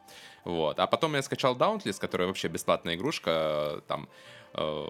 Вот. 0.46 0.80
А 0.80 0.88
потом 0.88 1.15
я 1.15 1.22
скачал 1.22 1.58
Dauntless, 1.58 2.00
которая 2.00 2.28
вообще 2.28 2.48
бесплатная 2.48 2.96
игрушка, 2.96 3.84
там, 3.88 4.08
э, 4.54 4.88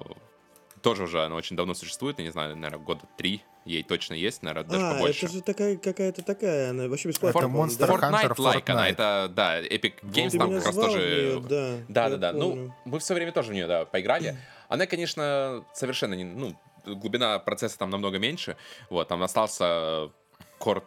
тоже 0.82 1.04
уже 1.04 1.24
она 1.24 1.36
очень 1.36 1.56
давно 1.56 1.74
существует, 1.74 2.20
я 2.20 2.26
не 2.26 2.32
знаю, 2.32 2.56
наверное, 2.56 2.84
года 2.84 3.02
три 3.18 3.42
ей 3.70 3.84
точно 3.84 4.16
есть, 4.16 4.42
наверное, 4.42 4.68
даже 4.68 4.86
а, 4.86 4.94
побольше. 4.94 5.26
это 5.26 5.36
же 5.36 5.42
такая 5.42 5.78
какая-то 5.78 6.24
такая, 6.24 6.72
она 6.72 6.88
вообще 6.88 7.10
бесплатная. 7.10 7.44
Это 7.44 7.52
по-моему, 7.52 7.72
Monster 7.72 7.88
да? 7.88 7.88
Hunter 7.88 8.36
Fortnite-like 8.36 8.72
она, 8.72 8.88
Fortnite. 8.88 8.92
это, 8.92 9.32
да, 9.36 9.62
Epic 9.62 9.94
Games 10.02 10.32
Ты 10.32 10.38
там 10.40 10.54
как 10.54 10.66
раз 10.66 10.76
тоже... 10.76 11.00
неё, 11.00 11.40
да. 11.40 11.78
Да, 11.88 12.10
да, 12.10 12.18
да. 12.18 12.34
Ну, 12.34 12.74
мы 12.86 13.00
все 13.00 13.14
время 13.14 13.32
тоже 13.32 13.52
в 13.52 13.54
нее, 13.54 13.68
да, 13.68 13.86
поиграли. 13.86 14.38
Она, 14.68 14.86
конечно, 14.86 15.64
совершенно 15.74 16.16
не, 16.16 16.24
ну, 16.24 16.56
глубина 16.86 17.40
процесса 17.40 17.78
там 17.78 17.90
намного 17.90 18.18
меньше. 18.18 18.58
Вот, 18.90 19.08
там 19.08 19.22
остался 19.24 20.12
кор, 20.58 20.84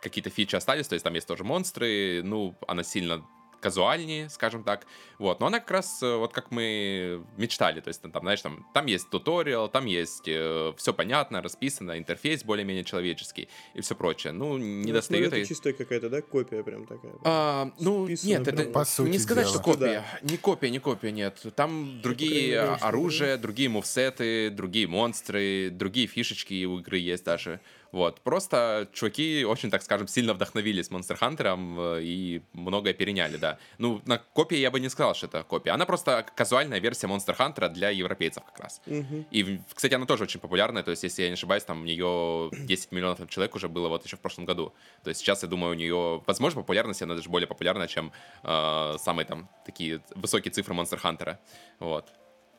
какие-то 0.00 0.30
фичи 0.30 0.56
остались, 0.56 0.88
то 0.88 0.94
есть 0.94 1.04
там 1.04 1.14
есть 1.14 1.26
тоже 1.26 1.42
монстры, 1.44 2.22
ну, 2.22 2.54
она 2.66 2.82
сильно 2.82 3.24
казуальнее, 3.60 4.28
скажем 4.30 4.62
так. 4.64 4.86
Вот, 5.18 5.40
но 5.40 5.46
она 5.46 5.60
как 5.60 5.70
раз 5.70 6.02
э, 6.02 6.16
вот 6.16 6.32
как 6.32 6.50
мы 6.50 7.24
мечтали, 7.36 7.80
то 7.80 7.88
есть 7.88 8.02
там, 8.02 8.12
знаешь, 8.20 8.40
там, 8.42 8.66
там 8.74 8.86
есть 8.86 9.08
туториал, 9.10 9.68
там 9.68 9.86
есть 9.86 10.22
все 10.22 10.92
понятно, 10.94 11.42
расписано, 11.42 11.98
интерфейс 11.98 12.44
более-менее 12.44 12.84
человеческий 12.84 13.48
и 13.74 13.80
все 13.80 13.94
прочее. 13.94 14.32
Ну, 14.32 14.58
не 14.58 14.88
Ну, 14.88 14.92
достает 14.92 15.28
этой- 15.28 15.40
это 15.40 15.48
чистая 15.48 15.72
какая-то, 15.72 16.10
да, 16.10 16.20
копия 16.22 16.62
прям 16.62 16.86
такая. 16.86 17.12
а, 17.24 17.70
ну, 17.80 18.06
Списано 18.06 18.28
нет, 18.28 18.44
прям. 18.44 18.58
это 18.58 18.70
По 18.70 18.84
сути 18.84 19.08
не 19.10 19.18
сказать, 19.18 19.44
дела. 19.46 19.54
что 19.54 19.62
копия. 19.62 20.04
Не 20.22 20.36
копия, 20.36 20.70
не 20.70 20.78
копия, 20.78 21.10
нет. 21.12 21.42
Там 21.54 22.00
другие 22.02 22.60
оружия, 22.60 23.36
другие 23.38 23.68
мувсеты, 23.68 24.50
другие 24.50 24.86
монстры, 24.86 25.70
другие 25.70 26.06
фишечки 26.06 26.64
у 26.64 26.78
игры 26.80 26.98
есть 26.98 27.24
даже. 27.24 27.60
Вот. 27.96 28.20
Просто 28.20 28.88
чуваки 28.92 29.46
очень, 29.46 29.70
так 29.70 29.82
скажем, 29.82 30.06
сильно 30.06 30.34
вдохновились 30.34 30.90
Monster 30.90 31.18
Hunter 31.18 32.02
и 32.02 32.42
многое 32.52 32.92
переняли, 32.92 33.38
да. 33.38 33.58
Ну, 33.78 34.02
на 34.04 34.18
копии 34.18 34.58
я 34.58 34.70
бы 34.70 34.80
не 34.80 34.90
сказал, 34.90 35.14
что 35.14 35.28
это 35.28 35.42
копия. 35.44 35.70
Она 35.70 35.86
просто 35.86 36.26
казуальная 36.36 36.78
версия 36.78 37.06
Monster 37.06 37.34
Hunter 37.34 37.70
для 37.70 37.88
европейцев 37.88 38.44
как 38.44 38.60
раз. 38.60 38.82
Мгм. 38.84 39.24
И, 39.30 39.60
кстати, 39.72 39.94
она 39.94 40.04
тоже 40.04 40.24
очень 40.24 40.40
популярная, 40.40 40.82
то 40.82 40.90
есть, 40.90 41.04
если 41.04 41.22
я 41.22 41.28
не 41.28 41.34
ошибаюсь, 41.34 41.64
там 41.64 41.80
у 41.80 41.84
нее 41.84 42.50
10 42.52 42.92
миллионов 42.92 43.30
человек 43.30 43.54
уже 43.54 43.68
было 43.68 43.88
вот 43.88 44.04
еще 44.04 44.16
в 44.16 44.20
прошлом 44.20 44.44
году. 44.44 44.74
То 45.02 45.08
есть 45.08 45.20
сейчас, 45.20 45.42
я 45.42 45.48
думаю, 45.48 45.72
у 45.72 45.74
нее, 45.74 46.22
возможно, 46.26 46.60
популярность, 46.60 47.00
она 47.00 47.14
даже 47.14 47.30
более 47.30 47.46
популярна, 47.46 47.88
чем 47.88 48.12
э, 48.42 48.96
самые 48.98 49.24
там 49.24 49.48
такие 49.64 50.02
высокие 50.14 50.52
цифры 50.52 50.74
Monster 50.74 51.00
Hunter. 51.00 51.38
Вот. 51.78 52.12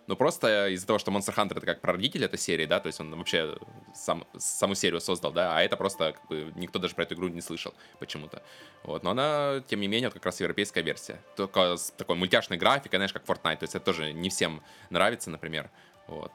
Но 0.08 0.16
просто 0.16 0.70
из-за 0.70 0.88
того, 0.88 1.00
что 1.00 1.12
Monster 1.12 1.36
Hunter 1.36 1.58
это 1.58 1.66
как 1.66 1.82
прародитель 1.82 2.24
этой 2.24 2.40
серии, 2.40 2.66
да, 2.66 2.80
то 2.80 2.88
есть 2.88 3.00
он 3.00 3.14
вообще 3.14 3.58
сам, 3.94 4.26
саму 4.38 4.74
серию 4.74 5.02
создал, 5.02 5.34
да, 5.34 5.58
а 5.58 5.62
это 5.62 5.76
просто 5.76 6.14
как 6.14 6.28
бы, 6.28 6.52
никто 6.56 6.80
даже 6.80 6.96
про 6.96 7.04
эту 7.04 7.16
игру 7.16 7.28
не 7.28 7.42
слышал 7.42 7.74
почему-то. 8.00 8.42
Вот, 8.84 9.04
но 9.04 9.12
она, 9.12 9.62
тем 9.68 9.82
не 9.82 9.88
менее, 9.88 10.08
вот 10.08 10.14
как 10.14 10.26
раз 10.26 10.40
европейская 10.40 10.82
версия. 10.82 11.22
Только 11.36 11.76
с 11.76 11.92
такой 11.92 12.16
мультяшной 12.16 12.58
графикой, 12.58 12.98
знаешь, 12.98 13.14
как 13.14 13.26
Fortnite, 13.26 13.58
то 13.58 13.64
есть 13.64 13.76
это 13.76 13.86
тоже 13.86 14.14
не 14.14 14.30
всем 14.30 14.64
нравится, 14.90 15.30
например. 15.30 15.70
Вот. 16.08 16.32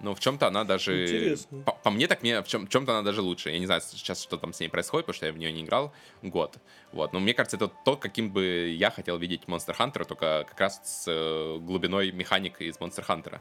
Но 0.00 0.14
в 0.14 0.20
чем-то 0.20 0.46
она 0.46 0.64
даже... 0.64 1.04
Интересно. 1.04 1.62
По, 1.62 1.72
по 1.72 1.90
мне 1.90 2.06
так 2.06 2.22
мне 2.22 2.40
в, 2.42 2.48
чем, 2.48 2.66
чем-то 2.66 2.92
она 2.92 3.02
даже 3.02 3.20
лучше. 3.20 3.50
Я 3.50 3.58
не 3.58 3.66
знаю 3.66 3.80
сейчас, 3.82 4.22
что 4.22 4.36
там 4.36 4.52
с 4.52 4.60
ней 4.60 4.68
происходит, 4.68 5.06
потому 5.06 5.16
что 5.16 5.26
я 5.26 5.32
в 5.32 5.38
нее 5.38 5.52
не 5.52 5.62
играл 5.62 5.92
год. 6.22 6.56
Вот. 6.92 7.12
Но 7.12 7.20
мне 7.20 7.34
кажется, 7.34 7.56
это 7.56 7.68
то, 7.84 7.96
каким 7.96 8.32
бы 8.32 8.68
я 8.70 8.90
хотел 8.90 9.18
видеть 9.18 9.42
Monster 9.46 9.76
Hunter, 9.76 10.04
только 10.04 10.46
как 10.48 10.58
раз 10.58 10.80
с 10.84 11.04
э, 11.06 11.58
глубиной 11.60 12.12
механик 12.12 12.60
из 12.60 12.78
Monster 12.78 13.06
Hunter. 13.06 13.40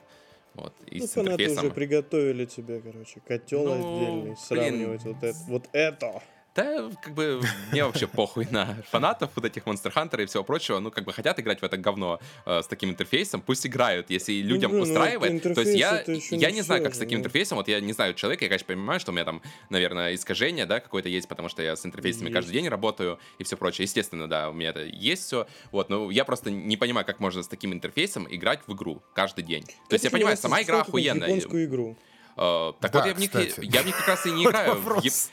Вот. 0.56 0.74
И 0.88 1.00
Ну, 1.00 1.08
с 1.08 1.12
фанаты 1.12 1.50
уже 1.50 1.72
приготовили 1.72 2.46
тебе, 2.46 2.82
короче, 2.82 3.22
котел 3.22 3.64
Ну, 3.64 3.74
отдельный, 3.74 4.22
блин. 4.24 4.38
сравнивать 4.38 5.04
вот 5.04 5.24
это. 5.24 5.38
Вот 5.48 5.70
это. 5.72 6.24
Да, 6.60 6.90
как 7.02 7.14
бы 7.14 7.42
мне 7.72 7.84
вообще 7.84 8.08
похуй 8.08 8.48
на 8.52 8.78
фанатов 8.92 9.32
вот 9.36 9.46
этих 9.46 9.64
Monster 9.64 9.92
Hunter 9.94 10.24
и 10.24 10.26
всего 10.28 10.44
прочего. 10.44 10.80
Ну, 10.80 10.92
как 10.92 11.06
бы 11.06 11.14
хотят 11.14 11.40
играть 11.40 11.62
в 11.62 11.64
это 11.64 11.78
говно 11.78 12.20
э, 12.46 12.62
с 12.62 12.68
таким 12.68 12.90
интерфейсом, 12.92 13.42
пусть 13.42 13.66
играют, 13.66 14.10
если 14.10 14.34
людям 14.34 14.72
блин, 14.72 14.84
ну, 14.84 14.90
устраивает. 14.90 15.42
То 15.44 15.62
есть 15.62 15.76
я, 15.76 16.04
я 16.06 16.52
не 16.52 16.60
не 16.60 16.64
знаю, 16.64 16.84
как 16.84 16.94
с 16.94 16.98
таким 16.98 17.20
ну. 17.20 17.22
интерфейсом, 17.22 17.58
вот 17.58 17.68
я 17.68 17.80
не 17.80 17.94
знаю 17.94 18.14
человека, 18.14 18.46
я, 18.46 18.50
конечно, 18.50 18.68
понимаю, 18.68 19.00
что 19.00 19.12
у 19.12 19.16
меня 19.16 19.26
там, 19.26 19.42
наверное, 19.70 20.14
искажение, 20.14 20.66
да, 20.66 20.80
какое-то 20.80 21.10
есть, 21.10 21.28
потому 21.28 21.50
что 21.50 21.64
я 21.64 21.76
с 21.76 21.86
интерфейсами 21.86 22.26
Есть. 22.26 22.36
каждый 22.36 22.52
день 22.52 22.68
работаю 22.68 23.20
и 23.38 23.44
все 23.44 23.56
прочее. 23.56 23.86
Естественно, 23.86 24.28
да, 24.28 24.50
у 24.50 24.54
меня 24.54 24.70
это 24.70 24.84
есть 24.84 25.24
все. 25.24 25.48
Вот, 25.72 25.90
но 25.90 26.12
я 26.12 26.26
просто 26.26 26.52
не 26.52 26.78
понимаю, 26.78 27.06
как 27.06 27.20
можно 27.20 27.42
с 27.42 27.48
таким 27.48 27.74
интерфейсом 27.74 28.28
играть 28.30 28.60
в 28.68 28.74
игру 28.74 29.02
каждый 29.14 29.44
день. 29.44 29.64
То 29.88 29.94
есть 29.94 30.04
я 30.04 30.12
понимаю, 30.12 30.36
сама 30.38 30.62
игра 30.62 30.82
охуенная. 30.82 31.30
японскую 31.30 31.66
игру. 31.66 31.98
Э, 32.42 32.72
так 32.80 32.92
Да, 32.94 33.00
вот 33.00 33.08
я 33.08 33.14
в, 33.14 33.20
них, 33.20 33.30
кстати. 33.32 33.60
я 33.62 33.82
в 33.82 33.86
них 33.86 33.98
как 33.98 34.08
раз 34.08 34.26
и 34.26 34.32
не 34.32 34.44
играю. 34.46 34.78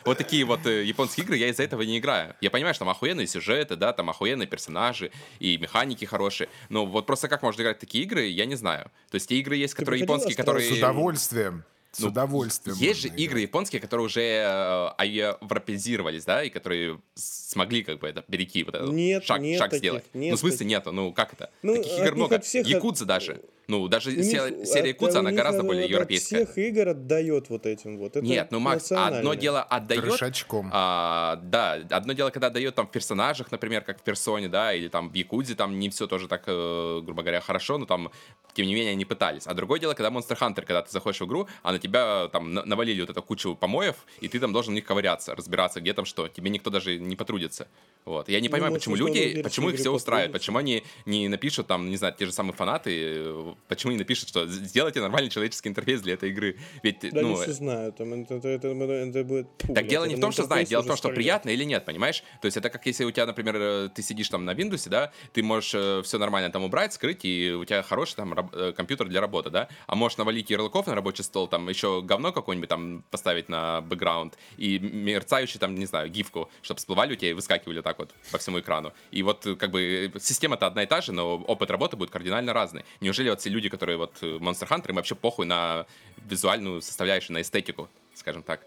Вот 0.05 0.19
такие 0.19 0.45
вот 0.45 0.67
э, 0.67 0.83
японские 0.85 1.25
игры, 1.25 1.37
я 1.37 1.49
из-за 1.49 1.63
этого 1.63 1.83
не 1.83 1.99
играю. 1.99 2.35
Я 2.41 2.51
понимаю, 2.51 2.75
что 2.75 2.81
там 2.81 2.89
охуенные 2.91 3.27
сюжеты, 3.29 3.77
да, 3.77 3.93
там 3.93 4.11
охуенные 4.11 4.49
персонажи 4.49 5.13
и 5.39 5.57
механики 5.57 6.05
хорошие. 6.05 6.49
Но 6.69 6.85
вот 6.85 7.07
просто 7.07 7.29
как 7.29 7.43
можно 7.43 7.63
играть 7.63 7.77
в 7.77 7.81
такие 7.81 8.03
игры, 8.05 8.27
я 8.27 8.45
не 8.45 8.57
знаю. 8.57 8.91
То 9.11 9.15
есть 9.17 9.29
те 9.29 9.37
игры 9.37 9.57
есть, 9.57 9.75
которые 9.75 10.01
японские, 10.01 10.35
которые... 10.35 10.69
С 10.69 10.73
удовольствием. 10.77 11.65
С 11.93 12.01
Ну, 12.01 12.09
удовольствием. 12.09 12.77
Есть 12.77 13.01
же 13.03 13.09
можно 13.09 13.21
игры 13.23 13.33
играть. 13.39 13.43
японские, 13.49 13.81
которые 13.81 14.05
уже 14.07 14.21
э, 14.21 15.07
европезировались, 15.07 16.25
да, 16.25 16.43
и 16.43 16.51
которые 16.51 17.01
смогли 17.15 17.83
как 17.85 18.01
бы 18.01 18.09
это 18.09 18.23
перейти, 18.23 18.65
вот 18.65 18.75
этот 18.75 18.91
Нет, 18.93 19.25
шаг, 19.25 19.41
нет 19.41 19.59
шаг 19.59 19.71
таких, 19.71 19.79
сделать. 19.83 20.05
нет 20.13 20.33
ну, 20.33 20.37
в 20.37 20.41
смысле 20.41 20.59
таких. 20.59 20.69
нету, 20.71 20.93
ну 20.93 21.13
как 21.13 21.33
это? 21.33 21.51
Ну, 21.63 21.77
Таких 21.77 21.99
игр 22.01 22.15
много. 22.17 22.37
от 22.37 22.45
всех 22.45 22.67
Якудза 22.67 23.05
от- 23.05 23.09
даже. 23.09 23.41
Ну, 23.69 23.89
даже 23.89 24.11
се- 24.23 24.65
серия 24.65 24.95
у 24.99 25.07
она 25.19 25.33
гораздо 25.33 25.63
более 25.63 25.85
от 25.85 25.91
европейская. 25.91 26.45
всех 26.47 26.59
игр 26.59 26.89
отдает 26.89 27.49
вот 27.49 27.67
этим 27.67 27.99
вот. 27.99 28.17
Это 28.17 28.25
Нет, 28.25 28.49
ну, 28.53 28.61
Макс, 28.61 28.93
одно 28.93 29.35
дело 29.35 29.63
отдает... 29.63 30.03
Крышачком. 30.05 30.71
А, 30.73 31.37
да, 31.43 31.79
одно 31.91 32.13
дело, 32.13 32.31
когда 32.31 32.51
дает 32.51 32.75
там 32.75 32.87
в 32.87 32.91
персонажах, 32.91 33.51
например, 33.51 33.83
как 33.83 34.01
в 34.01 34.03
персоне, 34.03 34.49
да, 34.49 34.73
или 34.73 34.89
там 34.89 35.11
в 35.11 35.15
Якудзе, 35.15 35.55
там 35.55 35.79
не 35.79 35.91
все 35.91 36.07
тоже 36.07 36.29
так, 36.29 36.45
э, 36.47 37.01
грубо 37.05 37.23
говоря, 37.23 37.41
хорошо, 37.41 37.79
но 37.79 37.87
там, 37.87 38.11
тем 38.55 38.67
не 38.67 38.75
менее, 38.75 38.93
они 38.93 39.05
пытались. 39.05 39.47
А 39.47 39.55
другое 39.55 39.81
дело, 39.81 39.95
когда 39.95 40.11
Monster 40.11 40.39
Hunter, 40.39 40.63
когда 40.63 40.83
ты 40.83 40.91
заходишь 40.93 41.21
в 41.21 41.25
игру, 41.27 41.49
а 41.63 41.73
на 41.73 41.79
тебя 41.79 42.29
там 42.29 42.55
на- 42.55 42.65
навалили 42.65 43.01
вот 43.01 43.11
эту 43.11 43.23
кучу 43.23 43.57
помоев, 43.57 43.97
и 44.21 44.29
ты 44.29 44.39
там 44.39 44.53
должен 44.53 44.73
в 44.73 44.75
них 44.75 44.85
ковыряться, 44.85 45.35
разбираться, 45.35 45.81
где 45.81 45.93
там 45.93 46.05
что. 46.05 46.29
Тебе 46.29 46.51
никто 46.51 46.71
даже 46.71 46.99
не 46.99 47.17
потрудится. 47.17 47.67
Вот. 48.05 48.29
Я 48.29 48.41
не 48.41 48.49
Ну, 48.49 48.53
понимаю, 48.53 48.75
почему 48.75 48.95
люди, 48.95 49.43
почему 49.43 49.71
их 49.71 49.77
все 49.81 49.91
устраивает, 49.91 50.33
почему 50.33 50.59
они 50.59 50.85
не 51.05 51.29
напишут 51.29 51.67
там, 51.67 51.91
не 51.91 51.97
знаю, 51.97 52.15
те 52.17 52.27
же 52.27 52.33
самые 52.33 52.55
фанаты, 52.55 53.35
э, 53.57 53.69
почему 53.69 53.93
не 53.93 53.99
напишут, 53.99 54.29
что 54.29 54.47
сделайте 54.47 55.01
нормальный 55.01 55.31
человеческий 55.31 55.69
интерфейс 55.69 56.01
для 56.03 56.15
этой 56.15 56.31
игры. 56.31 56.57
Ведь, 56.83 57.01
Да, 57.01 57.23
ну, 57.23 57.37
все 57.37 57.53
знают. 57.53 57.97
Там, 57.97 58.13
это, 58.13 58.35
это, 58.35 58.49
это, 58.49 58.69
это 58.69 59.25
будет... 59.25 59.49
Фу, 59.59 59.75
так 59.75 59.87
дело 59.87 60.05
не 60.05 60.17
в 60.17 60.21
том, 60.21 60.33
что 60.33 60.45
знает, 60.45 60.69
дело 60.69 60.83
в 60.83 60.87
том, 60.87 60.97
что 60.97 61.09
приятно 61.11 61.51
или 61.51 61.65
нет, 61.65 61.85
понимаешь? 61.85 62.23
То 62.41 62.47
есть 62.47 62.57
это 62.57 62.71
как 62.71 62.87
если 62.87 63.05
у 63.05 63.11
тебя, 63.11 63.27
например, 63.27 63.57
э, 63.57 63.89
ты 63.95 64.03
сидишь 64.03 64.29
там 64.29 64.45
на 64.45 64.53
Windows, 64.53 64.89
да, 64.89 65.13
ты 65.33 65.43
можешь 65.43 66.05
все 66.05 66.19
нормально 66.19 66.51
там 66.51 66.65
убрать, 66.65 66.93
скрыть, 66.93 67.25
и 67.25 67.53
у 67.53 67.65
тебя 67.65 67.83
хороший 67.83 68.17
там 68.17 68.33
раб- 68.33 68.55
э, 68.55 68.73
компьютер 68.73 69.09
для 69.09 69.21
работы, 69.21 69.51
да, 69.51 69.69
а 69.87 69.95
можешь 69.95 70.19
навалить 70.19 70.51
ярлыков 70.51 70.87
на 70.87 70.95
рабочий 70.95 71.25
стол, 71.25 71.49
там 71.49 71.69
еще 71.69 72.03
говно 72.03 72.33
какое-нибудь 72.33 72.69
там 72.69 73.05
поставить 73.11 73.49
на 73.49 73.81
бэкграунд 73.81 74.37
и 74.57 74.79
мерцающий 74.79 75.59
там, 75.59 75.75
не 75.75 75.87
знаю, 75.87 76.11
гифку, 76.11 76.51
чтобы 76.63 76.79
всплывали 76.79 77.13
у 77.13 77.17
тебя 77.17 77.31
и 77.31 77.33
выскакивали 77.33 77.81
так 77.81 77.99
вот 77.99 78.15
по 78.31 78.39
всему 78.39 78.61
экрану. 78.61 78.93
И 79.11 79.23
вот 79.23 79.47
э, 79.47 79.57
как 79.57 79.71
бы 79.71 80.11
э, 80.15 80.19
система-то 80.21 80.67
одна 80.67 80.83
и 80.83 80.87
та 80.87 81.01
же, 81.01 81.13
но 81.13 81.37
опыт 81.37 81.71
работы 81.71 81.97
будет 81.97 82.11
кардинально 82.11 82.53
разный. 82.53 82.85
Неужели 83.01 83.31
вот 83.31 83.41
все 83.47 83.51
люди, 83.53 83.69
которые 83.69 83.97
вот 83.97 84.19
э, 84.23 84.39
Monster 84.39 84.69
Hunter, 84.69 84.89
им 84.89 84.97
вообще 84.97 85.15
похуй 85.15 85.47
на 85.47 85.87
визуальную 86.29 86.83
составляющую, 86.83 87.35
на 87.35 87.43
эстетику, 87.43 87.89
скажем 88.15 88.43
так? 88.43 88.61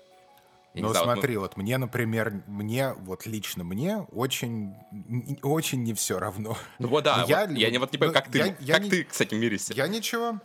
Я 0.74 0.84
Ну 0.84 0.90
знаю, 0.90 1.06
вот, 1.06 1.14
смотри, 1.16 1.36
вот 1.38 1.58
мне, 1.58 1.78
например, 1.78 2.42
мне, 2.48 2.94
вот 2.94 3.26
лично 3.26 3.66
мне 3.66 3.98
очень, 4.12 4.74
очень 5.42 5.84
не 5.84 5.94
все 5.94 6.18
равно. 6.18 6.58
Ну 6.78 6.88
вот 6.88 7.04
да, 7.04 7.26
Я 7.28 7.46
вот, 7.46 7.58
я, 7.58 7.70
не, 7.72 7.78
вот 7.78 7.92
не 7.92 7.98
понимаю, 7.98 8.16
ну, 8.16 8.22
как 8.22 8.32
ты, 8.32 8.38
я- 8.38 8.56
я 8.60 8.74
как 8.76 8.84
не- 8.84 8.90
ты 8.90 9.08
с 9.12 9.20
этим 9.20 9.40
миришься? 9.40 9.74
Я 9.74 9.88
ничего. 9.88 10.40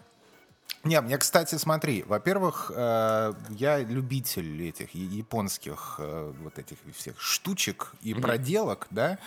Не, 0.82 1.01
мне, 1.01 1.16
кстати, 1.18 1.55
смотри, 1.55 2.03
во-первых, 2.03 2.72
э, 2.74 3.35
я 3.51 3.78
любитель 3.78 4.66
этих 4.68 4.95
японских 4.95 5.97
э, 5.99 6.32
вот 6.43 6.59
этих 6.59 6.78
всех 6.97 7.20
штучек 7.20 7.93
и 8.03 8.14
проделок, 8.14 8.89
да, 8.91 9.18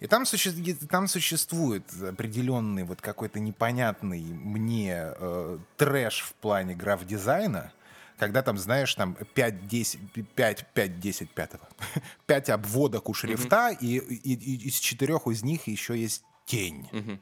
и 0.00 0.06
там, 0.06 0.24
суще- 0.24 0.74
там 0.88 1.08
существует 1.08 1.84
определенный 2.02 2.84
вот 2.84 3.00
какой-то 3.00 3.40
непонятный 3.40 4.20
мне 4.22 5.12
э, 5.16 5.58
трэш 5.76 6.20
в 6.22 6.34
плане 6.34 6.74
граф-дизайна, 6.74 7.72
когда 8.18 8.42
там, 8.42 8.58
знаешь, 8.58 8.94
там 8.94 9.16
5-10, 9.34 10.24
5, 10.34 10.66
5, 10.74 11.00
10, 11.00 11.30
5, 11.30 11.50
5 12.26 12.50
обводок 12.50 13.08
у 13.08 13.14
шрифта, 13.14 13.70
и, 13.70 13.96
и- 13.98 14.34
и 14.34 14.68
из 14.68 14.78
четырех 14.78 15.26
из 15.26 15.42
них 15.42 15.66
еще 15.68 15.96
есть 16.00 16.22
тень. 16.46 16.88
Мгм. 16.92 17.20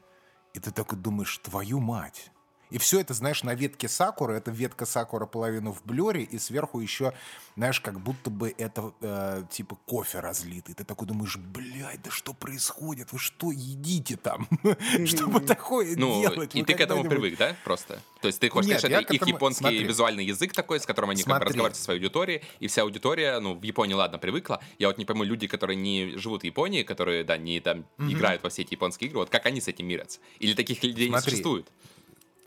И 0.53 0.59
ты 0.59 0.71
такой 0.71 0.97
думаешь, 0.97 1.37
твою 1.39 1.79
мать. 1.79 2.31
И 2.69 2.77
все 2.77 2.99
это, 2.99 3.13
знаешь, 3.13 3.43
на 3.43 3.55
ветке 3.55 3.87
сакуры. 3.87 4.35
Это 4.35 4.51
ветка 4.51 4.85
сакура 4.85 5.25
половину 5.25 5.71
в 5.71 5.83
блюре, 5.85 6.23
и 6.23 6.37
сверху 6.37 6.79
еще, 6.79 7.13
знаешь, 7.55 7.79
как 7.79 7.99
будто 7.99 8.29
бы 8.29 8.53
это 8.57 8.93
э, 9.01 9.43
типа 9.49 9.77
кофе 9.85 10.19
разлитый. 10.19 10.75
Ты 10.75 10.83
такой 10.83 11.07
думаешь, 11.07 11.37
блядь, 11.37 12.01
да 12.01 12.11
что 12.11 12.33
происходит? 12.33 13.11
Вы 13.13 13.19
что 13.19 13.51
едите 13.51 14.17
там? 14.17 14.47
Чтобы 15.05 15.39
такое 15.39 15.95
Ну, 15.95 16.21
делать? 16.21 16.55
и 16.55 16.63
ты 16.63 16.73
к 16.73 16.79
этому 16.81 17.03
привык, 17.03 17.37
да, 17.37 17.55
просто? 17.63 18.01
То 18.21 18.27
есть 18.27 18.39
ты 18.39 18.49
хочешь 18.49 18.69
Нет, 18.69 18.83
это 18.83 19.13
их 19.13 19.25
японский 19.27 19.61
смотри. 19.63 19.83
визуальный 19.83 20.25
язык 20.25 20.53
такой, 20.53 20.79
с 20.79 20.85
которым 20.85 21.11
они 21.11 21.21
как 21.23 21.27
бы 21.27 21.31
Смотри. 21.35 21.47
разговаривают 21.47 21.77
со 21.77 21.83
своей 21.83 21.99
аудиторией, 21.99 22.41
и 22.59 22.67
вся 22.67 22.81
аудитория, 22.81 23.39
ну, 23.39 23.53
в 23.55 23.63
Японии, 23.63 23.93
ладно, 23.93 24.17
привыкла. 24.17 24.61
Я 24.79 24.87
вот 24.87 24.97
не 24.97 25.05
пойму, 25.05 25.23
люди, 25.23 25.47
которые 25.47 25.77
не 25.77 26.17
живут 26.17 26.41
в 26.41 26.45
Японии, 26.45 26.83
которые, 26.83 27.23
да, 27.23 27.37
не 27.37 27.59
там 27.59 27.85
играют 27.97 28.43
во 28.43 28.49
все 28.49 28.63
эти 28.63 28.73
японские 28.73 29.09
игры, 29.09 29.19
вот 29.19 29.29
как 29.29 29.45
они 29.45 29.61
с 29.61 29.67
этим 29.67 29.87
мирятся? 29.87 30.19
Или 30.39 30.53
таких 30.53 30.83
людей 30.83 31.09
не 31.09 31.21
существует? 31.21 31.71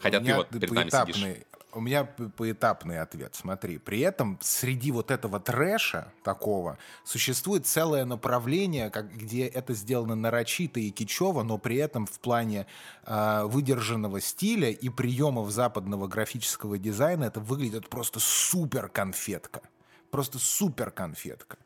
Хотя 0.01 0.19
У 0.19 0.21
ты 0.21 0.27
меня 0.27 0.37
вот 0.37 0.49
перед 0.49 0.71
нами 0.71 0.89
сидишь. 0.91 1.17
поэтапный- 1.17 1.47
У 1.73 1.81
меня 1.81 2.03
поэтапный 2.05 2.99
ответ. 3.01 3.37
Смотри, 3.37 3.79
при 3.79 4.01
этом 4.01 4.39
среди 4.41 4.91
вот 4.91 5.13
этого 5.13 5.39
трэша 5.39 6.13
такого 6.25 6.79
существует 7.05 7.65
целое 7.65 8.05
направление, 8.05 8.91
как, 8.91 9.13
где 9.17 9.47
это 9.47 9.73
сделано 9.75 10.17
нарочито 10.17 10.81
и 10.81 10.91
кичево, 10.91 11.45
но 11.45 11.59
при 11.59 11.77
этом 11.77 12.07
в 12.07 12.19
плане 12.19 12.67
а, 13.05 13.45
выдержанного 13.47 14.21
стиля 14.21 14.71
и 14.71 14.89
приемов 14.89 15.51
западного 15.53 16.09
графического 16.09 16.77
дизайна 16.77 17.25
это 17.27 17.39
выглядит 17.39 17.89
просто 17.89 18.19
супер 18.19 18.89
конфетка. 18.89 19.61
Просто 20.11 20.41
супер 20.41 20.91
конфетка. 20.91 21.57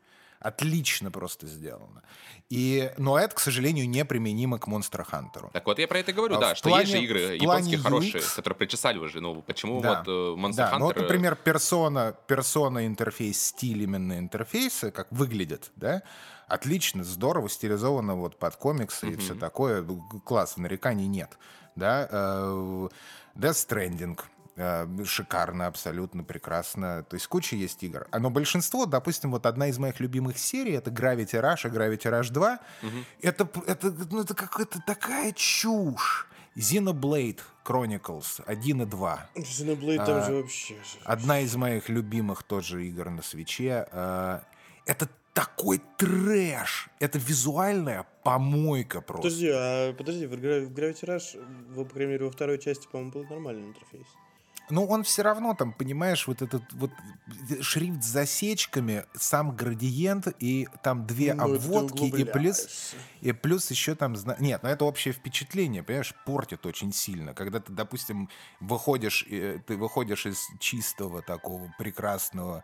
Отлично 0.45 1.09
просто 1.09 1.47
сделано. 1.47 2.03
И, 2.49 2.91
но 2.97 3.17
это, 3.17 3.33
к 3.33 3.39
сожалению, 3.39 3.89
не 3.89 4.05
применимо 4.05 4.59
к 4.59 4.67
Monster 4.67 5.03
Hunter. 5.11 5.49
Так 5.51 5.65
вот 5.65 5.79
я 5.79 5.87
про 5.87 5.97
это 5.97 6.13
говорю, 6.13 6.35
А 6.35 6.39
да, 6.39 6.55
что 6.55 6.69
плане- 6.69 6.81
есть 6.83 6.91
же 6.91 7.03
игры 7.03 7.19
японские 7.35 7.79
хорошие, 7.79 8.13
UX 8.21 8.35
которые 8.35 8.55
причесали 8.57 8.99
уже. 8.99 9.21
Ну, 9.21 9.41
почему 9.41 9.81
Да. 9.81 10.03
вот 10.05 10.07
э, 10.07 10.39
Monster 10.39 10.55
Да, 10.55 10.71
Hunter... 10.73 10.77
ну 10.79 10.85
вот, 10.85 10.97
э, 10.97 11.01
например, 11.01 11.35
персона, 11.35 12.15
персона 12.27 12.85
интерфейс, 12.85 13.41
стиль 13.41 13.81
именно 13.81 14.19
интерфейса, 14.19 14.91
как 14.91 15.11
выглядит, 15.11 15.71
да, 15.77 16.03
отлично, 16.47 17.03
здорово, 17.03 17.49
стилизовано 17.49 18.13
вот 18.15 18.37
под 18.37 18.55
комиксы 18.57 19.09
и 19.09 19.15
все 19.17 19.33
такое, 19.33 19.83
класс, 20.23 20.57
нареканий 20.57 21.07
нет, 21.07 21.39
да. 21.75 22.07
э, 22.11 22.89
Death 23.35 23.67
Stranding, 23.67 24.19
шикарно, 25.05 25.67
абсолютно 25.67 26.23
прекрасно, 26.23 27.03
то 27.03 27.15
есть 27.15 27.27
куча 27.27 27.55
есть 27.55 27.83
игр. 27.83 28.07
А, 28.11 28.19
Но 28.19 28.29
большинство, 28.29 28.85
допустим, 28.85 29.31
вот 29.31 29.45
одна 29.45 29.67
из 29.67 29.77
моих 29.77 29.99
любимых 29.99 30.37
серий, 30.37 30.73
это 30.73 30.91
Gravity 30.91 31.41
Rush 31.41 31.67
и 31.67 31.71
Gravity 31.71 32.09
Rush 32.11 32.31
2, 32.31 32.59
это, 33.21 33.45
п- 33.45 33.61
это, 33.67 33.91
ну, 34.11 34.21
это 34.21 34.33
какая-то 34.33 34.81
такая 34.87 35.31
чушь. 35.33 36.27
Xenoblade 36.57 37.41
Chronicles 37.65 38.41
1 38.45 38.81
и 38.81 38.85
2. 38.85 39.29
Xenoblade 39.35 40.05
там 40.05 40.17
А, 40.19 40.25
же 40.25 40.33
вообще... 40.35 40.75
же- 40.75 40.99
Одна 41.03 41.41
из 41.41 41.53
моих 41.57 41.89
любимых 41.89 42.43
тоже 42.43 42.85
игр 42.87 43.09
на 43.09 43.21
свече. 43.21 43.85
э, 43.91 44.39
Это 44.85 45.09
такой 45.33 45.81
трэш. 45.97 46.87
Это 47.01 47.19
визуальная 47.19 48.05
помойка 48.23 49.01
просто. 49.01 49.23
Подожди, 49.23 49.49
а 49.53 49.93
подожди, 49.93 50.27
в, 50.27 50.33
Gra- 50.35 50.65
в 50.65 50.71
Gravity 50.71 51.03
Rush, 51.03 51.75
по 51.75 51.83
крайней 51.93 52.13
мере, 52.13 52.25
во 52.25 52.31
второй 52.31 52.57
части, 52.57 52.87
по-моему, 52.89 53.11
был 53.11 53.23
нормальный 53.25 53.67
интерфейс. 53.67 54.07
Ну, 54.69 54.85
он 54.85 55.03
все 55.03 55.21
равно 55.21 55.53
там, 55.53 55.73
понимаешь, 55.73 56.27
вот 56.27 56.41
этот 56.41 56.63
вот 56.73 56.91
шрифт 57.61 58.03
с 58.03 58.07
засечками, 58.07 59.05
сам 59.13 59.55
градиент, 59.55 60.27
и 60.39 60.67
там 60.83 61.05
две 61.05 61.33
Ну, 61.33 61.55
обводки, 61.55 62.05
и 62.05 62.23
плюс, 62.23 62.93
и 63.21 63.31
плюс 63.31 63.69
еще 63.69 63.95
там... 63.95 64.15
Нет, 64.39 64.63
ну 64.63 64.69
это 64.69 64.85
общее 64.85 65.13
впечатление, 65.13 65.83
понимаешь, 65.83 66.13
портит 66.25 66.65
очень 66.65 66.93
сильно. 66.93 67.33
Когда 67.33 67.59
ты, 67.59 67.71
допустим, 67.71 68.29
выходишь, 68.59 69.25
э, 69.29 69.59
ты 69.65 69.77
выходишь 69.77 70.25
из 70.25 70.39
чистого 70.59 71.21
такого 71.21 71.73
прекрасного, 71.77 72.63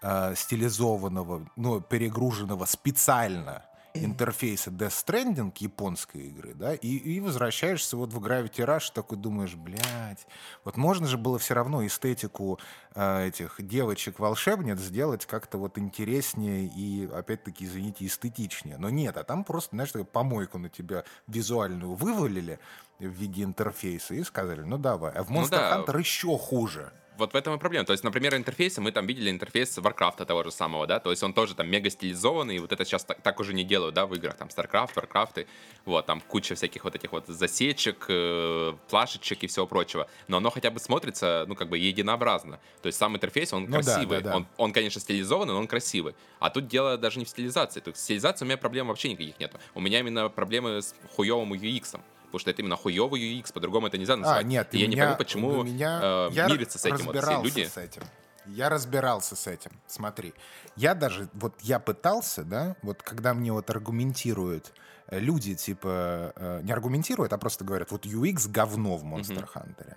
э, 0.00 0.34
стилизованного, 0.36 1.50
ну, 1.56 1.80
перегруженного 1.80 2.64
специально 2.64 3.64
интерфейса 3.94 4.70
Death 4.70 5.04
Stranding 5.04 5.52
японской 5.58 6.28
игры, 6.28 6.54
да, 6.54 6.74
и, 6.74 6.88
и 6.88 7.20
возвращаешься 7.20 7.96
вот 7.96 8.12
в 8.12 8.18
Gravity 8.18 8.64
Rush, 8.66 8.92
такой 8.92 9.18
думаешь, 9.18 9.54
блядь, 9.54 10.26
вот 10.64 10.76
можно 10.76 11.06
же 11.06 11.18
было 11.18 11.38
все 11.38 11.54
равно 11.54 11.84
эстетику 11.86 12.58
э, 12.94 13.28
этих 13.28 13.56
девочек-волшебниц 13.58 14.78
сделать 14.78 15.26
как-то 15.26 15.58
вот 15.58 15.78
интереснее 15.78 16.66
и, 16.66 17.08
опять-таки, 17.12 17.64
извините, 17.64 18.06
эстетичнее. 18.06 18.78
Но 18.78 18.90
нет, 18.90 19.16
а 19.16 19.24
там 19.24 19.44
просто, 19.44 19.70
знаешь, 19.76 19.92
такую 19.92 20.06
помойку 20.06 20.58
на 20.58 20.68
тебя 20.68 21.04
визуальную 21.26 21.94
вывалили 21.94 22.58
в 22.98 23.06
виде 23.06 23.42
интерфейса 23.42 24.14
и 24.14 24.22
сказали, 24.22 24.62
ну 24.62 24.78
давай. 24.78 25.12
А 25.12 25.22
в 25.22 25.30
Monster 25.30 25.42
Ну 25.42 25.48
да. 25.50 25.84
Hunter 25.86 25.98
еще 25.98 26.38
хуже. 26.38 26.92
Вот 27.18 27.32
в 27.32 27.36
этом 27.36 27.54
и 27.54 27.58
проблема. 27.58 27.84
То 27.84 27.92
есть, 27.92 28.04
например, 28.04 28.34
интерфейсы, 28.34 28.80
мы 28.80 28.90
там 28.90 29.06
видели 29.06 29.30
интерфейс 29.30 29.76
Warcraft 29.78 30.24
того 30.24 30.42
же 30.44 30.50
самого, 30.50 30.86
да, 30.86 30.98
то 30.98 31.10
есть 31.10 31.22
он 31.22 31.34
тоже 31.34 31.54
там 31.54 31.68
мега 31.68 31.90
стилизованный, 31.90 32.56
и 32.56 32.58
вот 32.58 32.72
это 32.72 32.84
сейчас 32.84 33.04
так, 33.04 33.20
так 33.20 33.38
уже 33.40 33.52
не 33.52 33.64
делают, 33.64 33.94
да, 33.94 34.06
в 34.06 34.14
играх, 34.14 34.36
там, 34.36 34.48
StarCraft, 34.48 34.94
Warcraft, 34.94 35.46
вот, 35.84 36.06
там 36.06 36.20
куча 36.20 36.54
всяких 36.54 36.84
вот 36.84 36.94
этих 36.94 37.12
вот 37.12 37.26
засечек, 37.26 38.06
э, 38.08 38.72
плашечек 38.88 39.42
и 39.42 39.46
всего 39.46 39.66
прочего, 39.66 40.08
но 40.28 40.38
оно 40.38 40.50
хотя 40.50 40.70
бы 40.70 40.80
смотрится, 40.80 41.44
ну, 41.48 41.54
как 41.54 41.68
бы 41.68 41.78
единообразно, 41.78 42.60
то 42.80 42.86
есть 42.86 42.98
сам 42.98 43.14
интерфейс, 43.14 43.52
он 43.52 43.64
Ну 43.64 43.68
да, 43.68 43.82
красивый, 43.82 44.22
да, 44.22 44.30
да. 44.30 44.36
Он, 44.36 44.46
он, 44.56 44.72
конечно, 44.72 45.00
стилизованный, 45.00 45.52
но 45.52 45.60
он 45.60 45.66
красивый, 45.66 46.14
а 46.40 46.50
тут 46.50 46.66
дело 46.66 46.96
даже 46.96 47.18
не 47.18 47.24
в 47.24 47.28
стилизации, 47.28 47.80
то 47.80 47.90
есть 47.90 48.02
стилизации 48.02 48.44
у 48.44 48.48
меня 48.48 48.56
проблем 48.56 48.88
вообще 48.88 49.10
никаких 49.10 49.38
нет, 49.38 49.54
у 49.74 49.80
меня 49.80 50.00
именно 50.00 50.28
проблемы 50.30 50.80
с 50.80 50.94
хуевым 51.14 51.52
UX, 51.52 52.00
потому 52.32 52.40
что 52.40 52.50
это 52.50 52.62
именно 52.62 52.76
хуёвый 52.76 53.20
UX, 53.20 53.52
по-другому 53.52 53.88
это 53.88 53.98
нельзя 53.98 54.16
назвать. 54.16 54.40
А, 54.40 54.42
нет, 54.42 54.68
И 54.72 54.78
я 54.78 54.86
не 54.86 54.94
меня- 54.94 55.04
пойму, 55.04 55.18
почему 55.18 55.48
у 55.58 55.62
меня, 55.62 56.00
э, 56.02 56.28
я 56.32 56.48
мирятся 56.48 56.78
с 56.78 56.84
этим 56.86 57.04
вот 57.04 57.16
все 57.16 57.42
люди. 57.42 57.64
с 57.66 57.76
этим. 57.76 58.02
Я 58.46 58.70
разбирался 58.70 59.36
с 59.36 59.46
этим. 59.46 59.70
Смотри, 59.86 60.32
я 60.74 60.94
даже, 60.94 61.28
вот 61.34 61.54
я 61.60 61.78
пытался, 61.78 62.42
да, 62.42 62.74
вот 62.82 63.02
когда 63.02 63.34
мне 63.34 63.52
вот 63.52 63.68
аргументируют 63.70 64.72
э, 65.08 65.18
люди, 65.20 65.54
типа, 65.54 66.32
э, 66.34 66.60
не 66.62 66.72
аргументируют, 66.72 67.32
а 67.34 67.38
просто 67.38 67.64
говорят, 67.64 67.90
вот 67.92 68.06
UX 68.06 68.48
говно 68.50 68.96
в 68.96 69.04
Monster 69.04 69.46
Hunter. 69.54 69.94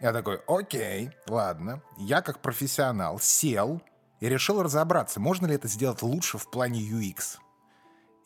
Я 0.00 0.12
такой, 0.12 0.40
окей, 0.46 1.10
ладно. 1.28 1.80
Я 1.98 2.22
как 2.22 2.40
профессионал 2.40 3.20
сел 3.20 3.82
и 4.20 4.28
решил 4.28 4.62
разобраться, 4.62 5.20
можно 5.20 5.46
ли 5.46 5.54
это 5.54 5.68
сделать 5.68 6.02
лучше 6.02 6.38
в 6.38 6.50
плане 6.50 6.80
UX. 6.80 7.36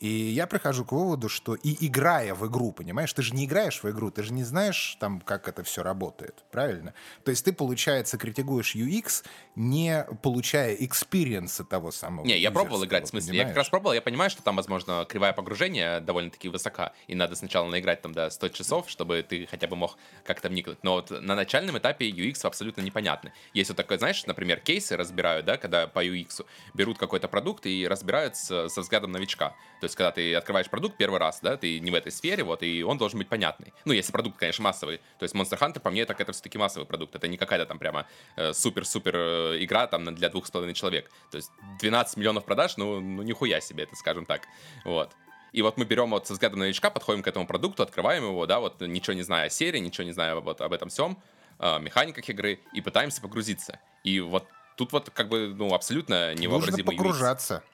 И 0.01 0.09
я 0.09 0.47
прихожу 0.47 0.87
к 0.87 0.93
выводу, 0.93 1.29
что 1.29 1.55
и 1.55 1.77
играя 1.87 2.35
в 2.35 2.49
игру, 2.49 2.73
понимаешь, 2.73 3.13
ты 3.13 3.21
же 3.21 3.35
не 3.35 3.45
играешь 3.45 3.83
в 3.83 3.91
игру, 3.91 4.11
ты 4.11 4.23
же 4.23 4.33
не 4.33 4.45
знаешь 4.45 4.97
там, 4.99 5.21
как 5.21 5.47
это 5.47 5.63
все 5.63 5.83
работает, 5.83 6.43
правильно? 6.51 6.95
То 7.23 7.31
есть 7.31 7.45
ты, 7.45 7.53
получается, 7.53 8.17
критикуешь 8.17 8.75
UX, 8.75 9.27
не 9.57 10.07
получая 10.23 10.75
экспириенса 10.75 11.65
того 11.65 11.91
самого. 11.91 12.25
Не, 12.25 12.39
я 12.39 12.51
пробовал 12.51 12.83
играть, 12.87 13.05
в 13.05 13.09
смысле, 13.09 13.35
я 13.37 13.43
как 13.43 13.49
понимаешь? 13.49 13.57
раз 13.59 13.69
пробовал, 13.69 13.93
я 13.93 14.01
понимаю, 14.01 14.31
что 14.31 14.43
там, 14.43 14.57
возможно, 14.57 15.05
кривая 15.07 15.35
погружения 15.35 16.01
довольно-таки 16.01 16.49
высока, 16.49 16.95
и 17.07 17.15
надо 17.15 17.37
сначала 17.37 17.69
наиграть 17.69 18.01
там 18.01 18.15
до 18.15 18.31
100 18.31 18.49
часов, 18.49 18.89
чтобы 18.89 19.23
ты 19.23 19.47
хотя 19.51 19.67
бы 19.67 19.77
мог 19.77 19.99
как-то 20.25 20.49
вникнуть. 20.49 20.83
Но 20.83 20.95
вот 20.95 21.11
на 21.11 21.35
начальном 21.35 21.77
этапе 21.77 22.09
UX 22.09 22.47
абсолютно 22.47 22.81
непонятный. 22.81 23.33
Есть 23.53 23.69
вот 23.69 23.77
такое, 23.77 23.99
знаешь, 23.99 24.25
например, 24.25 24.61
кейсы 24.61 24.97
разбирают, 24.97 25.45
да, 25.45 25.59
когда 25.59 25.87
по 25.87 26.03
UX 26.03 26.47
берут 26.73 26.97
какой-то 26.97 27.29
продукт 27.29 27.67
и 27.67 27.87
разбирают 27.87 28.35
со 28.37 28.67
взглядом 28.67 29.13
новичка. 29.13 29.55
То 29.83 29.90
есть, 29.91 29.97
когда 29.97 30.11
ты 30.11 30.35
открываешь 30.35 30.69
продукт 30.69 30.97
первый 30.97 31.21
раз, 31.21 31.41
да, 31.43 31.57
ты 31.57 31.81
не 31.81 31.91
в 31.91 31.95
этой 31.95 32.13
сфере, 32.13 32.43
вот, 32.45 32.63
и 32.63 32.83
он 32.83 32.99
должен 32.99 33.19
быть 33.19 33.29
понятный. 33.29 33.73
Ну, 33.85 33.93
если 33.93 34.13
продукт, 34.13 34.39
конечно, 34.39 34.65
массовый. 34.65 34.99
То 35.19 35.25
есть 35.25 35.35
Monster 35.35 35.59
Hunter, 35.59 35.81
по 35.81 35.91
мне, 35.91 36.07
так 36.07 36.21
это 36.21 36.33
все-таки 36.33 36.59
массовый 36.59 36.87
продукт. 36.87 37.15
Это 37.15 37.29
не 37.29 37.37
какая-то 37.37 37.67
там 37.67 37.79
прямо 37.79 38.07
э, 38.37 38.53
супер-супер 38.53 39.17
э, 39.17 39.65
игра 39.65 39.87
там 39.87 40.15
для 40.15 40.29
двух 40.31 40.47
с 40.47 40.51
половиной 40.51 40.75
человек. 40.75 41.11
То 41.31 41.37
есть 41.37 41.51
12 41.81 42.17
миллионов 42.17 42.45
продаж, 42.45 42.77
ну, 42.77 43.01
ну 43.01 43.23
нихуя 43.23 43.61
себе, 43.61 43.85
это 43.85 43.97
скажем 43.97 44.25
так. 44.25 44.43
Вот. 44.85 45.11
И 45.53 45.63
вот 45.63 45.77
мы 45.77 45.85
берем 45.85 46.11
вот 46.11 46.27
со 46.27 46.35
взглядом 46.35 46.61
новичка, 46.61 46.91
подходим 46.91 47.23
к 47.23 47.29
этому 47.29 47.47
продукту, 47.47 47.83
открываем 47.83 48.25
его, 48.25 48.47
да, 48.47 48.61
вот 48.61 48.81
ничего 48.81 49.15
не 49.15 49.23
зная 49.23 49.47
о 49.47 49.51
серии, 49.51 49.79
ничего 49.79 50.05
не 50.05 50.13
зная 50.13 50.37
вот 50.37 50.61
об 50.61 50.73
этом 50.73 50.89
всем, 50.89 51.19
э, 51.59 51.79
механиках 51.81 52.29
игры, 52.29 52.61
и 52.73 52.81
пытаемся 52.81 53.21
погрузиться. 53.21 53.81
И 54.05 54.21
вот 54.21 54.47
тут 54.77 54.93
вот 54.93 55.11
как 55.11 55.29
бы, 55.29 55.53
ну, 55.57 55.75
абсолютно 55.75 56.31
Нужно 56.31 56.43
невообразимый 56.43 56.95
UX. 56.95 56.97
погружаться. 56.97 57.65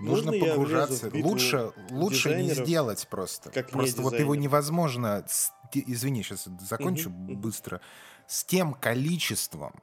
Нужно 0.00 0.32
Можно 0.32 0.46
погружаться. 0.46 1.10
Лучше, 1.12 1.72
лучше 1.90 2.42
не 2.42 2.54
сделать 2.54 3.06
просто. 3.08 3.50
как 3.50 3.70
просто 3.70 4.02
вот 4.02 4.18
его 4.18 4.34
невозможно. 4.34 5.24
Извини, 5.72 6.22
сейчас 6.22 6.48
закончу 6.68 7.10
мгм. 7.10 7.40
быстро. 7.40 7.80
С 8.26 8.44
тем 8.44 8.74
количеством 8.74 9.74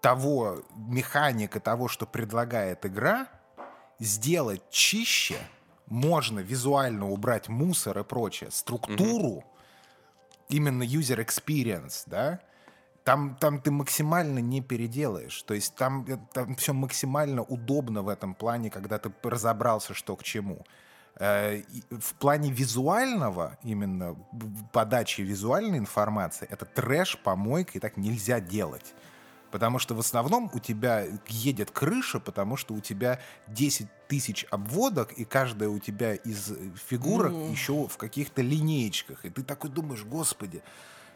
того 0.00 0.62
механика 0.74 1.60
того, 1.60 1.88
что 1.88 2.06
предлагает 2.06 2.84
игра, 2.84 3.28
сделать 3.98 4.62
чище 4.70 5.36
можно 5.86 6.40
визуально 6.40 7.08
убрать 7.08 7.48
мусор 7.48 8.00
и 8.00 8.04
прочее. 8.04 8.50
Структуру, 8.50 9.44
именно 10.48 10.82
user 10.82 11.24
experience, 11.24 12.02
да, 12.06 12.40
там, 13.04 13.36
там 13.36 13.60
ты 13.60 13.70
максимально 13.70 14.38
не 14.38 14.60
переделаешь. 14.60 15.42
То 15.42 15.54
есть 15.54 15.74
там, 15.74 16.04
э, 16.08 16.18
там 16.32 16.54
все 16.56 16.72
максимально 16.72 17.42
удобно 17.42 18.02
в 18.02 18.08
этом 18.08 18.34
плане, 18.34 18.70
когда 18.70 18.98
ты 18.98 19.12
разобрался, 19.22 19.94
что 19.94 20.16
к 20.16 20.22
чему. 20.22 20.64
Э, 21.18 21.62
В 21.90 22.14
плане 22.14 22.50
визуального, 22.50 23.58
именно 23.62 24.16
подачи 24.72 25.20
визуальной 25.22 25.78
информации, 25.78 26.46
это 26.50 26.64
трэш, 26.64 27.18
помойка, 27.18 27.72
и 27.74 27.80
так 27.80 27.96
нельзя 27.96 28.40
делать. 28.40 28.94
Потому 29.50 29.78
что 29.78 29.94
в 29.94 29.98
основном 30.00 30.50
у 30.54 30.58
тебя 30.60 31.04
едет 31.28 31.70
крыша, 31.70 32.20
потому 32.20 32.56
что 32.56 32.72
у 32.72 32.80
тебя 32.80 33.20
10 33.48 33.86
тысяч 34.08 34.46
обводок, 34.50 35.12
и 35.12 35.26
каждая 35.26 35.68
у 35.68 35.78
тебя 35.78 36.14
из 36.14 36.50
э, 36.52 36.56
фигурок 36.88 37.32
Ну. 37.32 37.50
еще 37.50 37.86
в 37.86 37.96
каких-то 37.98 38.40
линеечках. 38.40 39.24
И 39.26 39.30
ты 39.30 39.42
такой 39.42 39.68
думаешь, 39.70 40.04
господи, 40.04 40.62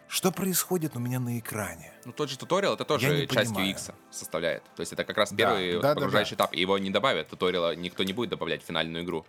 что 0.09 0.31
происходит 0.33 0.97
у 0.97 0.99
меня 0.99 1.19
на 1.19 1.39
экране? 1.39 1.93
Ну, 2.05 2.13
тот 2.13 2.31
же 2.31 2.39
туториал, 2.39 2.75
это 2.75 2.85
Я 2.85 2.87
тоже 2.87 3.09
не 3.09 3.27
часть 3.29 3.53
понимаю. 3.55 3.75
UX 3.75 3.95
составляет. 4.11 4.63
То 4.77 4.81
есть 4.81 4.93
это 4.93 5.05
как 5.05 5.17
раз 5.17 5.31
Да, 5.31 5.37
первый 5.37 5.73
да, 5.75 5.81
да, 5.81 5.95
погружающий 5.95 6.37
да. 6.37 6.45
этап. 6.45 6.55
И 6.55 6.61
его 6.61 6.79
не 6.79 6.91
добавят, 6.91 7.29
туториала 7.29 7.75
никто 7.75 8.05
не 8.05 8.13
будет 8.13 8.31
добавлять 8.31 8.63
в 8.63 8.67
финальную 8.67 9.05
игру. 9.05 9.27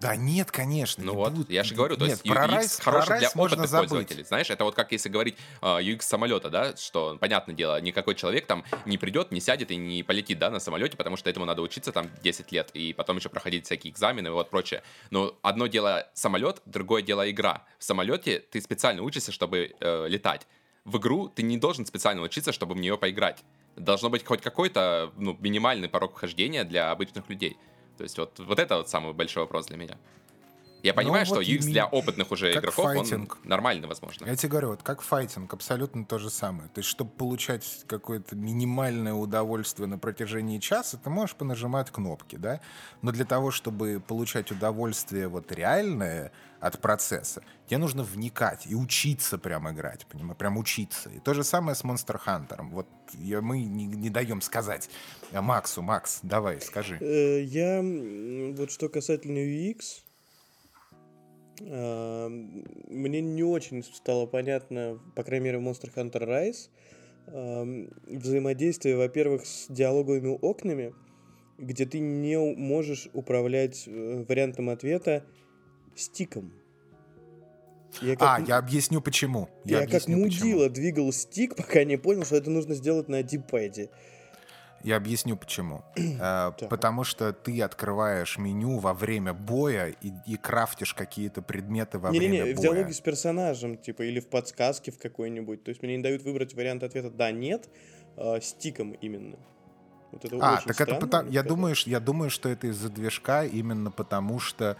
Да 0.00 0.16
нет, 0.16 0.50
конечно. 0.50 1.04
Ну 1.04 1.12
не 1.12 1.16
вот, 1.16 1.32
будут. 1.32 1.50
я 1.50 1.62
же 1.62 1.74
говорю, 1.74 1.96
то 1.96 2.06
Нет, 2.06 2.12
есть 2.12 2.22
про 2.22 2.46
UX 2.46 2.48
Rise, 2.48 2.76
про 2.76 2.84
хороший 2.84 3.06
для 3.06 3.16
Rise 3.16 3.34
можно 3.34 3.54
опытных 3.54 3.70
забыть. 3.70 3.90
пользователей. 3.90 4.24
Знаешь, 4.24 4.48
это 4.48 4.64
вот 4.64 4.74
как 4.74 4.92
если 4.92 5.10
говорить 5.10 5.36
UX 5.60 6.00
самолета, 6.02 6.48
да, 6.48 6.74
что, 6.74 7.18
понятное 7.20 7.54
дело, 7.54 7.78
никакой 7.82 8.14
человек 8.14 8.46
там 8.46 8.64
не 8.86 8.96
придет, 8.96 9.30
не 9.30 9.40
сядет 9.40 9.70
и 9.70 9.76
не 9.76 10.02
полетит, 10.02 10.38
да, 10.38 10.50
на 10.50 10.58
самолете, 10.58 10.96
потому 10.96 11.18
что 11.18 11.28
этому 11.28 11.44
надо 11.44 11.60
учиться 11.60 11.92
там 11.92 12.10
10 12.22 12.50
лет 12.50 12.70
и 12.72 12.94
потом 12.94 13.18
еще 13.18 13.28
проходить 13.28 13.66
всякие 13.66 13.92
экзамены 13.92 14.28
и 14.28 14.30
вот 14.30 14.48
прочее. 14.48 14.82
Но 15.10 15.36
одно 15.42 15.66
дело 15.66 16.08
самолет, 16.14 16.62
другое 16.64 17.02
дело 17.02 17.30
игра. 17.30 17.64
В 17.78 17.84
самолете 17.84 18.38
ты 18.38 18.62
специально 18.62 19.02
учишься, 19.02 19.32
чтобы 19.32 19.74
э, 19.78 20.08
летать. 20.08 20.46
В 20.84 20.96
игру 20.96 21.28
ты 21.28 21.42
не 21.42 21.58
должен 21.58 21.84
специально 21.84 22.22
учиться, 22.22 22.52
чтобы 22.52 22.74
в 22.74 22.78
нее 22.78 22.96
поиграть. 22.96 23.44
Должно 23.76 24.08
быть 24.08 24.24
хоть 24.24 24.40
какой-то 24.40 25.12
ну, 25.16 25.36
минимальный 25.40 25.90
порог 25.90 26.16
вхождения 26.16 26.64
для 26.64 26.90
обычных 26.90 27.28
людей. 27.28 27.58
То 28.00 28.04
есть 28.04 28.16
вот, 28.16 28.38
вот 28.38 28.58
это 28.58 28.78
вот 28.78 28.88
самый 28.88 29.12
большой 29.12 29.42
вопрос 29.42 29.66
для 29.66 29.76
меня. 29.76 29.98
Я 30.82 30.94
понимаю, 30.94 31.26
Ну, 31.28 31.34
вот 31.34 31.42
что 31.44 31.52
UX 31.52 31.66
ми- 31.66 31.72
для 31.72 31.86
опытных 31.86 32.30
уже 32.32 32.52
игроков, 32.52 32.84
файтинг. 32.84 33.38
он 33.42 33.48
нормальный, 33.48 33.86
возможно. 33.88 34.26
Я 34.26 34.36
тебе 34.36 34.48
говорю, 34.50 34.68
вот 34.70 34.82
как 34.82 35.02
файтинг, 35.02 35.52
абсолютно 35.52 36.04
то 36.04 36.18
же 36.18 36.30
самое. 36.30 36.68
То 36.70 36.78
есть, 36.80 36.88
чтобы 36.88 37.10
получать 37.10 37.84
какое-то 37.86 38.36
минимальное 38.36 39.12
удовольствие 39.14 39.86
на 39.88 39.98
протяжении 39.98 40.58
часа, 40.58 40.96
ты 40.96 41.10
можешь 41.10 41.36
понажимать 41.36 41.90
кнопки, 41.90 42.36
да? 42.36 42.60
Но 43.02 43.12
для 43.12 43.24
того, 43.24 43.50
чтобы 43.50 44.00
получать 44.06 44.50
удовольствие 44.52 45.28
вот 45.28 45.52
реальное 45.52 46.32
от 46.60 46.78
процесса, 46.80 47.42
тебе 47.66 47.78
нужно 47.78 48.02
вникать 48.02 48.66
и 48.66 48.74
учиться 48.74 49.38
прям 49.38 49.70
играть, 49.70 50.06
понимаешь? 50.06 50.36
Прям 50.36 50.58
учиться. 50.58 51.08
И 51.10 51.18
то 51.18 51.32
же 51.34 51.42
самое 51.44 51.74
с 51.74 51.82
Monster 51.84 52.20
Hunter. 52.26 52.68
Вот 52.70 52.86
я- 53.14 53.40
мы 53.40 53.60
не, 53.64 53.86
не 53.86 54.10
даем 54.10 54.40
сказать 54.42 54.90
Максу, 55.32 55.80
Макс, 55.82 56.20
давай, 56.22 56.60
скажи. 56.60 56.98
Э, 57.00 57.42
Я, 57.42 57.80
вот 58.56 58.70
что 58.70 58.88
касательно 58.90 59.38
UX, 59.38 60.02
мне 61.60 63.20
не 63.20 63.42
очень 63.42 63.84
стало 63.84 64.26
понятно, 64.26 64.98
по 65.14 65.22
крайней 65.22 65.44
мере, 65.44 65.58
в 65.58 65.62
Monster 65.62 65.92
Hunter 65.94 66.26
Rise, 66.26 66.70
взаимодействие, 68.06 68.96
во-первых, 68.96 69.44
с 69.44 69.66
диалоговыми 69.68 70.38
окнами, 70.40 70.94
где 71.60 71.84
ты 71.84 72.00
не 72.00 72.38
можешь 72.38 73.08
управлять 73.12 73.84
э, 73.86 74.24
вариантом 74.26 74.70
ответа 74.70 75.24
стиком. 75.94 76.52
Я 78.00 78.14
А, 78.14 78.38
как, 78.38 78.48
я 78.48 78.56
объясню 78.56 79.00
почему. 79.00 79.48
я 79.64 79.80
как 79.80 79.88
объясню, 79.88 80.24
почему. 80.24 80.46
мудила 80.46 80.70
двигал 80.70 81.12
стик, 81.12 81.56
пока 81.56 81.84
не 81.84 81.98
понял, 81.98 82.24
что 82.24 82.36
это 82.36 82.50
нужно 82.50 82.74
сделать 82.74 83.08
на 83.08 83.22
диппаде. 83.22 83.90
Я 84.82 84.96
объясню 84.96 85.36
почему. 85.36 85.84
Э, 86.20 86.52
Потому 86.68 87.04
что 87.04 87.32
ты 87.32 87.62
открываешь 87.62 88.36
меню 88.38 88.78
во 88.78 88.92
время 88.94 89.32
боя 89.32 89.94
и, 90.02 90.12
и 90.26 90.36
крафтишь 90.36 90.94
какие-то 90.94 91.40
предметы 91.42 91.98
во 91.98 92.10
Не-не-не, 92.10 92.42
время 92.42 92.54
в 92.54 92.56
боя. 92.56 92.62
диалоге 92.62 92.92
с 92.92 93.00
персонажем, 93.00 93.76
типа, 93.78 94.02
или 94.02 94.20
в 94.20 94.28
подсказке 94.28 94.90
в 94.90 94.98
какой-нибудь. 94.98 95.64
То 95.64 95.70
есть 95.70 95.82
мне 95.82 95.96
не 95.96 96.02
дают 96.02 96.22
выбрать 96.22 96.54
вариант 96.54 96.82
ответа 96.82 97.10
«да», 97.10 97.30
«нет», 97.30 97.68
а, 98.16 98.40
стиком 98.40 98.92
именно. 98.92 99.38
Вот 100.12 100.24
это 100.24 100.36
А, 100.40 100.56
так 100.56 100.70
это 100.70 100.82
странно, 100.84 101.00
потому, 101.00 101.30
я 101.30 101.42
думаю, 101.42 101.74
я 101.86 102.00
думаю, 102.00 102.30
что 102.30 102.48
это 102.48 102.66
из-за 102.66 102.88
движка 102.90 103.44
именно 103.44 103.90
потому, 103.90 104.40
что 104.40 104.76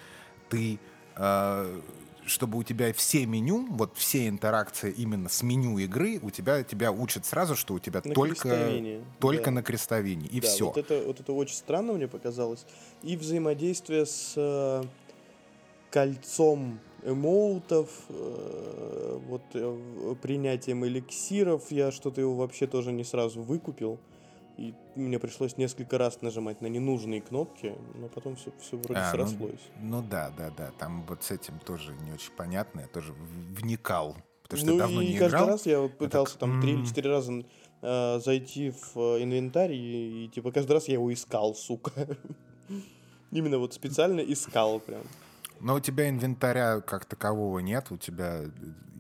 ты, 0.49 0.79
э, 1.17 1.81
чтобы 2.27 2.59
у 2.59 2.63
тебя 2.63 2.93
все 2.93 3.27
меню, 3.27 3.67
вот 3.71 3.97
все 3.97 4.29
интеракции 4.29 4.93
именно 4.93 5.29
с 5.29 5.43
меню 5.43 5.79
игры, 5.79 6.19
у 6.23 6.31
тебя 6.31 6.63
тебя 6.63 6.93
учат 6.93 7.27
сразу, 7.27 7.57
что 7.57 7.75
у 7.75 7.79
тебя 7.79 8.01
На 8.05 8.15
только 8.15 8.71
только 9.19 9.47
да. 9.47 9.51
на 9.51 9.63
крестовине 9.63 10.27
и 10.27 10.41
Да, 10.41 10.49
все. 10.49 10.67
Вот 10.67 10.79
это, 10.79 11.03
вот 11.07 11.21
это 11.21 11.33
очень 11.33 11.57
странно 11.57 11.93
мне 11.93 12.09
показалось. 12.09 12.65
И 13.03 13.17
взаимодействие 13.17 14.07
с 14.07 14.35
э, 14.37 14.83
кольцом 15.91 16.79
эмоутов, 17.03 17.89
э, 18.09 19.19
вот 19.27 19.43
э, 19.55 20.15
принятием 20.23 20.85
эликсиров, 20.85 21.71
я 21.71 21.91
что-то 21.91 22.21
его 22.21 22.35
вообще 22.37 22.67
тоже 22.67 22.93
не 22.93 23.05
сразу 23.05 23.43
выкупил. 23.43 23.99
И 24.61 24.75
мне 24.95 25.19
пришлось 25.19 25.57
несколько 25.57 25.97
раз 25.97 26.21
нажимать 26.21 26.61
на 26.61 26.67
ненужные 26.67 27.23
кнопки, 27.23 27.75
но 27.95 28.09
потом 28.09 28.37
все, 28.37 28.53
все 28.61 28.77
вроде 28.77 29.01
А, 29.01 29.11
ну, 29.11 29.27
срослось. 29.27 29.61
ну 29.81 30.03
да, 30.03 30.31
да, 30.37 30.51
да. 30.55 30.71
Там 30.79 31.07
вот 31.09 31.25
с 31.25 31.31
этим 31.31 31.59
тоже 31.61 31.95
не 32.05 32.13
очень 32.13 32.33
понятно. 32.37 32.81
Я 32.81 32.87
тоже 32.89 33.15
вникал. 33.15 34.17
Потому 34.43 34.61
что 34.61 34.71
ну 34.73 34.79
давно 34.79 35.01
и 35.01 35.13
не 35.13 35.19
каждый 35.19 35.37
играл. 35.37 35.49
раз 35.49 35.65
я 35.65 35.81
вот 35.81 35.97
пытался 35.97 36.35
так, 36.35 36.41
там 36.41 36.61
три 36.61 36.75
или 36.75 36.85
четыре 36.85 37.09
раза 37.09 37.43
э, 37.81 38.21
зайти 38.23 38.71
в 38.71 38.99
э, 38.99 39.23
инвентарь, 39.23 39.73
и, 39.73 40.27
и, 40.27 40.29
типа 40.29 40.53
каждый 40.53 40.73
раз 40.73 40.89
я 40.89 40.95
его 40.95 41.11
искал, 41.11 41.55
сука. 41.55 41.93
Именно 43.31 43.59
вот 43.59 43.73
специально 43.73 44.21
искал 44.21 44.79
прям. 44.81 45.03
Но 45.61 45.77
у 45.77 45.81
тебя 45.81 46.11
инвентаря 46.11 46.81
как 46.81 47.07
такового 47.07 47.61
нет. 47.61 47.87
У 47.91 47.97
тебя 47.97 48.43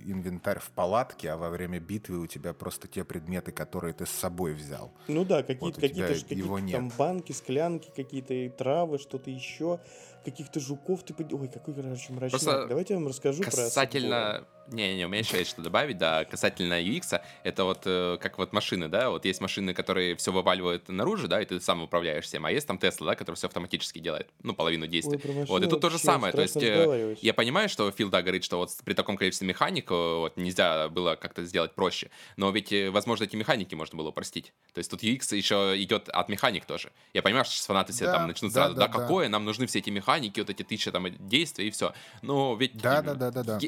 инвентарь 0.06 0.58
в 0.58 0.70
палатке, 0.70 1.30
а 1.30 1.36
во 1.36 1.50
время 1.50 1.80
битвы 1.80 2.18
у 2.18 2.26
тебя 2.26 2.52
просто 2.52 2.88
те 2.88 3.04
предметы, 3.04 3.52
которые 3.52 3.92
ты 3.94 4.06
с 4.06 4.10
собой 4.10 4.54
взял. 4.54 4.92
Ну 5.08 5.24
да, 5.24 5.36
Вот 5.60 5.76
какие-то 5.76 6.14
ж- 6.14 6.22
какие-то 6.22 6.34
его 6.34 6.58
там 6.72 6.90
банки, 6.96 7.32
склянки, 7.32 7.90
какие-то 7.94 8.56
травы, 8.56 8.98
что-то 8.98 9.30
еще, 9.30 9.80
каких-то 10.24 10.60
жуков 10.60 11.02
ты 11.04 11.14
под- 11.14 11.32
Ой, 11.32 11.48
какой, 11.48 11.74
короче, 11.74 12.12
мрачный. 12.12 12.30
Просто 12.30 12.66
Давайте 12.66 12.94
я 12.94 12.98
вам 13.00 13.08
расскажу 13.08 13.42
про 13.42 13.50
Касательно... 13.50 14.46
Не-не, 14.72 15.04
у 15.06 15.08
меня 15.08 15.18
еще 15.18 15.38
есть 15.38 15.50
что 15.50 15.62
добавить, 15.62 15.98
да, 15.98 16.24
касательно 16.24 16.80
UX, 16.80 17.20
это 17.42 17.64
вот 17.64 17.82
э, 17.86 18.18
как 18.20 18.38
вот 18.38 18.52
машины, 18.52 18.86
да, 18.88 19.10
вот 19.10 19.24
есть 19.24 19.40
машины, 19.40 19.74
которые 19.74 20.14
все 20.14 20.30
вываливают 20.30 20.88
наружу, 20.88 21.26
да, 21.26 21.42
и 21.42 21.44
ты 21.44 21.60
сам 21.60 21.82
управляешь 21.82 22.24
всем, 22.24 22.46
а 22.46 22.52
есть 22.52 22.68
там 22.68 22.78
Тесла, 22.78 23.08
да, 23.08 23.14
который 23.16 23.34
все 23.34 23.48
автоматически 23.48 23.98
делает, 23.98 24.28
ну, 24.44 24.54
половину 24.54 24.86
действий. 24.86 25.14
Ой, 25.16 25.18
про 25.18 25.44
вот, 25.46 25.64
и 25.64 25.66
тут 25.66 25.80
то 25.80 25.90
же 25.90 25.98
самое, 25.98 26.32
то 26.32 26.40
есть 26.42 26.56
э, 26.56 27.16
я 27.20 27.34
понимаю, 27.34 27.68
что 27.68 27.90
Фил, 27.90 28.10
да, 28.10 28.22
говорит, 28.22 28.44
что 28.44 28.58
вот 28.58 28.70
при 28.84 28.94
таком 28.94 29.16
количестве 29.16 29.48
механик 29.48 29.90
э, 29.90 29.94
вот 29.94 30.36
нельзя 30.36 30.88
было 30.88 31.16
как-то 31.16 31.44
сделать 31.44 31.74
проще, 31.74 32.08
но 32.36 32.52
ведь, 32.52 32.72
возможно, 32.92 33.24
эти 33.24 33.34
механики 33.34 33.74
можно 33.74 33.98
было 33.98 34.10
упростить. 34.10 34.52
То 34.72 34.78
есть 34.78 34.88
тут 34.88 35.02
UX 35.02 35.34
еще 35.34 35.74
идет 35.82 36.08
от 36.10 36.28
механик 36.28 36.64
тоже. 36.64 36.92
Я 37.12 37.22
понимаю, 37.22 37.44
что 37.44 37.54
сейчас 37.54 37.66
фанаты 37.66 37.92
все 37.92 38.04
Да, 38.04 38.18
там 38.18 38.28
начнут 38.28 38.52
да, 38.52 38.60
сразу, 38.60 38.74
да, 38.76 38.86
да, 38.86 38.92
да. 38.92 38.98
какое, 39.00 39.28
нам 39.28 39.44
нужны 39.44 39.66
все 39.66 39.80
эти 39.80 39.90
механики, 39.90 40.09
вот 40.18 40.50
эти 40.50 40.62
тысячи 40.62 40.90
там 40.90 41.06
действий 41.18 41.68
и 41.68 41.70
все. 41.70 41.92
Но 42.22 42.54
ведь... 42.56 42.76
Да, 42.76 43.02
да, 43.02 43.14
да, 43.14 43.30
да, 43.30 43.42
да. 43.42 43.58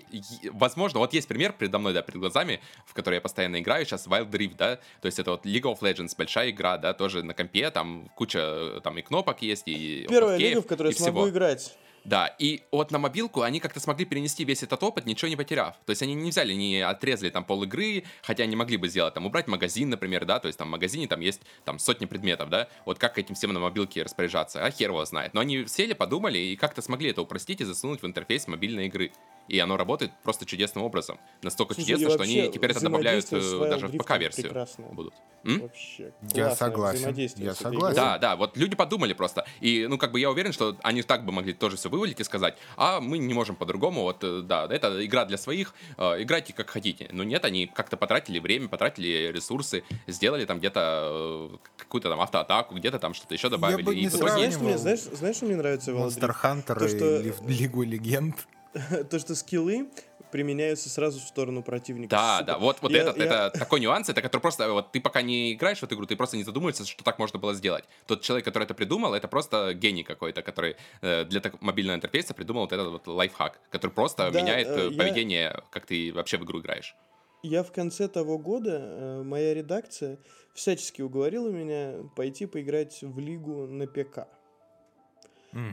Возможно, 0.53 0.99
вот 0.99 1.13
есть 1.13 1.29
пример 1.29 1.53
передо 1.53 1.79
мной, 1.79 1.93
да, 1.93 2.03
перед 2.03 2.21
глазами, 2.21 2.61
в 2.87 2.95
который 2.95 3.17
я 3.17 3.21
постоянно 3.21 3.61
играю 3.61 3.85
сейчас, 3.85 4.07
Wild 4.07 4.31
Rift, 4.31 4.57
да, 4.57 4.77
то 5.01 5.07
есть 5.07 5.19
это 5.19 5.33
вот 5.33 5.47
League 5.47 5.63
of 5.63 5.81
Legends, 5.81 6.15
большая 6.17 6.51
игра, 6.51 6.79
да, 6.79 6.95
тоже 6.95 7.23
на 7.23 7.35
компе, 7.35 7.71
там 7.71 8.11
куча 8.15 8.39
э, 8.39 8.81
там 8.83 8.99
и 8.99 9.03
кнопок 9.03 9.43
есть, 9.43 9.65
и 9.67 10.07
Первая 10.09 10.39
лига, 10.39 10.63
в 10.63 10.67
которой 10.67 10.93
я 10.93 10.99
смогу 10.99 11.21
всего. 11.21 11.31
играть. 11.31 11.77
Да, 12.05 12.27
и 12.39 12.63
вот 12.73 12.91
на 12.91 12.99
мобилку 12.99 13.43
они 13.43 13.61
как-то 13.61 13.79
смогли 13.79 14.05
перенести 14.05 14.45
весь 14.45 14.63
этот 14.63 14.83
опыт, 14.83 15.07
ничего 15.07 15.29
не 15.29 15.37
потеряв. 15.37 15.77
То 15.87 15.91
есть 15.91 16.03
они 16.03 16.15
не 16.15 16.31
взяли, 16.31 16.53
не 16.53 16.81
отрезали 16.81 17.31
там 17.31 17.45
пол 17.45 17.63
игры, 17.63 18.05
хотя 18.23 18.43
они 18.43 18.57
могли 18.57 18.77
бы 18.77 18.89
сделать, 18.89 19.15
там, 19.15 19.27
убрать 19.27 19.47
магазин, 19.47 19.89
например, 19.91 20.25
да, 20.25 20.41
то 20.41 20.49
есть 20.49 20.59
там 20.59 20.69
в 20.69 20.71
магазине 20.73 21.07
там 21.07 21.21
есть 21.21 21.43
там 21.65 21.79
сотни 21.79 22.07
предметов, 22.07 22.51
да, 22.51 22.69
вот 22.87 22.99
как 22.99 23.19
этим 23.19 23.35
всем 23.35 23.53
на 23.53 23.61
мобилке 23.61 24.03
распоряжаться, 24.03 24.65
а 24.65 24.71
хер 24.71 24.91
его 24.91 25.05
знает. 25.05 25.33
Но 25.35 25.41
они 25.41 25.67
сели, 25.67 25.93
подумали 25.93 26.39
и 26.39 26.57
как-то 26.57 26.83
смогли 26.83 27.11
это 27.11 27.23
упростить 27.23 27.61
и 27.61 27.65
засунуть 27.65 28.03
в 28.03 28.07
интерфейс 28.07 28.49
мобильной 28.49 28.87
игры. 28.87 29.13
И 29.53 29.59
оно 29.59 29.77
работает 29.77 30.13
просто 30.23 30.47
чудесным 30.47 30.83
образом. 30.83 31.19
Настолько 31.43 31.75
Слушай, 31.75 31.89
чудесно, 31.91 32.09
и 32.09 32.15
что 32.15 32.23
они 32.23 32.51
теперь 32.51 32.71
это 32.71 32.81
добавляют 32.81 33.27
э, 33.33 33.69
даже 33.69 33.87
в 33.87 33.99
ПК-версию 33.99 34.67
будут. 34.93 35.13
М? 35.45 35.61
Вообще. 35.61 36.15
Я 36.33 36.55
согласен, 36.57 37.15
я 37.37 37.55
согласен. 37.55 37.95
Да, 37.95 38.17
да, 38.17 38.37
вот 38.37 38.57
люди 38.57 38.77
подумали 38.77 39.13
просто. 39.13 39.45
И, 39.61 39.87
ну, 39.87 39.99
как 39.99 40.13
бы 40.13 40.21
я 40.21 40.31
уверен, 40.31 40.53
что 40.55 40.79
они 40.83 41.03
так 41.03 41.27
бы 41.27 41.33
могли 41.33 41.53
тоже 41.53 41.77
все 41.77 41.91
вывалить 41.91 42.19
и 42.19 42.25
сказать, 42.25 42.57
а 42.79 43.01
мы 43.01 43.19
не 43.19 43.35
можем 43.35 43.57
по-другому, 43.57 44.05
вот, 44.05 44.25
э, 44.25 44.41
да, 44.41 44.67
это 44.71 45.05
игра 45.05 45.27
для 45.27 45.37
своих, 45.37 45.75
э, 45.99 46.23
играйте 46.23 46.55
как 46.55 46.71
хотите. 46.71 47.11
Но 47.13 47.23
нет, 47.23 47.45
они 47.45 47.67
как-то 47.67 47.99
потратили 47.99 48.39
время, 48.39 48.69
потратили 48.69 49.31
ресурсы, 49.35 49.85
сделали 50.07 50.47
там 50.47 50.61
где-то 50.61 51.51
э, 51.53 51.57
какую-то 51.77 52.09
там 52.09 52.23
автоатаку, 52.23 52.75
где-то 52.75 52.99
там 52.99 53.13
что-то 53.13 53.35
еще 53.35 53.51
добавили. 53.51 53.83
бы 53.83 53.95
и 53.95 54.01
не 54.05 54.09
знаешь, 54.09 54.33
сравнивал. 54.33 54.65
мне, 54.65 54.79
знаешь, 54.79 55.01
знаешь, 55.01 55.37
что 55.37 55.45
мне 55.45 55.57
нравится 55.57 55.93
в 55.93 55.97
Monster? 55.99 56.35
Hunter 56.43 56.79
То, 56.79 56.87
и 56.87 56.89
что- 56.97 57.19
Ли- 57.19 57.35
Лигу 57.55 57.83
Легенд. 57.83 58.47
То, 59.11 59.19
что 59.19 59.35
скиллы 59.35 59.89
применяются 60.31 60.89
сразу 60.89 61.19
в 61.21 61.23
сторону 61.25 61.63
противника. 61.63 62.11
Да, 62.17 62.39
Сука. 62.39 62.47
да, 62.53 62.59
вот, 62.59 62.79
вот 62.81 62.91
Я- 62.91 63.03
этот, 63.03 63.19
я- 63.19 63.25
это 63.25 63.59
такой 63.59 63.81
нюанс, 63.81 64.09
это 64.09 64.23
который 64.23 64.41
просто, 64.41 64.73
вот 64.73 64.91
ты 64.91 64.99
пока 65.01 65.21
не 65.21 65.53
играешь 65.53 65.81
в 65.81 65.83
эту 65.83 65.95
игру, 65.95 66.07
ты 66.07 66.17
просто 66.17 66.39
не 66.39 66.43
задумываешься, 66.45 66.87
что 66.87 67.05
так 67.05 67.19
можно 67.19 67.39
было 67.39 67.53
сделать. 67.53 67.85
Тот 68.07 68.23
человек, 68.23 68.47
который 68.47 68.65
это 68.65 68.73
придумал, 68.73 69.13
это 69.13 69.29
просто 69.29 69.75
гений 69.75 70.05
какой-то, 70.05 70.41
который 70.43 70.77
э, 71.03 71.25
для 71.27 71.41
так- 71.41 71.61
мобильного 71.61 71.97
интерфейса 71.97 72.33
придумал 72.33 72.63
вот 72.63 72.73
этот 72.73 72.89
вот 72.89 73.07
лайфхак, 73.09 73.61
который 73.69 73.91
просто 73.91 74.31
Да, 74.31 74.41
меняет 74.41 74.69
э, 74.69 74.89
э, 74.89 74.91
я- 74.91 74.99
поведение, 74.99 75.63
как 75.71 75.85
ты 75.85 76.11
вообще 76.15 76.39
в 76.39 76.45
игру 76.45 76.61
играешь. 76.61 76.97
Я 77.43 77.63
в 77.65 77.73
конце 77.73 78.09
того 78.09 78.39
года, 78.39 78.79
э, 78.81 79.23
моя 79.23 79.53
редакция 79.53 80.19
всячески 80.55 81.03
уговорила 81.03 81.51
меня 81.51 82.09
пойти 82.17 82.47
поиграть 82.47 83.01
в 83.03 83.19
лигу 83.19 83.67
на 83.67 83.87
ПК. 83.87 84.29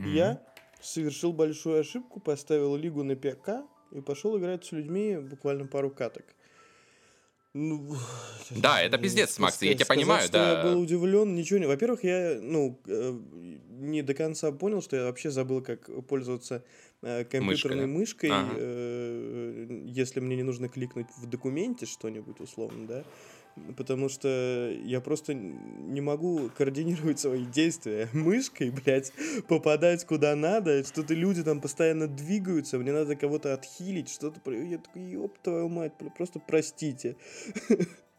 Я 0.04 0.42
совершил 0.82 1.32
большую 1.32 1.80
ошибку, 1.80 2.20
поставил 2.20 2.76
лигу 2.76 3.02
на 3.02 3.16
ПК 3.16 3.64
и 3.92 4.00
пошел 4.00 4.38
играть 4.38 4.64
с 4.64 4.72
людьми 4.72 5.16
буквально 5.16 5.66
пару 5.66 5.90
каток. 5.90 6.24
Ну, 7.52 7.96
Да, 8.50 8.80
это 8.80 8.96
пиздец, 8.96 9.38
Макс, 9.40 9.60
я 9.60 9.74
тебя 9.74 9.84
сказать, 9.84 10.02
понимаю, 10.02 10.22
что 10.22 10.32
да. 10.32 10.58
Я 10.58 10.62
был 10.62 10.80
удивлен, 10.80 11.34
ничего 11.34 11.58
не. 11.58 11.66
Во-первых, 11.66 12.04
я, 12.04 12.38
ну, 12.40 12.80
э, 12.86 13.18
не 13.70 14.02
до 14.02 14.14
конца 14.14 14.52
понял, 14.52 14.80
что 14.80 14.96
я 14.96 15.04
вообще 15.04 15.30
забыл, 15.30 15.60
как 15.60 15.88
пользоваться 16.06 16.62
э, 17.02 17.24
компьютерной 17.24 17.86
мышкой, 17.86 18.30
Ага. 18.30 18.52
э, 18.56 19.82
если 19.84 20.20
мне 20.20 20.36
не 20.36 20.44
нужно 20.44 20.68
кликнуть 20.68 21.08
в 21.16 21.26
документе 21.26 21.86
что-нибудь 21.86 22.38
условно, 22.38 22.86
да. 22.86 23.04
Потому 23.76 24.08
что 24.08 24.72
я 24.84 25.00
просто 25.00 25.34
не 25.34 26.00
могу 26.00 26.50
координировать 26.56 27.18
свои 27.20 27.44
действия 27.44 28.08
мышкой, 28.12 28.70
блядь, 28.70 29.12
попадать 29.48 30.04
куда 30.04 30.34
надо, 30.36 30.84
что-то 30.84 31.14
люди 31.14 31.42
там 31.42 31.60
постоянно 31.60 32.06
двигаются, 32.06 32.78
мне 32.78 32.92
надо 32.92 33.16
кого-то 33.16 33.54
отхилить, 33.54 34.10
что-то... 34.10 34.50
Я 34.50 34.78
такой, 34.78 35.02
ёб 35.02 35.38
твою 35.38 35.68
мать, 35.68 35.92
просто 36.16 36.40
простите. 36.40 37.16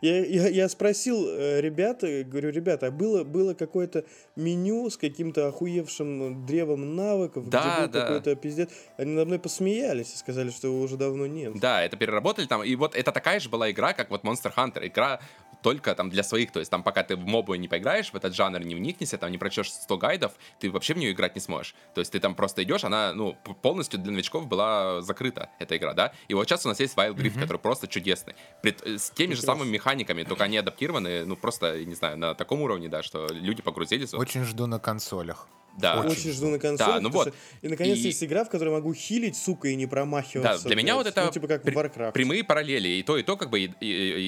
Я, 0.00 0.24
я, 0.24 0.48
я 0.48 0.68
спросил 0.68 1.26
э, 1.28 1.60
ребята, 1.60 2.24
говорю, 2.24 2.50
ребята, 2.50 2.88
а 2.88 2.90
было, 2.90 3.24
было 3.24 3.54
какое-то 3.54 4.04
меню 4.36 4.90
с 4.90 4.96
каким-то 4.96 5.48
охуевшим 5.48 6.46
древом 6.46 6.96
навыков, 6.96 7.48
Да, 7.48 7.60
где 7.60 7.86
был 7.86 7.92
да. 7.92 8.00
какой-то 8.02 8.34
пиздец? 8.36 8.70
Они 8.96 9.12
надо 9.12 9.26
мной 9.26 9.38
посмеялись 9.38 10.12
и 10.14 10.16
сказали, 10.16 10.50
что 10.50 10.68
его 10.68 10.80
уже 10.80 10.96
давно 10.96 11.26
нет. 11.26 11.58
Да, 11.58 11.82
это 11.82 11.96
переработали 11.96 12.46
там, 12.46 12.62
и 12.62 12.74
вот 12.76 12.94
это 12.94 13.12
такая 13.12 13.40
же 13.40 13.48
была 13.48 13.70
игра, 13.70 13.92
как 13.92 14.10
вот 14.10 14.22
Monster 14.24 14.52
Hunter, 14.56 14.86
игра 14.86 15.20
только 15.66 15.96
там 15.96 16.10
для 16.10 16.22
своих, 16.22 16.52
то 16.52 16.60
есть 16.60 16.70
там 16.70 16.84
пока 16.84 17.02
ты 17.02 17.16
в 17.16 17.26
мобы 17.26 17.58
не 17.58 17.66
поиграешь, 17.66 18.12
в 18.12 18.14
этот 18.14 18.36
жанр 18.36 18.60
не 18.60 18.76
вникнешься, 18.76 19.18
там 19.18 19.32
не 19.32 19.36
прочешь 19.38 19.72
100 19.72 19.98
гайдов, 19.98 20.32
ты 20.60 20.70
вообще 20.70 20.94
в 20.94 20.98
нее 20.98 21.10
играть 21.10 21.34
не 21.34 21.40
сможешь. 21.40 21.74
То 21.92 22.00
есть 22.00 22.12
ты 22.12 22.20
там 22.20 22.36
просто 22.36 22.62
идешь, 22.62 22.84
она, 22.84 23.12
ну, 23.12 23.36
полностью 23.62 23.98
для 23.98 24.12
новичков 24.12 24.46
была 24.46 25.02
закрыта, 25.02 25.50
эта 25.58 25.76
игра, 25.76 25.92
да? 25.92 26.12
И 26.28 26.34
вот 26.34 26.46
сейчас 26.46 26.64
у 26.66 26.68
нас 26.68 26.78
есть 26.78 26.96
Wild 26.96 27.16
Rift, 27.16 27.40
который 27.40 27.58
просто 27.58 27.88
чудесный. 27.88 28.36
Пред- 28.62 28.80
э, 28.86 28.96
с 28.96 29.10
теми 29.10 29.34
же 29.34 29.40
Прекрасно. 29.40 29.64
самыми 29.64 29.72
механиками, 29.74 30.22
только 30.22 30.44
они 30.44 30.56
адаптированы, 30.56 31.24
ну, 31.26 31.34
просто, 31.34 31.84
не 31.84 31.96
знаю, 31.96 32.16
на 32.16 32.34
таком 32.36 32.62
уровне, 32.62 32.88
да, 32.88 33.02
что 33.02 33.26
люди 33.32 33.60
погрузились. 33.60 34.14
Очень 34.14 34.44
жду 34.44 34.66
на 34.66 34.78
консолях. 34.78 35.48
Да. 35.78 36.00
очень 36.00 36.10
Очень 36.10 36.32
жду 36.32 36.48
на 36.48 36.58
консоли. 36.58 36.88
Да, 36.94 37.00
ну 37.00 37.10
вот. 37.10 37.34
И 37.62 37.68
наконец 37.68 37.98
И- 37.98 38.02
есть 38.08 38.22
игра, 38.24 38.44
в 38.44 38.48
которой 38.50 38.70
могу 38.70 38.94
хилить, 38.94 39.36
сука, 39.36 39.68
и 39.68 39.74
не 39.76 39.84
Да, 39.86 39.90
промахиваться. 39.90 40.66
для 40.66 40.76
меня 40.76 40.94
блядь. 40.94 41.06
вот 41.06 41.06
это 41.06 41.24
Ну, 41.26 41.30
типа 41.32 41.48
как 41.48 41.62
в 41.62 41.64
при- 41.64 41.74
Warcraft. 41.76 42.12
прямые 42.12 42.44
параллели. 42.44 42.88
И 42.88 43.02
то, 43.02 43.16
и 43.18 43.22
то, 43.22 43.36
как 43.36 43.50
бы 43.50 43.60
и- 43.60 43.72
и- 43.80 43.86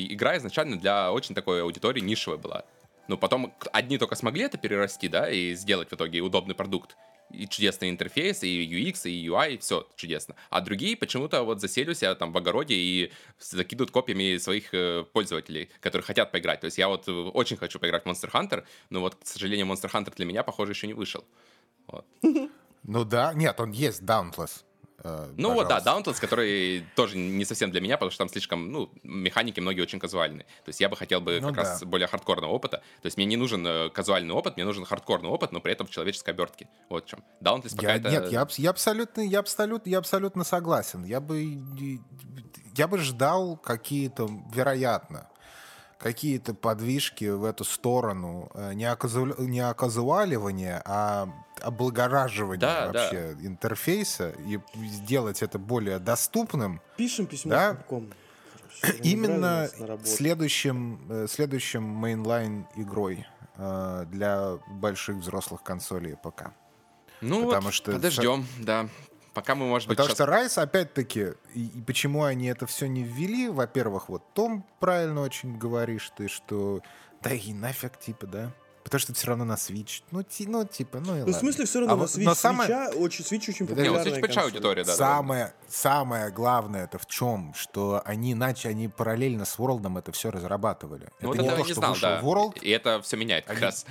и 0.08 0.14
игра 0.14 0.36
изначально 0.36 0.78
для 0.78 1.12
очень 1.12 1.34
такой 1.34 1.62
аудитории 1.62 2.00
нишевой 2.00 2.38
была. 2.38 2.64
Но 3.08 3.16
потом 3.16 3.52
к- 3.58 3.68
одни 3.72 3.96
только 3.96 4.14
смогли 4.14 4.44
это 4.44 4.58
перерасти, 4.58 5.08
да, 5.08 5.30
и 5.30 5.54
сделать 5.54 5.88
в 5.90 5.94
итоге 5.94 6.20
удобный 6.20 6.54
продукт. 6.54 6.96
И 7.30 7.46
чудесный 7.46 7.90
интерфейс, 7.90 8.42
и 8.42 8.66
UX, 8.66 9.08
и 9.08 9.28
UI, 9.28 9.58
все 9.58 9.86
чудесно. 9.96 10.34
А 10.50 10.60
другие 10.60 10.96
почему-то 10.96 11.42
вот 11.42 11.60
засели 11.60 11.90
у 11.90 11.94
себя 11.94 12.14
там 12.14 12.32
в 12.32 12.36
огороде 12.36 12.74
и 12.74 13.12
закидывают 13.38 13.90
копиями 13.90 14.38
своих 14.38 14.72
э, 14.72 15.04
пользователей, 15.12 15.68
которые 15.80 16.04
хотят 16.04 16.32
поиграть. 16.32 16.60
То 16.60 16.66
есть 16.66 16.78
я 16.78 16.88
вот 16.88 17.08
э, 17.08 17.12
очень 17.12 17.56
хочу 17.56 17.78
поиграть 17.78 18.04
в 18.04 18.06
Monster 18.06 18.30
Hunter, 18.30 18.64
но 18.90 19.00
вот, 19.00 19.16
к 19.16 19.26
сожалению, 19.26 19.66
Monster 19.66 19.90
Hunter 19.90 20.14
для 20.16 20.24
меня, 20.24 20.42
похоже, 20.42 20.72
еще 20.72 20.86
не 20.86 20.94
вышел. 20.94 21.24
Вот. 21.86 22.06
Ну 22.84 23.04
да, 23.04 23.34
нет, 23.34 23.58
он 23.60 23.72
есть, 23.72 24.02
Dauntless. 24.02 24.62
Э, 25.04 25.32
Ну 25.36 25.54
вот, 25.54 25.68
да, 25.68 25.78
пожалуйста. 25.78 26.10
Dauntless, 26.10 26.20
который 26.20 26.84
тоже 26.96 27.16
не 27.16 27.44
совсем 27.44 27.70
для 27.70 27.80
меня, 27.80 27.96
потому 27.96 28.10
что 28.10 28.18
там 28.18 28.28
слишком, 28.28 28.72
ну, 28.72 28.90
механики 29.04 29.60
многие 29.60 29.80
очень 29.82 29.98
казуальные. 30.00 30.44
То 30.64 30.68
есть 30.68 30.80
я 30.80 30.88
бы 30.88 30.96
хотел 30.96 31.20
бы 31.20 31.38
Ну 31.40 31.48
как 31.48 31.58
раз 31.58 31.80
да. 31.80 31.86
более 31.86 32.08
хардкорного 32.08 32.50
опыта. 32.50 32.78
То 33.02 33.06
есть 33.06 33.16
мне 33.16 33.26
не 33.26 33.36
нужен 33.36 33.64
э, 33.66 33.90
казуальный 33.90 34.34
опыт, 34.34 34.56
мне 34.56 34.64
нужен 34.64 34.84
хардкорный 34.84 35.28
опыт, 35.28 35.52
но 35.52 35.60
при 35.60 35.72
этом 35.72 35.86
в 35.86 35.90
человеческой 35.90 36.30
обертке. 36.30 36.68
Вот 36.88 37.04
в 37.06 37.08
чем. 37.08 37.22
Dauntless 37.40 37.76
пока 37.76 37.88
Я- 37.92 37.96
это... 37.96 38.10
Нет, 38.10 38.32
я, 38.32 38.46
я 38.56 38.70
абсолютно, 38.70 39.20
я 39.20 39.38
абсолютно, 39.38 39.88
я 39.88 39.98
абсолютно 39.98 40.44
согласен. 40.44 41.04
Я 41.04 41.20
бы, 41.20 41.58
я 42.76 42.88
бы 42.88 42.98
ждал 42.98 43.56
какие-то, 43.56 44.28
вероятно, 44.52 45.28
какие-то 45.98 46.54
подвижки 46.54 47.24
в 47.24 47.44
эту 47.44 47.64
сторону, 47.64 48.50
э, 48.54 48.72
не, 48.74 48.84
оказу- 48.84 49.34
не 49.42 49.60
оказуаливания, 49.60 50.80
а 50.84 51.28
облагораживания 51.60 52.60
Да, 52.60 52.86
да. 52.88 53.00
вообще 53.02 53.36
интерфейса 53.42 54.32
и 54.46 54.60
сделать 54.76 55.42
это 55.42 55.58
более 55.58 55.98
доступным. 55.98 56.80
Пишем 56.96 57.26
письмо 57.26 57.50
Да. 57.50 57.76
Именно 59.02 59.68
следующим, 60.04 61.00
э, 61.10 61.26
следующим 61.28 61.82
mainline 61.82 62.66
игрой 62.76 63.26
э, 63.56 64.04
для 64.08 64.58
больших 64.68 65.16
взрослых 65.16 65.64
консолей 65.64 66.14
ПК. 66.16 66.52
Ну 67.20 67.46
потому 67.46 67.66
вот, 67.66 67.74
что- 67.74 67.90
подождем, 67.92 68.46
да. 68.60 68.88
Пока 69.34 69.54
мы, 69.54 69.66
может 69.66 69.88
быть, 69.88 69.96
Потому 69.96 70.08
щас- 70.08 70.16
что 70.16 70.26
Rise, 70.26 70.58
опять-таки, 70.58 71.34
и, 71.54 71.66
и 71.66 71.80
почему 71.86 72.24
они 72.24 72.46
это 72.48 72.66
все 72.66 72.86
не 72.86 73.02
ввели, 73.04 73.48
во-первых, 73.48 74.08
вот 74.08 74.22
Том 74.34 74.64
правильно 74.80 75.20
очень 75.22 75.56
говоришь 75.58 76.10
ты, 76.16 76.28
что 76.28 76.80
да 77.22 77.30
и 77.32 77.52
нафиг, 77.52 77.98
типа, 77.98 78.26
да. 78.26 78.52
Потому 78.84 79.00
что 79.00 79.12
это 79.12 79.18
все 79.18 79.28
равно 79.28 79.44
на 79.44 79.54
Switch. 79.54 80.02
Ну, 80.12 80.22
ти- 80.22 80.46
ну 80.46 80.64
типа, 80.64 81.00
ну 81.00 81.14
и 81.14 81.18
Ну, 81.18 81.24
в 81.24 81.26
ладно. 81.26 81.34
смысле, 81.40 81.66
все 81.66 81.80
равно 81.80 81.92
А 81.92 81.96
на 81.96 82.02
вот- 82.02 82.10
Switch, 82.10 82.24
но 82.24 82.34
самое- 82.34 82.70
Switch'а 82.70 82.94
очень, 82.96 83.24
Switch 83.24 83.50
очень 83.50 83.66
Не, 83.66 83.74
вот 83.74 83.76
популярная 83.76 84.04
Switch 84.04 84.20
большая 84.20 84.44
аудитория, 84.46 84.84
да. 84.84 84.92
да. 84.92 84.96
самое, 84.96 85.52
самое 85.68 86.30
главное 86.30 86.84
это 86.84 86.98
в 86.98 87.06
чем? 87.06 87.52
Что 87.54 88.00
они 88.06 88.32
иначе 88.32 88.70
они 88.70 88.88
параллельно 88.88 89.44
с 89.44 89.58
World 89.58 89.98
это 89.98 90.10
все 90.12 90.30
разрабатывали. 90.30 91.10
Ну, 91.20 91.28
вот 91.28 91.34
это 91.34 91.42
не 91.42 91.48
этого 91.48 91.62
то, 91.64 91.68
не 91.68 91.72
что 91.72 91.80
знал, 91.80 91.92
вышел 91.92 92.08
да. 92.08 92.20
World, 92.22 92.60
И 92.62 92.70
это 92.70 93.02
все 93.02 93.16
меняет 93.18 93.44
как 93.44 93.56
Они- 93.56 93.64
раз. 93.66 93.84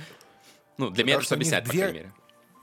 Ну, 0.78 0.90
для 0.90 1.04
меня 1.04 1.18
Потому 1.18 1.18
это 1.18 1.24
что 1.26 1.26
все 1.26 1.34
объясняет, 1.36 1.64
по 1.64 1.70
две- 1.70 1.80
крайней 1.80 1.98
мере. 1.98 2.12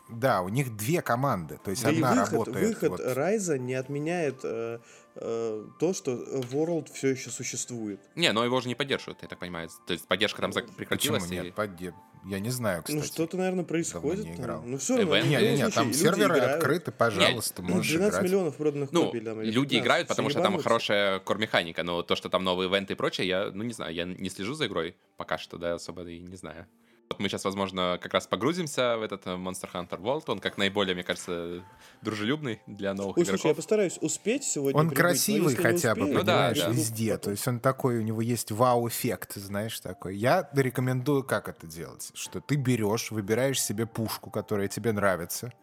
Да, 0.09 0.41
у 0.41 0.49
них 0.49 0.75
две 0.75 1.01
команды. 1.01 1.59
То 1.63 1.71
есть 1.71 1.83
Да 1.83 1.89
и 1.91 1.95
одна 1.95 2.11
выход, 2.13 2.31
работает. 2.31 2.67
выход 2.67 2.89
вот- 2.91 3.01
Райза 3.15 3.57
не 3.57 3.73
отменяет 3.73 4.39
э, 4.43 4.79
э, 5.15 5.65
то, 5.79 5.93
что 5.93 6.11
World 6.51 6.91
все 6.93 7.09
еще 7.09 7.29
существует. 7.31 7.99
Не, 8.15 8.31
но 8.31 8.45
его 8.45 8.61
же 8.61 8.67
не 8.67 8.75
поддерживают, 8.75 9.19
я 9.23 9.27
так 9.27 9.39
понимаю. 9.39 9.69
То 9.87 9.93
есть 9.93 10.07
поддержка 10.07 10.41
там 10.41 10.51
зак- 10.51 10.61
Почему 10.63 10.75
прекратилась. 10.77 11.25
и- 11.31 11.33
нет? 11.35 11.55
Подде- 11.55 11.93
Я 12.27 12.39
не 12.39 12.49
знаю, 12.49 12.81
кстати. 12.81 12.97
Ну, 12.97 13.03
что-то, 13.03 13.37
наверное, 13.37 13.63
происходит. 13.65 14.25
не 14.25 14.33
играл. 14.33 14.63
Ну, 14.65 14.77
все 14.79 14.97
равно. 14.97 15.15
Event? 15.15 15.21
в 15.23 15.27
Не, 15.27 15.35
любом 15.37 15.49
не, 15.55 15.57
не, 15.63 15.69
там 15.69 15.93
серверы 15.93 16.33
играют. 16.37 16.57
открыты, 16.57 16.91
пожалуйста, 16.91 17.61
Ну, 17.61 17.69
можешь 17.75 17.91
12 17.91 18.13
играть. 18.19 18.23
миллионов 18.23 18.55
проданных 18.57 18.91
Ну, 18.91 19.05
копий. 19.05 19.19
там, 19.21 19.41
люди 19.41 19.53
15. 19.53 19.79
играют, 19.79 20.07
потому 20.07 20.29
что 20.31 20.41
там 20.41 20.59
хорошая 20.59 21.19
кор-механика, 21.19 21.83
но 21.83 22.01
то, 22.01 22.15
что 22.15 22.29
там 22.29 22.43
новые 22.43 22.67
ивенты 22.67 22.93
и 22.93 22.95
прочее, 22.95 23.27
я, 23.27 23.51
ну, 23.53 23.63
не 23.63 23.73
знаю, 23.73 23.93
я 23.93 24.05
не 24.05 24.29
слежу 24.29 24.53
за 24.55 24.65
игрой 24.65 24.95
пока 25.17 25.37
что, 25.37 25.57
да, 25.59 25.75
особо 25.75 26.03
и 26.07 26.19
не 26.19 26.35
знаю. 26.35 26.65
Вот 27.09 27.19
мы 27.19 27.29
сейчас, 27.29 27.45
возможно, 27.45 27.99
как 28.01 28.13
раз 28.13 28.25
погрузимся 28.25 28.97
в 28.97 29.03
этот 29.03 29.27
э, 29.27 29.35
Monster 29.35 29.69
Hunter 29.71 30.01
World. 30.01 30.23
Он 30.27 30.39
как 30.39 30.57
наиболее, 30.57 30.95
мне 30.95 31.03
кажется, 31.03 31.63
дружелюбный 32.01 32.61
для 32.65 32.93
новых 32.95 33.17
Ой, 33.17 33.25
слушай, 33.25 33.35
я 33.37 33.41
игроков. 33.51 33.55
постараюсь 33.57 33.97
успеть 34.01 34.43
сегодня 34.43 34.79
Он 34.79 34.87
прибыть, 34.87 35.01
красивый 35.01 35.55
хотя 35.55 35.93
бы, 35.93 36.01
успею, 36.01 36.17
Ну 36.19 36.23
да, 36.23 36.33
понимаешь, 36.33 36.59
да. 36.59 36.69
везде. 36.69 37.11
потом. 37.13 37.23
То 37.23 37.31
есть 37.31 37.47
он 37.47 37.59
такой, 37.59 37.99
у 37.99 38.01
него 38.01 38.21
есть 38.21 38.51
вау-эффект, 38.51 39.35
знаешь, 39.35 39.79
такой. 39.79 40.17
Я 40.17 40.49
рекомендую, 40.53 41.23
как 41.23 41.47
это 41.47 41.67
делать. 41.67 42.11
Что 42.15 42.41
ты 42.41 42.55
берешь, 42.55 43.11
выбираешь 43.11 43.61
себе 43.61 43.85
пушку, 43.85 44.31
которая 44.31 44.67
тебе 44.67 44.91
нравится, 44.91 45.53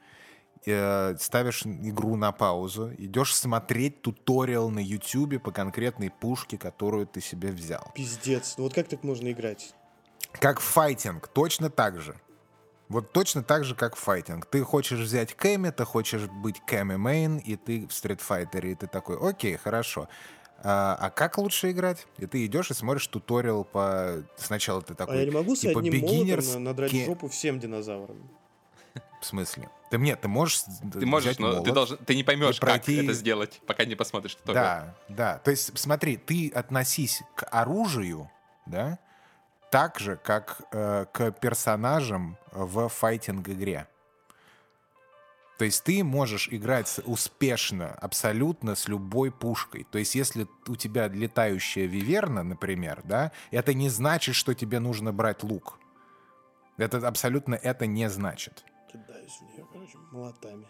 э, 0.64 1.16
ставишь 1.18 1.62
игру 1.66 2.14
на 2.14 2.30
паузу, 2.30 2.92
идешь 2.98 3.34
смотреть 3.34 4.00
туториал 4.02 4.70
на 4.70 4.78
YouTube 4.78 5.42
по 5.42 5.50
конкретной 5.50 6.10
пушке, 6.10 6.56
которую 6.56 7.08
ты 7.08 7.20
себе 7.20 7.50
взял. 7.50 7.90
Пиздец. 7.96 8.54
Ну 8.58 8.64
вот 8.64 8.74
как 8.74 8.86
так 8.86 9.02
можно 9.02 9.30
играть? 9.32 9.74
Как 10.32 10.60
файтинг, 10.60 11.28
точно 11.28 11.70
так 11.70 12.00
же. 12.00 12.14
Вот 12.88 13.12
точно 13.12 13.42
так 13.42 13.64
же, 13.64 13.74
как 13.74 13.96
файтинг. 13.96 14.46
Ты 14.46 14.62
хочешь 14.62 14.98
взять 14.98 15.34
Кэми, 15.34 15.70
ты 15.70 15.84
хочешь 15.84 16.26
быть 16.26 16.60
Кэми 16.66 16.96
Мейн, 16.96 17.38
и 17.38 17.56
ты 17.56 17.86
в 17.86 17.90
Fighter, 17.90 18.70
и 18.70 18.74
ты 18.74 18.86
такой, 18.86 19.16
окей, 19.18 19.56
хорошо. 19.56 20.08
А, 20.64 20.96
а 21.00 21.10
как 21.10 21.38
лучше 21.38 21.70
играть? 21.70 22.06
И 22.18 22.26
ты 22.26 22.44
идешь 22.46 22.70
и 22.70 22.74
смотришь 22.74 23.06
туториал 23.08 23.64
по... 23.64 24.22
Сначала 24.36 24.82
ты 24.82 24.94
такой... 24.94 25.16
А 25.16 25.18
я 25.20 25.24
не 25.24 25.30
могу 25.30 25.56
с 25.56 25.60
типа 25.60 25.80
одним 25.80 26.00
молотом 26.00 26.18
beginners 26.18 26.52
на- 26.54 26.58
надрать 26.60 26.90
ке- 26.90 27.06
жопу 27.06 27.28
всем 27.28 27.58
динозаврам. 27.58 28.30
В 29.20 29.24
смысле? 29.24 29.70
Ты 29.90 29.98
нет, 29.98 30.20
ты 30.20 30.28
можешь 30.28 30.62
Ты 30.92 31.06
можешь, 31.06 31.38
но 31.38 31.62
ты, 31.62 31.72
должен, 31.72 31.96
ты 31.98 32.14
не 32.14 32.24
поймешь, 32.24 32.56
и 32.56 32.60
как 32.60 32.68
пройти- 32.68 33.02
это 33.04 33.12
сделать, 33.12 33.60
пока 33.66 33.84
не 33.84 33.94
посмотришь 33.94 34.34
туториал. 34.34 34.64
Да, 34.64 34.94
да. 35.08 35.38
То 35.38 35.50
есть, 35.50 35.76
смотри, 35.78 36.16
ты 36.16 36.50
относись 36.54 37.22
к 37.34 37.46
оружию, 37.50 38.30
да, 38.66 38.98
так 39.72 39.98
же, 39.98 40.16
как 40.16 40.60
э, 40.70 41.06
к 41.10 41.30
персонажам 41.32 42.36
в 42.52 42.88
файтинг-игре. 42.88 43.88
То 45.56 45.64
есть 45.64 45.82
ты 45.84 46.04
можешь 46.04 46.48
играть 46.50 47.00
успешно 47.06 47.94
абсолютно 47.94 48.74
с 48.74 48.86
любой 48.86 49.32
пушкой. 49.32 49.86
То 49.90 49.98
есть 49.98 50.14
если 50.14 50.46
у 50.68 50.76
тебя 50.76 51.08
летающая 51.08 51.86
виверна, 51.86 52.42
например, 52.42 53.00
да, 53.04 53.32
это 53.50 53.72
не 53.72 53.88
значит, 53.88 54.34
что 54.34 54.52
тебе 54.52 54.78
нужно 54.78 55.10
брать 55.10 55.42
лук. 55.42 55.78
Это 56.76 57.08
абсолютно 57.08 57.54
это 57.54 57.86
не 57.86 58.10
значит. 58.10 58.64
Кидаюсь 58.92 59.38
в 59.38 59.42
нее, 59.42 59.66
короче, 59.72 59.96
молотами. 60.10 60.66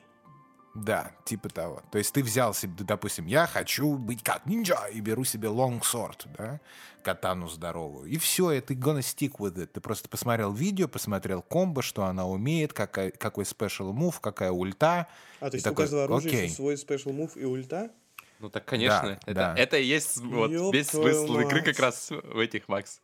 Да, 0.74 1.12
типа 1.24 1.50
того. 1.50 1.82
То 1.90 1.98
есть 1.98 2.14
ты 2.14 2.22
взял 2.22 2.54
себе, 2.54 2.72
допустим, 2.84 3.26
я 3.26 3.46
хочу 3.46 3.96
быть 3.98 4.22
как 4.22 4.46
ниндзя 4.46 4.86
и 4.92 5.00
беру 5.00 5.22
себе 5.24 5.48
long 5.48 5.82
sword, 5.82 6.26
да, 6.38 6.60
катану 7.02 7.48
здоровую. 7.48 8.08
И 8.08 8.16
все, 8.16 8.52
и 8.52 8.60
ты 8.60 8.74
gonna 8.74 9.00
stick 9.00 9.36
with 9.38 9.54
it. 9.56 9.66
Ты 9.66 9.80
просто 9.82 10.08
посмотрел 10.08 10.52
видео, 10.52 10.88
посмотрел 10.88 11.42
комбо, 11.42 11.82
что 11.82 12.04
она 12.04 12.26
умеет, 12.26 12.72
какая, 12.72 13.10
какой 13.10 13.44
special 13.44 13.92
move, 13.92 14.14
какая 14.20 14.50
ульта. 14.50 15.08
А, 15.40 15.50
то 15.50 15.56
есть 15.56 15.66
у 15.66 15.70
такой, 15.70 15.84
каждого 15.84 16.04
оружия 16.04 16.30
окей. 16.30 16.42
есть 16.44 16.56
свой 16.56 16.74
special 16.74 17.12
move 17.12 17.38
и 17.38 17.44
ульта? 17.44 17.90
Ну 18.38 18.48
так, 18.48 18.64
конечно, 18.64 19.02
Да, 19.02 19.18
это, 19.26 19.34
да. 19.34 19.54
это 19.56 19.76
и 19.76 19.84
есть 19.84 20.16
вот 20.16 20.50
весь 20.72 20.88
смысл 20.88 21.38
игры 21.38 21.62
как 21.62 21.78
раз 21.78 22.10
в 22.10 22.38
этих, 22.38 22.66
Макс. 22.66 23.00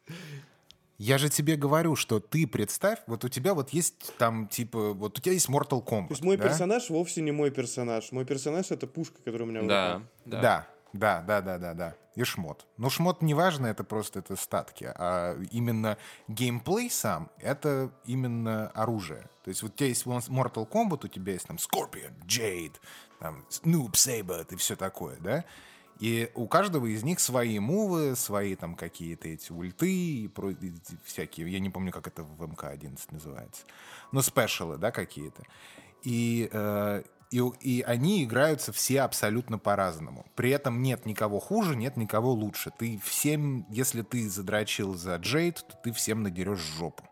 Я 0.98 1.16
же 1.16 1.28
тебе 1.28 1.54
говорю, 1.54 1.94
что 1.94 2.18
ты 2.18 2.46
представь, 2.46 2.98
вот 3.06 3.24
у 3.24 3.28
тебя 3.28 3.54
вот 3.54 3.70
есть 3.70 4.16
там, 4.18 4.48
типа, 4.48 4.94
вот 4.94 5.16
у 5.18 5.22
тебя 5.22 5.32
есть 5.32 5.48
Mortal 5.48 5.82
Kombat. 5.84 6.08
То 6.08 6.12
есть 6.14 6.24
мой 6.24 6.36
да? 6.36 6.44
персонаж 6.48 6.90
вовсе 6.90 7.22
не 7.22 7.30
мой 7.30 7.52
персонаж. 7.52 8.10
Мой 8.10 8.24
персонаж 8.24 8.72
это 8.72 8.88
пушка, 8.88 9.18
которая 9.22 9.46
у 9.46 9.50
меня 9.50 9.62
в 9.62 9.66
Да, 9.68 9.94
руках. 9.94 10.08
да. 10.24 10.40
Да, 10.40 10.66
да, 10.92 11.22
да, 11.22 11.40
да, 11.40 11.58
да, 11.58 11.74
да. 11.74 11.94
И 12.16 12.24
шмот. 12.24 12.66
Но 12.78 12.90
шмот 12.90 13.22
не 13.22 13.32
важно, 13.34 13.68
это 13.68 13.84
просто 13.84 14.18
это 14.18 14.34
статки. 14.34 14.90
А 14.92 15.38
именно 15.52 15.98
геймплей 16.26 16.90
сам, 16.90 17.30
это 17.38 17.92
именно 18.04 18.68
оружие. 18.70 19.28
То 19.44 19.50
есть 19.50 19.62
вот 19.62 19.72
у 19.72 19.76
тебя 19.76 19.88
есть 19.88 20.04
Mortal 20.04 20.68
Kombat, 20.68 21.04
у 21.04 21.08
тебя 21.08 21.34
есть 21.34 21.46
там 21.46 21.58
Scorpion, 21.58 22.12
Jade, 22.26 22.74
там 23.20 23.44
Noob 23.62 23.92
Saber 23.92 24.44
и 24.50 24.56
все 24.56 24.74
такое, 24.74 25.16
да? 25.20 25.44
И 26.00 26.30
у 26.34 26.46
каждого 26.46 26.86
из 26.86 27.02
них 27.02 27.18
свои 27.18 27.58
мувы, 27.58 28.14
свои 28.14 28.54
там 28.54 28.76
какие-то 28.76 29.28
эти 29.28 29.50
ульты 29.50 29.92
и 29.92 30.28
про- 30.28 30.50
и 30.50 30.72
всякие. 31.04 31.50
Я 31.50 31.58
не 31.58 31.70
помню, 31.70 31.92
как 31.92 32.06
это 32.06 32.22
в 32.22 32.42
МК-11 32.42 32.98
называется. 33.10 33.62
Но 34.12 34.22
спешалы, 34.22 34.76
да, 34.78 34.90
какие-то. 34.92 35.42
И, 36.04 36.48
э, 36.52 37.02
и, 37.30 37.42
и 37.60 37.82
они 37.82 38.24
играются 38.24 38.72
все 38.72 39.02
абсолютно 39.02 39.58
по-разному. 39.58 40.24
При 40.36 40.50
этом 40.50 40.82
нет 40.82 41.04
никого 41.04 41.40
хуже, 41.40 41.74
нет 41.74 41.96
никого 41.96 42.32
лучше. 42.32 42.70
Ты 42.78 43.00
всем, 43.04 43.66
если 43.68 44.02
ты 44.02 44.28
задрочил 44.28 44.94
за 44.94 45.16
Джейд, 45.16 45.56
то 45.56 45.76
ты 45.82 45.92
всем 45.92 46.22
надерешь 46.22 46.60
жопу. 46.60 47.04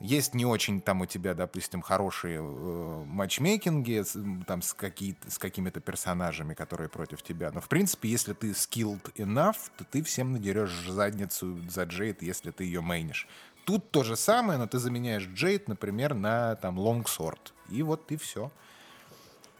Есть 0.00 0.32
не 0.32 0.46
очень 0.46 0.80
там 0.80 1.00
у 1.00 1.06
тебя, 1.06 1.34
допустим, 1.34 1.82
хорошие 1.82 2.38
э, 2.38 3.04
матчмейкинги 3.04 4.02
с, 4.02 4.16
там 4.46 4.62
с, 4.62 4.72
какие 4.72 5.16
с 5.26 5.38
какими-то 5.38 5.80
персонажами, 5.80 6.54
которые 6.54 6.88
против 6.88 7.22
тебя. 7.22 7.50
Но, 7.52 7.60
в 7.60 7.68
принципе, 7.68 8.08
если 8.08 8.32
ты 8.32 8.50
skilled 8.50 9.12
enough, 9.14 9.56
то 9.76 9.84
ты 9.84 10.04
всем 10.04 10.32
надерешь 10.32 10.88
задницу 10.88 11.58
за 11.68 11.82
Джейд, 11.82 12.22
если 12.22 12.52
ты 12.52 12.62
ее 12.64 12.80
мейнишь. 12.80 13.26
Тут 13.64 13.90
то 13.90 14.04
же 14.04 14.16
самое, 14.16 14.58
но 14.58 14.68
ты 14.68 14.78
заменяешь 14.78 15.26
Джейд, 15.26 15.66
например, 15.66 16.14
на 16.14 16.54
там 16.54 16.78
лонгсорт. 16.78 17.52
И 17.68 17.82
вот 17.82 18.12
и 18.12 18.16
все. 18.16 18.52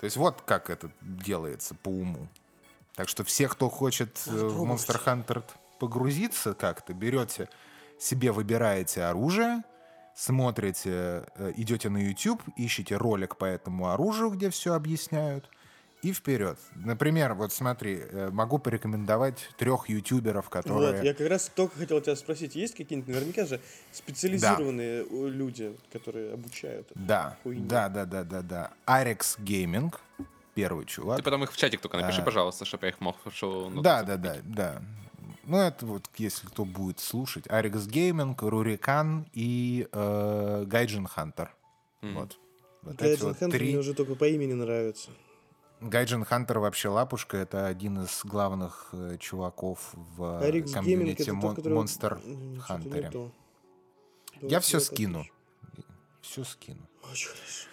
То 0.01 0.05
есть 0.05 0.17
вот 0.17 0.43
как 0.43 0.71
это 0.71 0.91
делается 1.01 1.75
по 1.75 1.89
уму. 1.89 2.29
Так 2.95 3.09
что 3.09 3.25
все, 3.25 3.49
кто 3.49 3.69
хочет 3.69 4.23
э, 4.27 4.31
в 4.31 4.63
Monster 4.63 5.03
Hunter 5.05 5.43
погрузиться 5.81 6.55
как-то, 6.55 6.95
берете 6.95 7.49
себе, 7.99 8.31
выбираете 8.31 9.03
оружие, 9.03 9.63
смотрите, 10.19 11.25
э, 11.37 11.53
идете 11.57 11.89
на 11.91 11.99
YouTube, 11.99 12.43
ищете 12.57 12.97
ролик 12.97 13.37
по 13.37 13.45
этому 13.45 13.91
оружию, 13.91 14.31
где 14.31 14.51
все 14.51 14.75
объясняют, 14.75 15.49
и 16.03 16.13
вперед. 16.13 16.59
Например, 16.75 17.35
вот 17.35 17.53
смотри, 17.53 18.01
э, 18.01 18.31
могу 18.33 18.59
порекомендовать 18.59 19.49
трех 19.57 19.89
ютуберов, 19.89 20.51
которые... 20.51 20.93
Вот, 20.93 21.05
я 21.05 21.15
как 21.15 21.29
раз 21.29 21.51
только 21.55 21.79
хотел 21.79 22.01
тебя 22.01 22.17
спросить, 22.17 22.57
есть 22.57 22.75
какие-нибудь, 22.75 23.15
наверняка 23.15 23.47
же, 23.47 23.61
специализированные 23.93 25.05
э, 25.09 25.29
люди, 25.29 25.77
которые 25.93 26.35
обучают? 26.35 26.89
Да, 26.97 27.37
да, 27.45 27.89
да, 27.89 28.05
да, 28.05 28.25
да, 28.25 28.43
да. 28.43 28.71
Arekkz 28.87 29.39
Gaming, 29.39 29.95
первый 30.55 30.85
чувак. 30.87 31.19
Ты 31.19 31.23
потом 31.23 31.45
их 31.45 31.53
в 31.53 31.57
чатик 31.57 31.81
только 31.81 31.97
напиши, 31.97 32.23
А. 32.23 32.25
пожалуйста, 32.25 32.65
чтобы 32.65 32.87
я 32.87 32.91
их 32.91 33.01
мог 33.01 33.17
шоу 33.33 33.71
Да, 33.71 34.03
да, 34.03 34.17
да, 34.17 34.37
да. 34.43 34.83
Ну, 35.49 35.57
это 35.57 35.87
вот, 35.87 36.11
если 36.19 36.47
кто 36.47 36.67
будет 36.67 37.01
слушать. 37.01 37.49
Arekkz 37.49 37.87
Gaming, 37.87 38.43
Rurikhan 38.43 39.27
и 39.33 39.89
э, 39.91 40.65
Gaijin 40.67 41.07
Hunter. 41.07 41.55
Вот. 42.03 42.39
Вот 42.83 42.95
эти 42.97 43.03
Gaijin 43.03 43.27
вот 43.29 43.39
Hunter 43.39 43.59
три. 43.59 43.69
мне 43.71 43.79
уже 43.79 43.95
только 43.95 44.15
по 44.15 44.29
имени 44.29 44.53
нравится. 44.53 45.11
Gaijin 45.81 46.27
Hunter 46.27 46.59
вообще 46.59 46.91
лапушка. 46.91 47.39
Это 47.39 47.67
один 47.67 48.03
из 48.03 48.21
главных 48.25 48.91
э, 48.93 49.17
чуваков 49.19 49.95
в 49.95 50.23
э, 50.43 50.47
Arekkz 50.49 50.71
Gaming 50.71 51.17
комьюнити 51.17 51.31
Мон- 51.31 51.57
который... 51.57 51.89
Что-то 51.89 52.21
Хантере. 52.61 53.11
Я 54.35 54.41
Давай 54.43 54.61
все 54.61 54.81
скину. 54.81 55.27
Все 56.21 56.45
скину. 56.45 56.87
Очень 57.11 57.29
хорошо. 57.31 57.69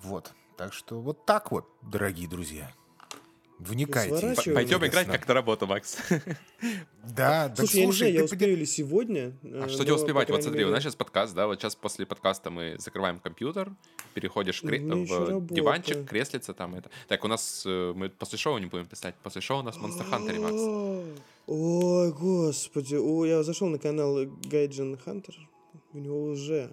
Вот. 0.00 0.32
Так 0.56 0.72
что 0.72 1.02
вот 1.02 1.26
так 1.26 1.52
вот, 1.52 1.68
дорогие 1.82 2.28
друзья. 2.28 2.72
Вникайте. 3.58 4.34
Пойдем 4.52 4.84
играть 4.84 5.06
как 5.06 5.26
на 5.28 5.34
работу, 5.34 5.66
Макс. 5.66 5.98
Да, 7.04 7.48
да 7.48 7.56
Слушай, 7.56 7.80
я 7.80 7.86
не 7.86 7.92
знаю, 7.92 8.12
я 8.14 8.18
ты 8.20 8.24
успею 8.24 8.56
ли 8.56 8.64
сегодня. 8.64 9.36
А 9.42 9.66
э, 9.66 9.68
что 9.68 9.78
но, 9.78 9.84
тебе 9.84 9.92
успевать? 9.92 10.30
Вот 10.30 10.42
смотри, 10.42 10.64
у 10.64 10.70
нас 10.70 10.82
сейчас 10.82 10.96
подкаст, 10.96 11.34
да, 11.34 11.46
вот 11.46 11.60
сейчас 11.60 11.76
после 11.76 12.06
подкаста 12.06 12.50
мы 12.50 12.76
закрываем 12.78 13.18
компьютер, 13.18 13.70
переходишь 14.14 14.62
в, 14.62 14.66
диванчик, 14.66 16.08
креслица 16.08 16.54
там 16.54 16.74
это. 16.74 16.90
Так, 17.06 17.22
у 17.24 17.28
нас, 17.28 17.64
э, 17.66 17.92
мы 17.94 18.08
после 18.08 18.38
шоу 18.38 18.56
не 18.56 18.66
будем 18.66 18.86
писать, 18.86 19.14
после 19.22 19.42
шоу 19.42 19.60
у 19.60 19.62
нас 19.62 19.76
Monster 19.76 20.10
Hunter, 20.10 20.40
Макс. 20.40 21.20
Ой, 21.46 22.12
господи. 22.12 22.94
О, 22.94 23.26
я 23.26 23.42
зашел 23.42 23.68
на 23.68 23.78
канал 23.78 24.16
Гайджин 24.50 24.96
Хантер. 24.96 25.34
У 25.92 25.98
него 25.98 26.24
уже 26.24 26.70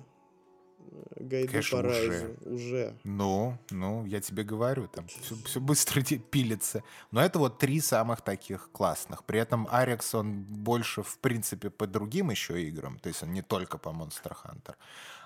гайды 1.16 1.48
Конечно, 1.48 1.82
по 1.82 1.88
уже. 1.88 2.10
райзу. 2.10 2.36
Уже. 2.46 2.98
Ну, 3.04 3.58
ну, 3.70 4.06
я 4.06 4.20
тебе 4.22 4.44
говорю, 4.44 4.88
там 4.88 5.08
все, 5.08 5.60
быстро 5.60 6.02
те- 6.10 6.18
пилится. 6.18 6.84
Но 7.12 7.22
это 7.22 7.40
вот 7.40 7.60
три 7.60 7.80
самых 7.80 8.22
таких 8.22 8.70
классных. 8.72 9.24
При 9.24 9.40
этом 9.40 9.68
Арикс, 9.72 10.16
он 10.16 10.44
больше, 10.44 11.04
в 11.04 11.18
принципе, 11.20 11.70
по 11.70 11.88
другим 11.88 12.32
еще 12.32 12.62
играм. 12.64 13.00
То 13.00 13.10
есть 13.10 13.24
он 13.24 13.34
не 13.34 13.42
только 13.42 13.78
по 13.78 13.90
Monster 13.90 14.36
Hunter. 14.44 14.76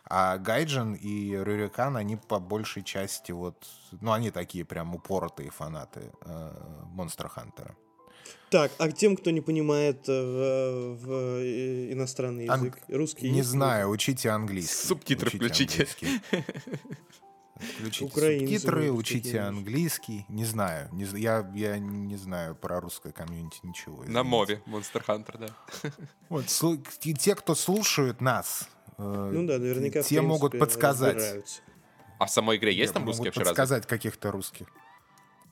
А 0.08 0.38
Гайджин 0.38 0.94
и 0.94 1.32
Рюрикан, 1.32 1.98
они 1.98 2.16
по 2.16 2.40
большей 2.40 2.84
части 2.84 3.32
вот... 3.32 3.66
Ну, 4.02 4.12
они 4.12 4.30
такие 4.32 4.64
прям 4.64 4.94
упоротые 4.96 5.50
фанаты 5.50 6.12
э, 6.22 6.54
Monster 6.96 7.30
Hunter. 7.36 7.74
Так, 8.56 8.72
а 8.78 8.90
тем, 8.90 9.18
кто 9.18 9.32
не 9.32 9.42
понимает 9.42 10.08
э, 10.08 10.14
в, 10.14 10.96
в, 11.06 11.12
э, 11.42 11.92
иностранный 11.92 12.46
Ан- 12.48 12.60
язык, 12.62 12.78
русский 12.88 13.30
Не 13.30 13.40
есть? 13.40 13.50
знаю, 13.50 13.90
учите 13.90 14.30
английский. 14.30 14.88
Субтитры 14.88 15.28
Учите 15.28 15.38
включите. 15.46 15.74
английский. 15.84 16.22
Включите 17.58 18.06
Украинцы 18.06 18.46
субтитры, 18.60 18.92
учите 18.92 19.40
английский. 19.42 20.26
Не 20.30 20.46
знаю. 20.46 20.88
Не, 20.94 21.04
я, 21.20 21.52
я 21.54 21.78
не 21.80 22.16
знаю 22.16 22.56
про 22.56 22.80
русское 22.80 23.12
комьюнити 23.12 23.60
ничего. 23.64 23.98
На 24.04 24.04
извините. 24.06 24.24
мове 24.24 24.62
Monster 24.68 25.04
Hunter, 25.06 25.38
да. 25.48 25.92
Вот, 26.30 26.46
и 27.04 27.14
те, 27.14 27.36
кто 27.36 27.56
слушают 27.56 28.22
нас, 28.22 28.70
э, 28.98 29.32
Ну 29.34 29.46
да, 29.46 29.58
наверняка. 29.58 30.02
те 30.02 30.22
могут 30.22 30.58
подсказать. 30.58 31.16
разбираются. 31.16 31.62
А 32.20 32.26
в 32.28 32.32
самой 32.32 32.56
игре 32.56 32.72
есть 32.74 32.92
Нет, 32.92 32.94
там 32.94 33.02
могут 33.04 33.16
русский 33.18 33.26
вообще 33.28 33.40
разве? 33.42 33.52
подсказать 33.52 33.86
каких-то 33.86 34.32
русских. 34.32 34.68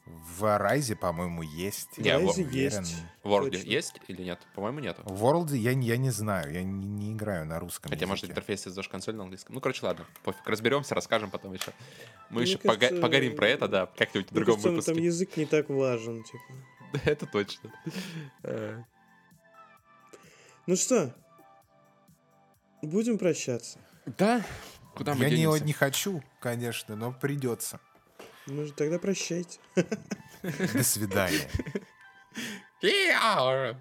В 0.06 0.58
Райзе, 0.58 0.98
по-моему, 0.98 1.44
есть. 1.44 1.98
Не, 1.98 2.18
в 2.18 2.26
Райзе 2.26 2.44
есть. 2.44 2.96
В 3.24 3.28
World 3.30 3.56
есть 3.58 4.02
или 4.10 4.24
нет? 4.24 4.40
По-моему, 4.54 4.80
нету. 4.80 5.02
В 5.06 5.24
World 5.24 5.56
я, 5.56 5.74
не- 5.74 5.88
я 5.88 5.96
не 5.96 6.10
знаю, 6.12 6.52
я 6.52 6.62
не, 6.62 6.86
не 6.86 7.14
играю 7.14 7.46
на 7.46 7.58
русском 7.60 7.90
Хотя, 7.90 8.06
может, 8.06 8.24
языке. 8.24 8.34
интерфейс 8.34 8.68
из 8.68 8.88
консоль 8.90 9.16
на 9.16 9.24
английском. 9.24 9.56
Ну, 9.56 9.62
короче, 9.62 9.86
ладно. 9.86 10.06
Пофиг, 10.24 10.46
разберемся, 10.46 10.94
расскажем 10.94 11.32
потом 11.32 11.54
еще. 11.54 11.72
Мы 12.30 12.42
Мне 12.42 12.50
еще 12.52 12.58
кажется, 12.58 13.00
погорим 13.02 13.36
про 13.38 13.48
это, 13.48 13.68
да, 13.70 13.86
как-нибудь 13.86 14.30
в 14.30 14.34
другом 14.34 14.56
кажется, 14.56 14.70
выпуске. 14.72 14.94
там 14.94 15.02
язык 15.02 15.38
не 15.38 15.46
так 15.46 15.70
важен, 15.70 16.24
типа. 16.24 16.44
Да, 16.94 17.00
это 17.06 17.26
точно. 17.26 17.72
Э, 18.44 18.84
Ну 20.68 20.76
что, 20.76 21.16
будем 22.82 23.18
прощаться. 23.18 23.80
Да? 24.18 24.46
Куда 24.96 25.16
мы 25.16 25.24
я 25.24 25.30
не, 25.30 25.38
денемся? 25.38 25.64
не 25.64 25.74
хочу, 25.74 26.22
конечно, 26.42 26.96
но 26.98 27.12
придется. 27.14 27.80
Ну 28.48 28.66
же, 28.66 28.74
тогда 28.74 29.00
прощайте. 29.00 29.60
До 30.74 30.84
свидания. 30.84 31.50
Yeah! 32.82 33.78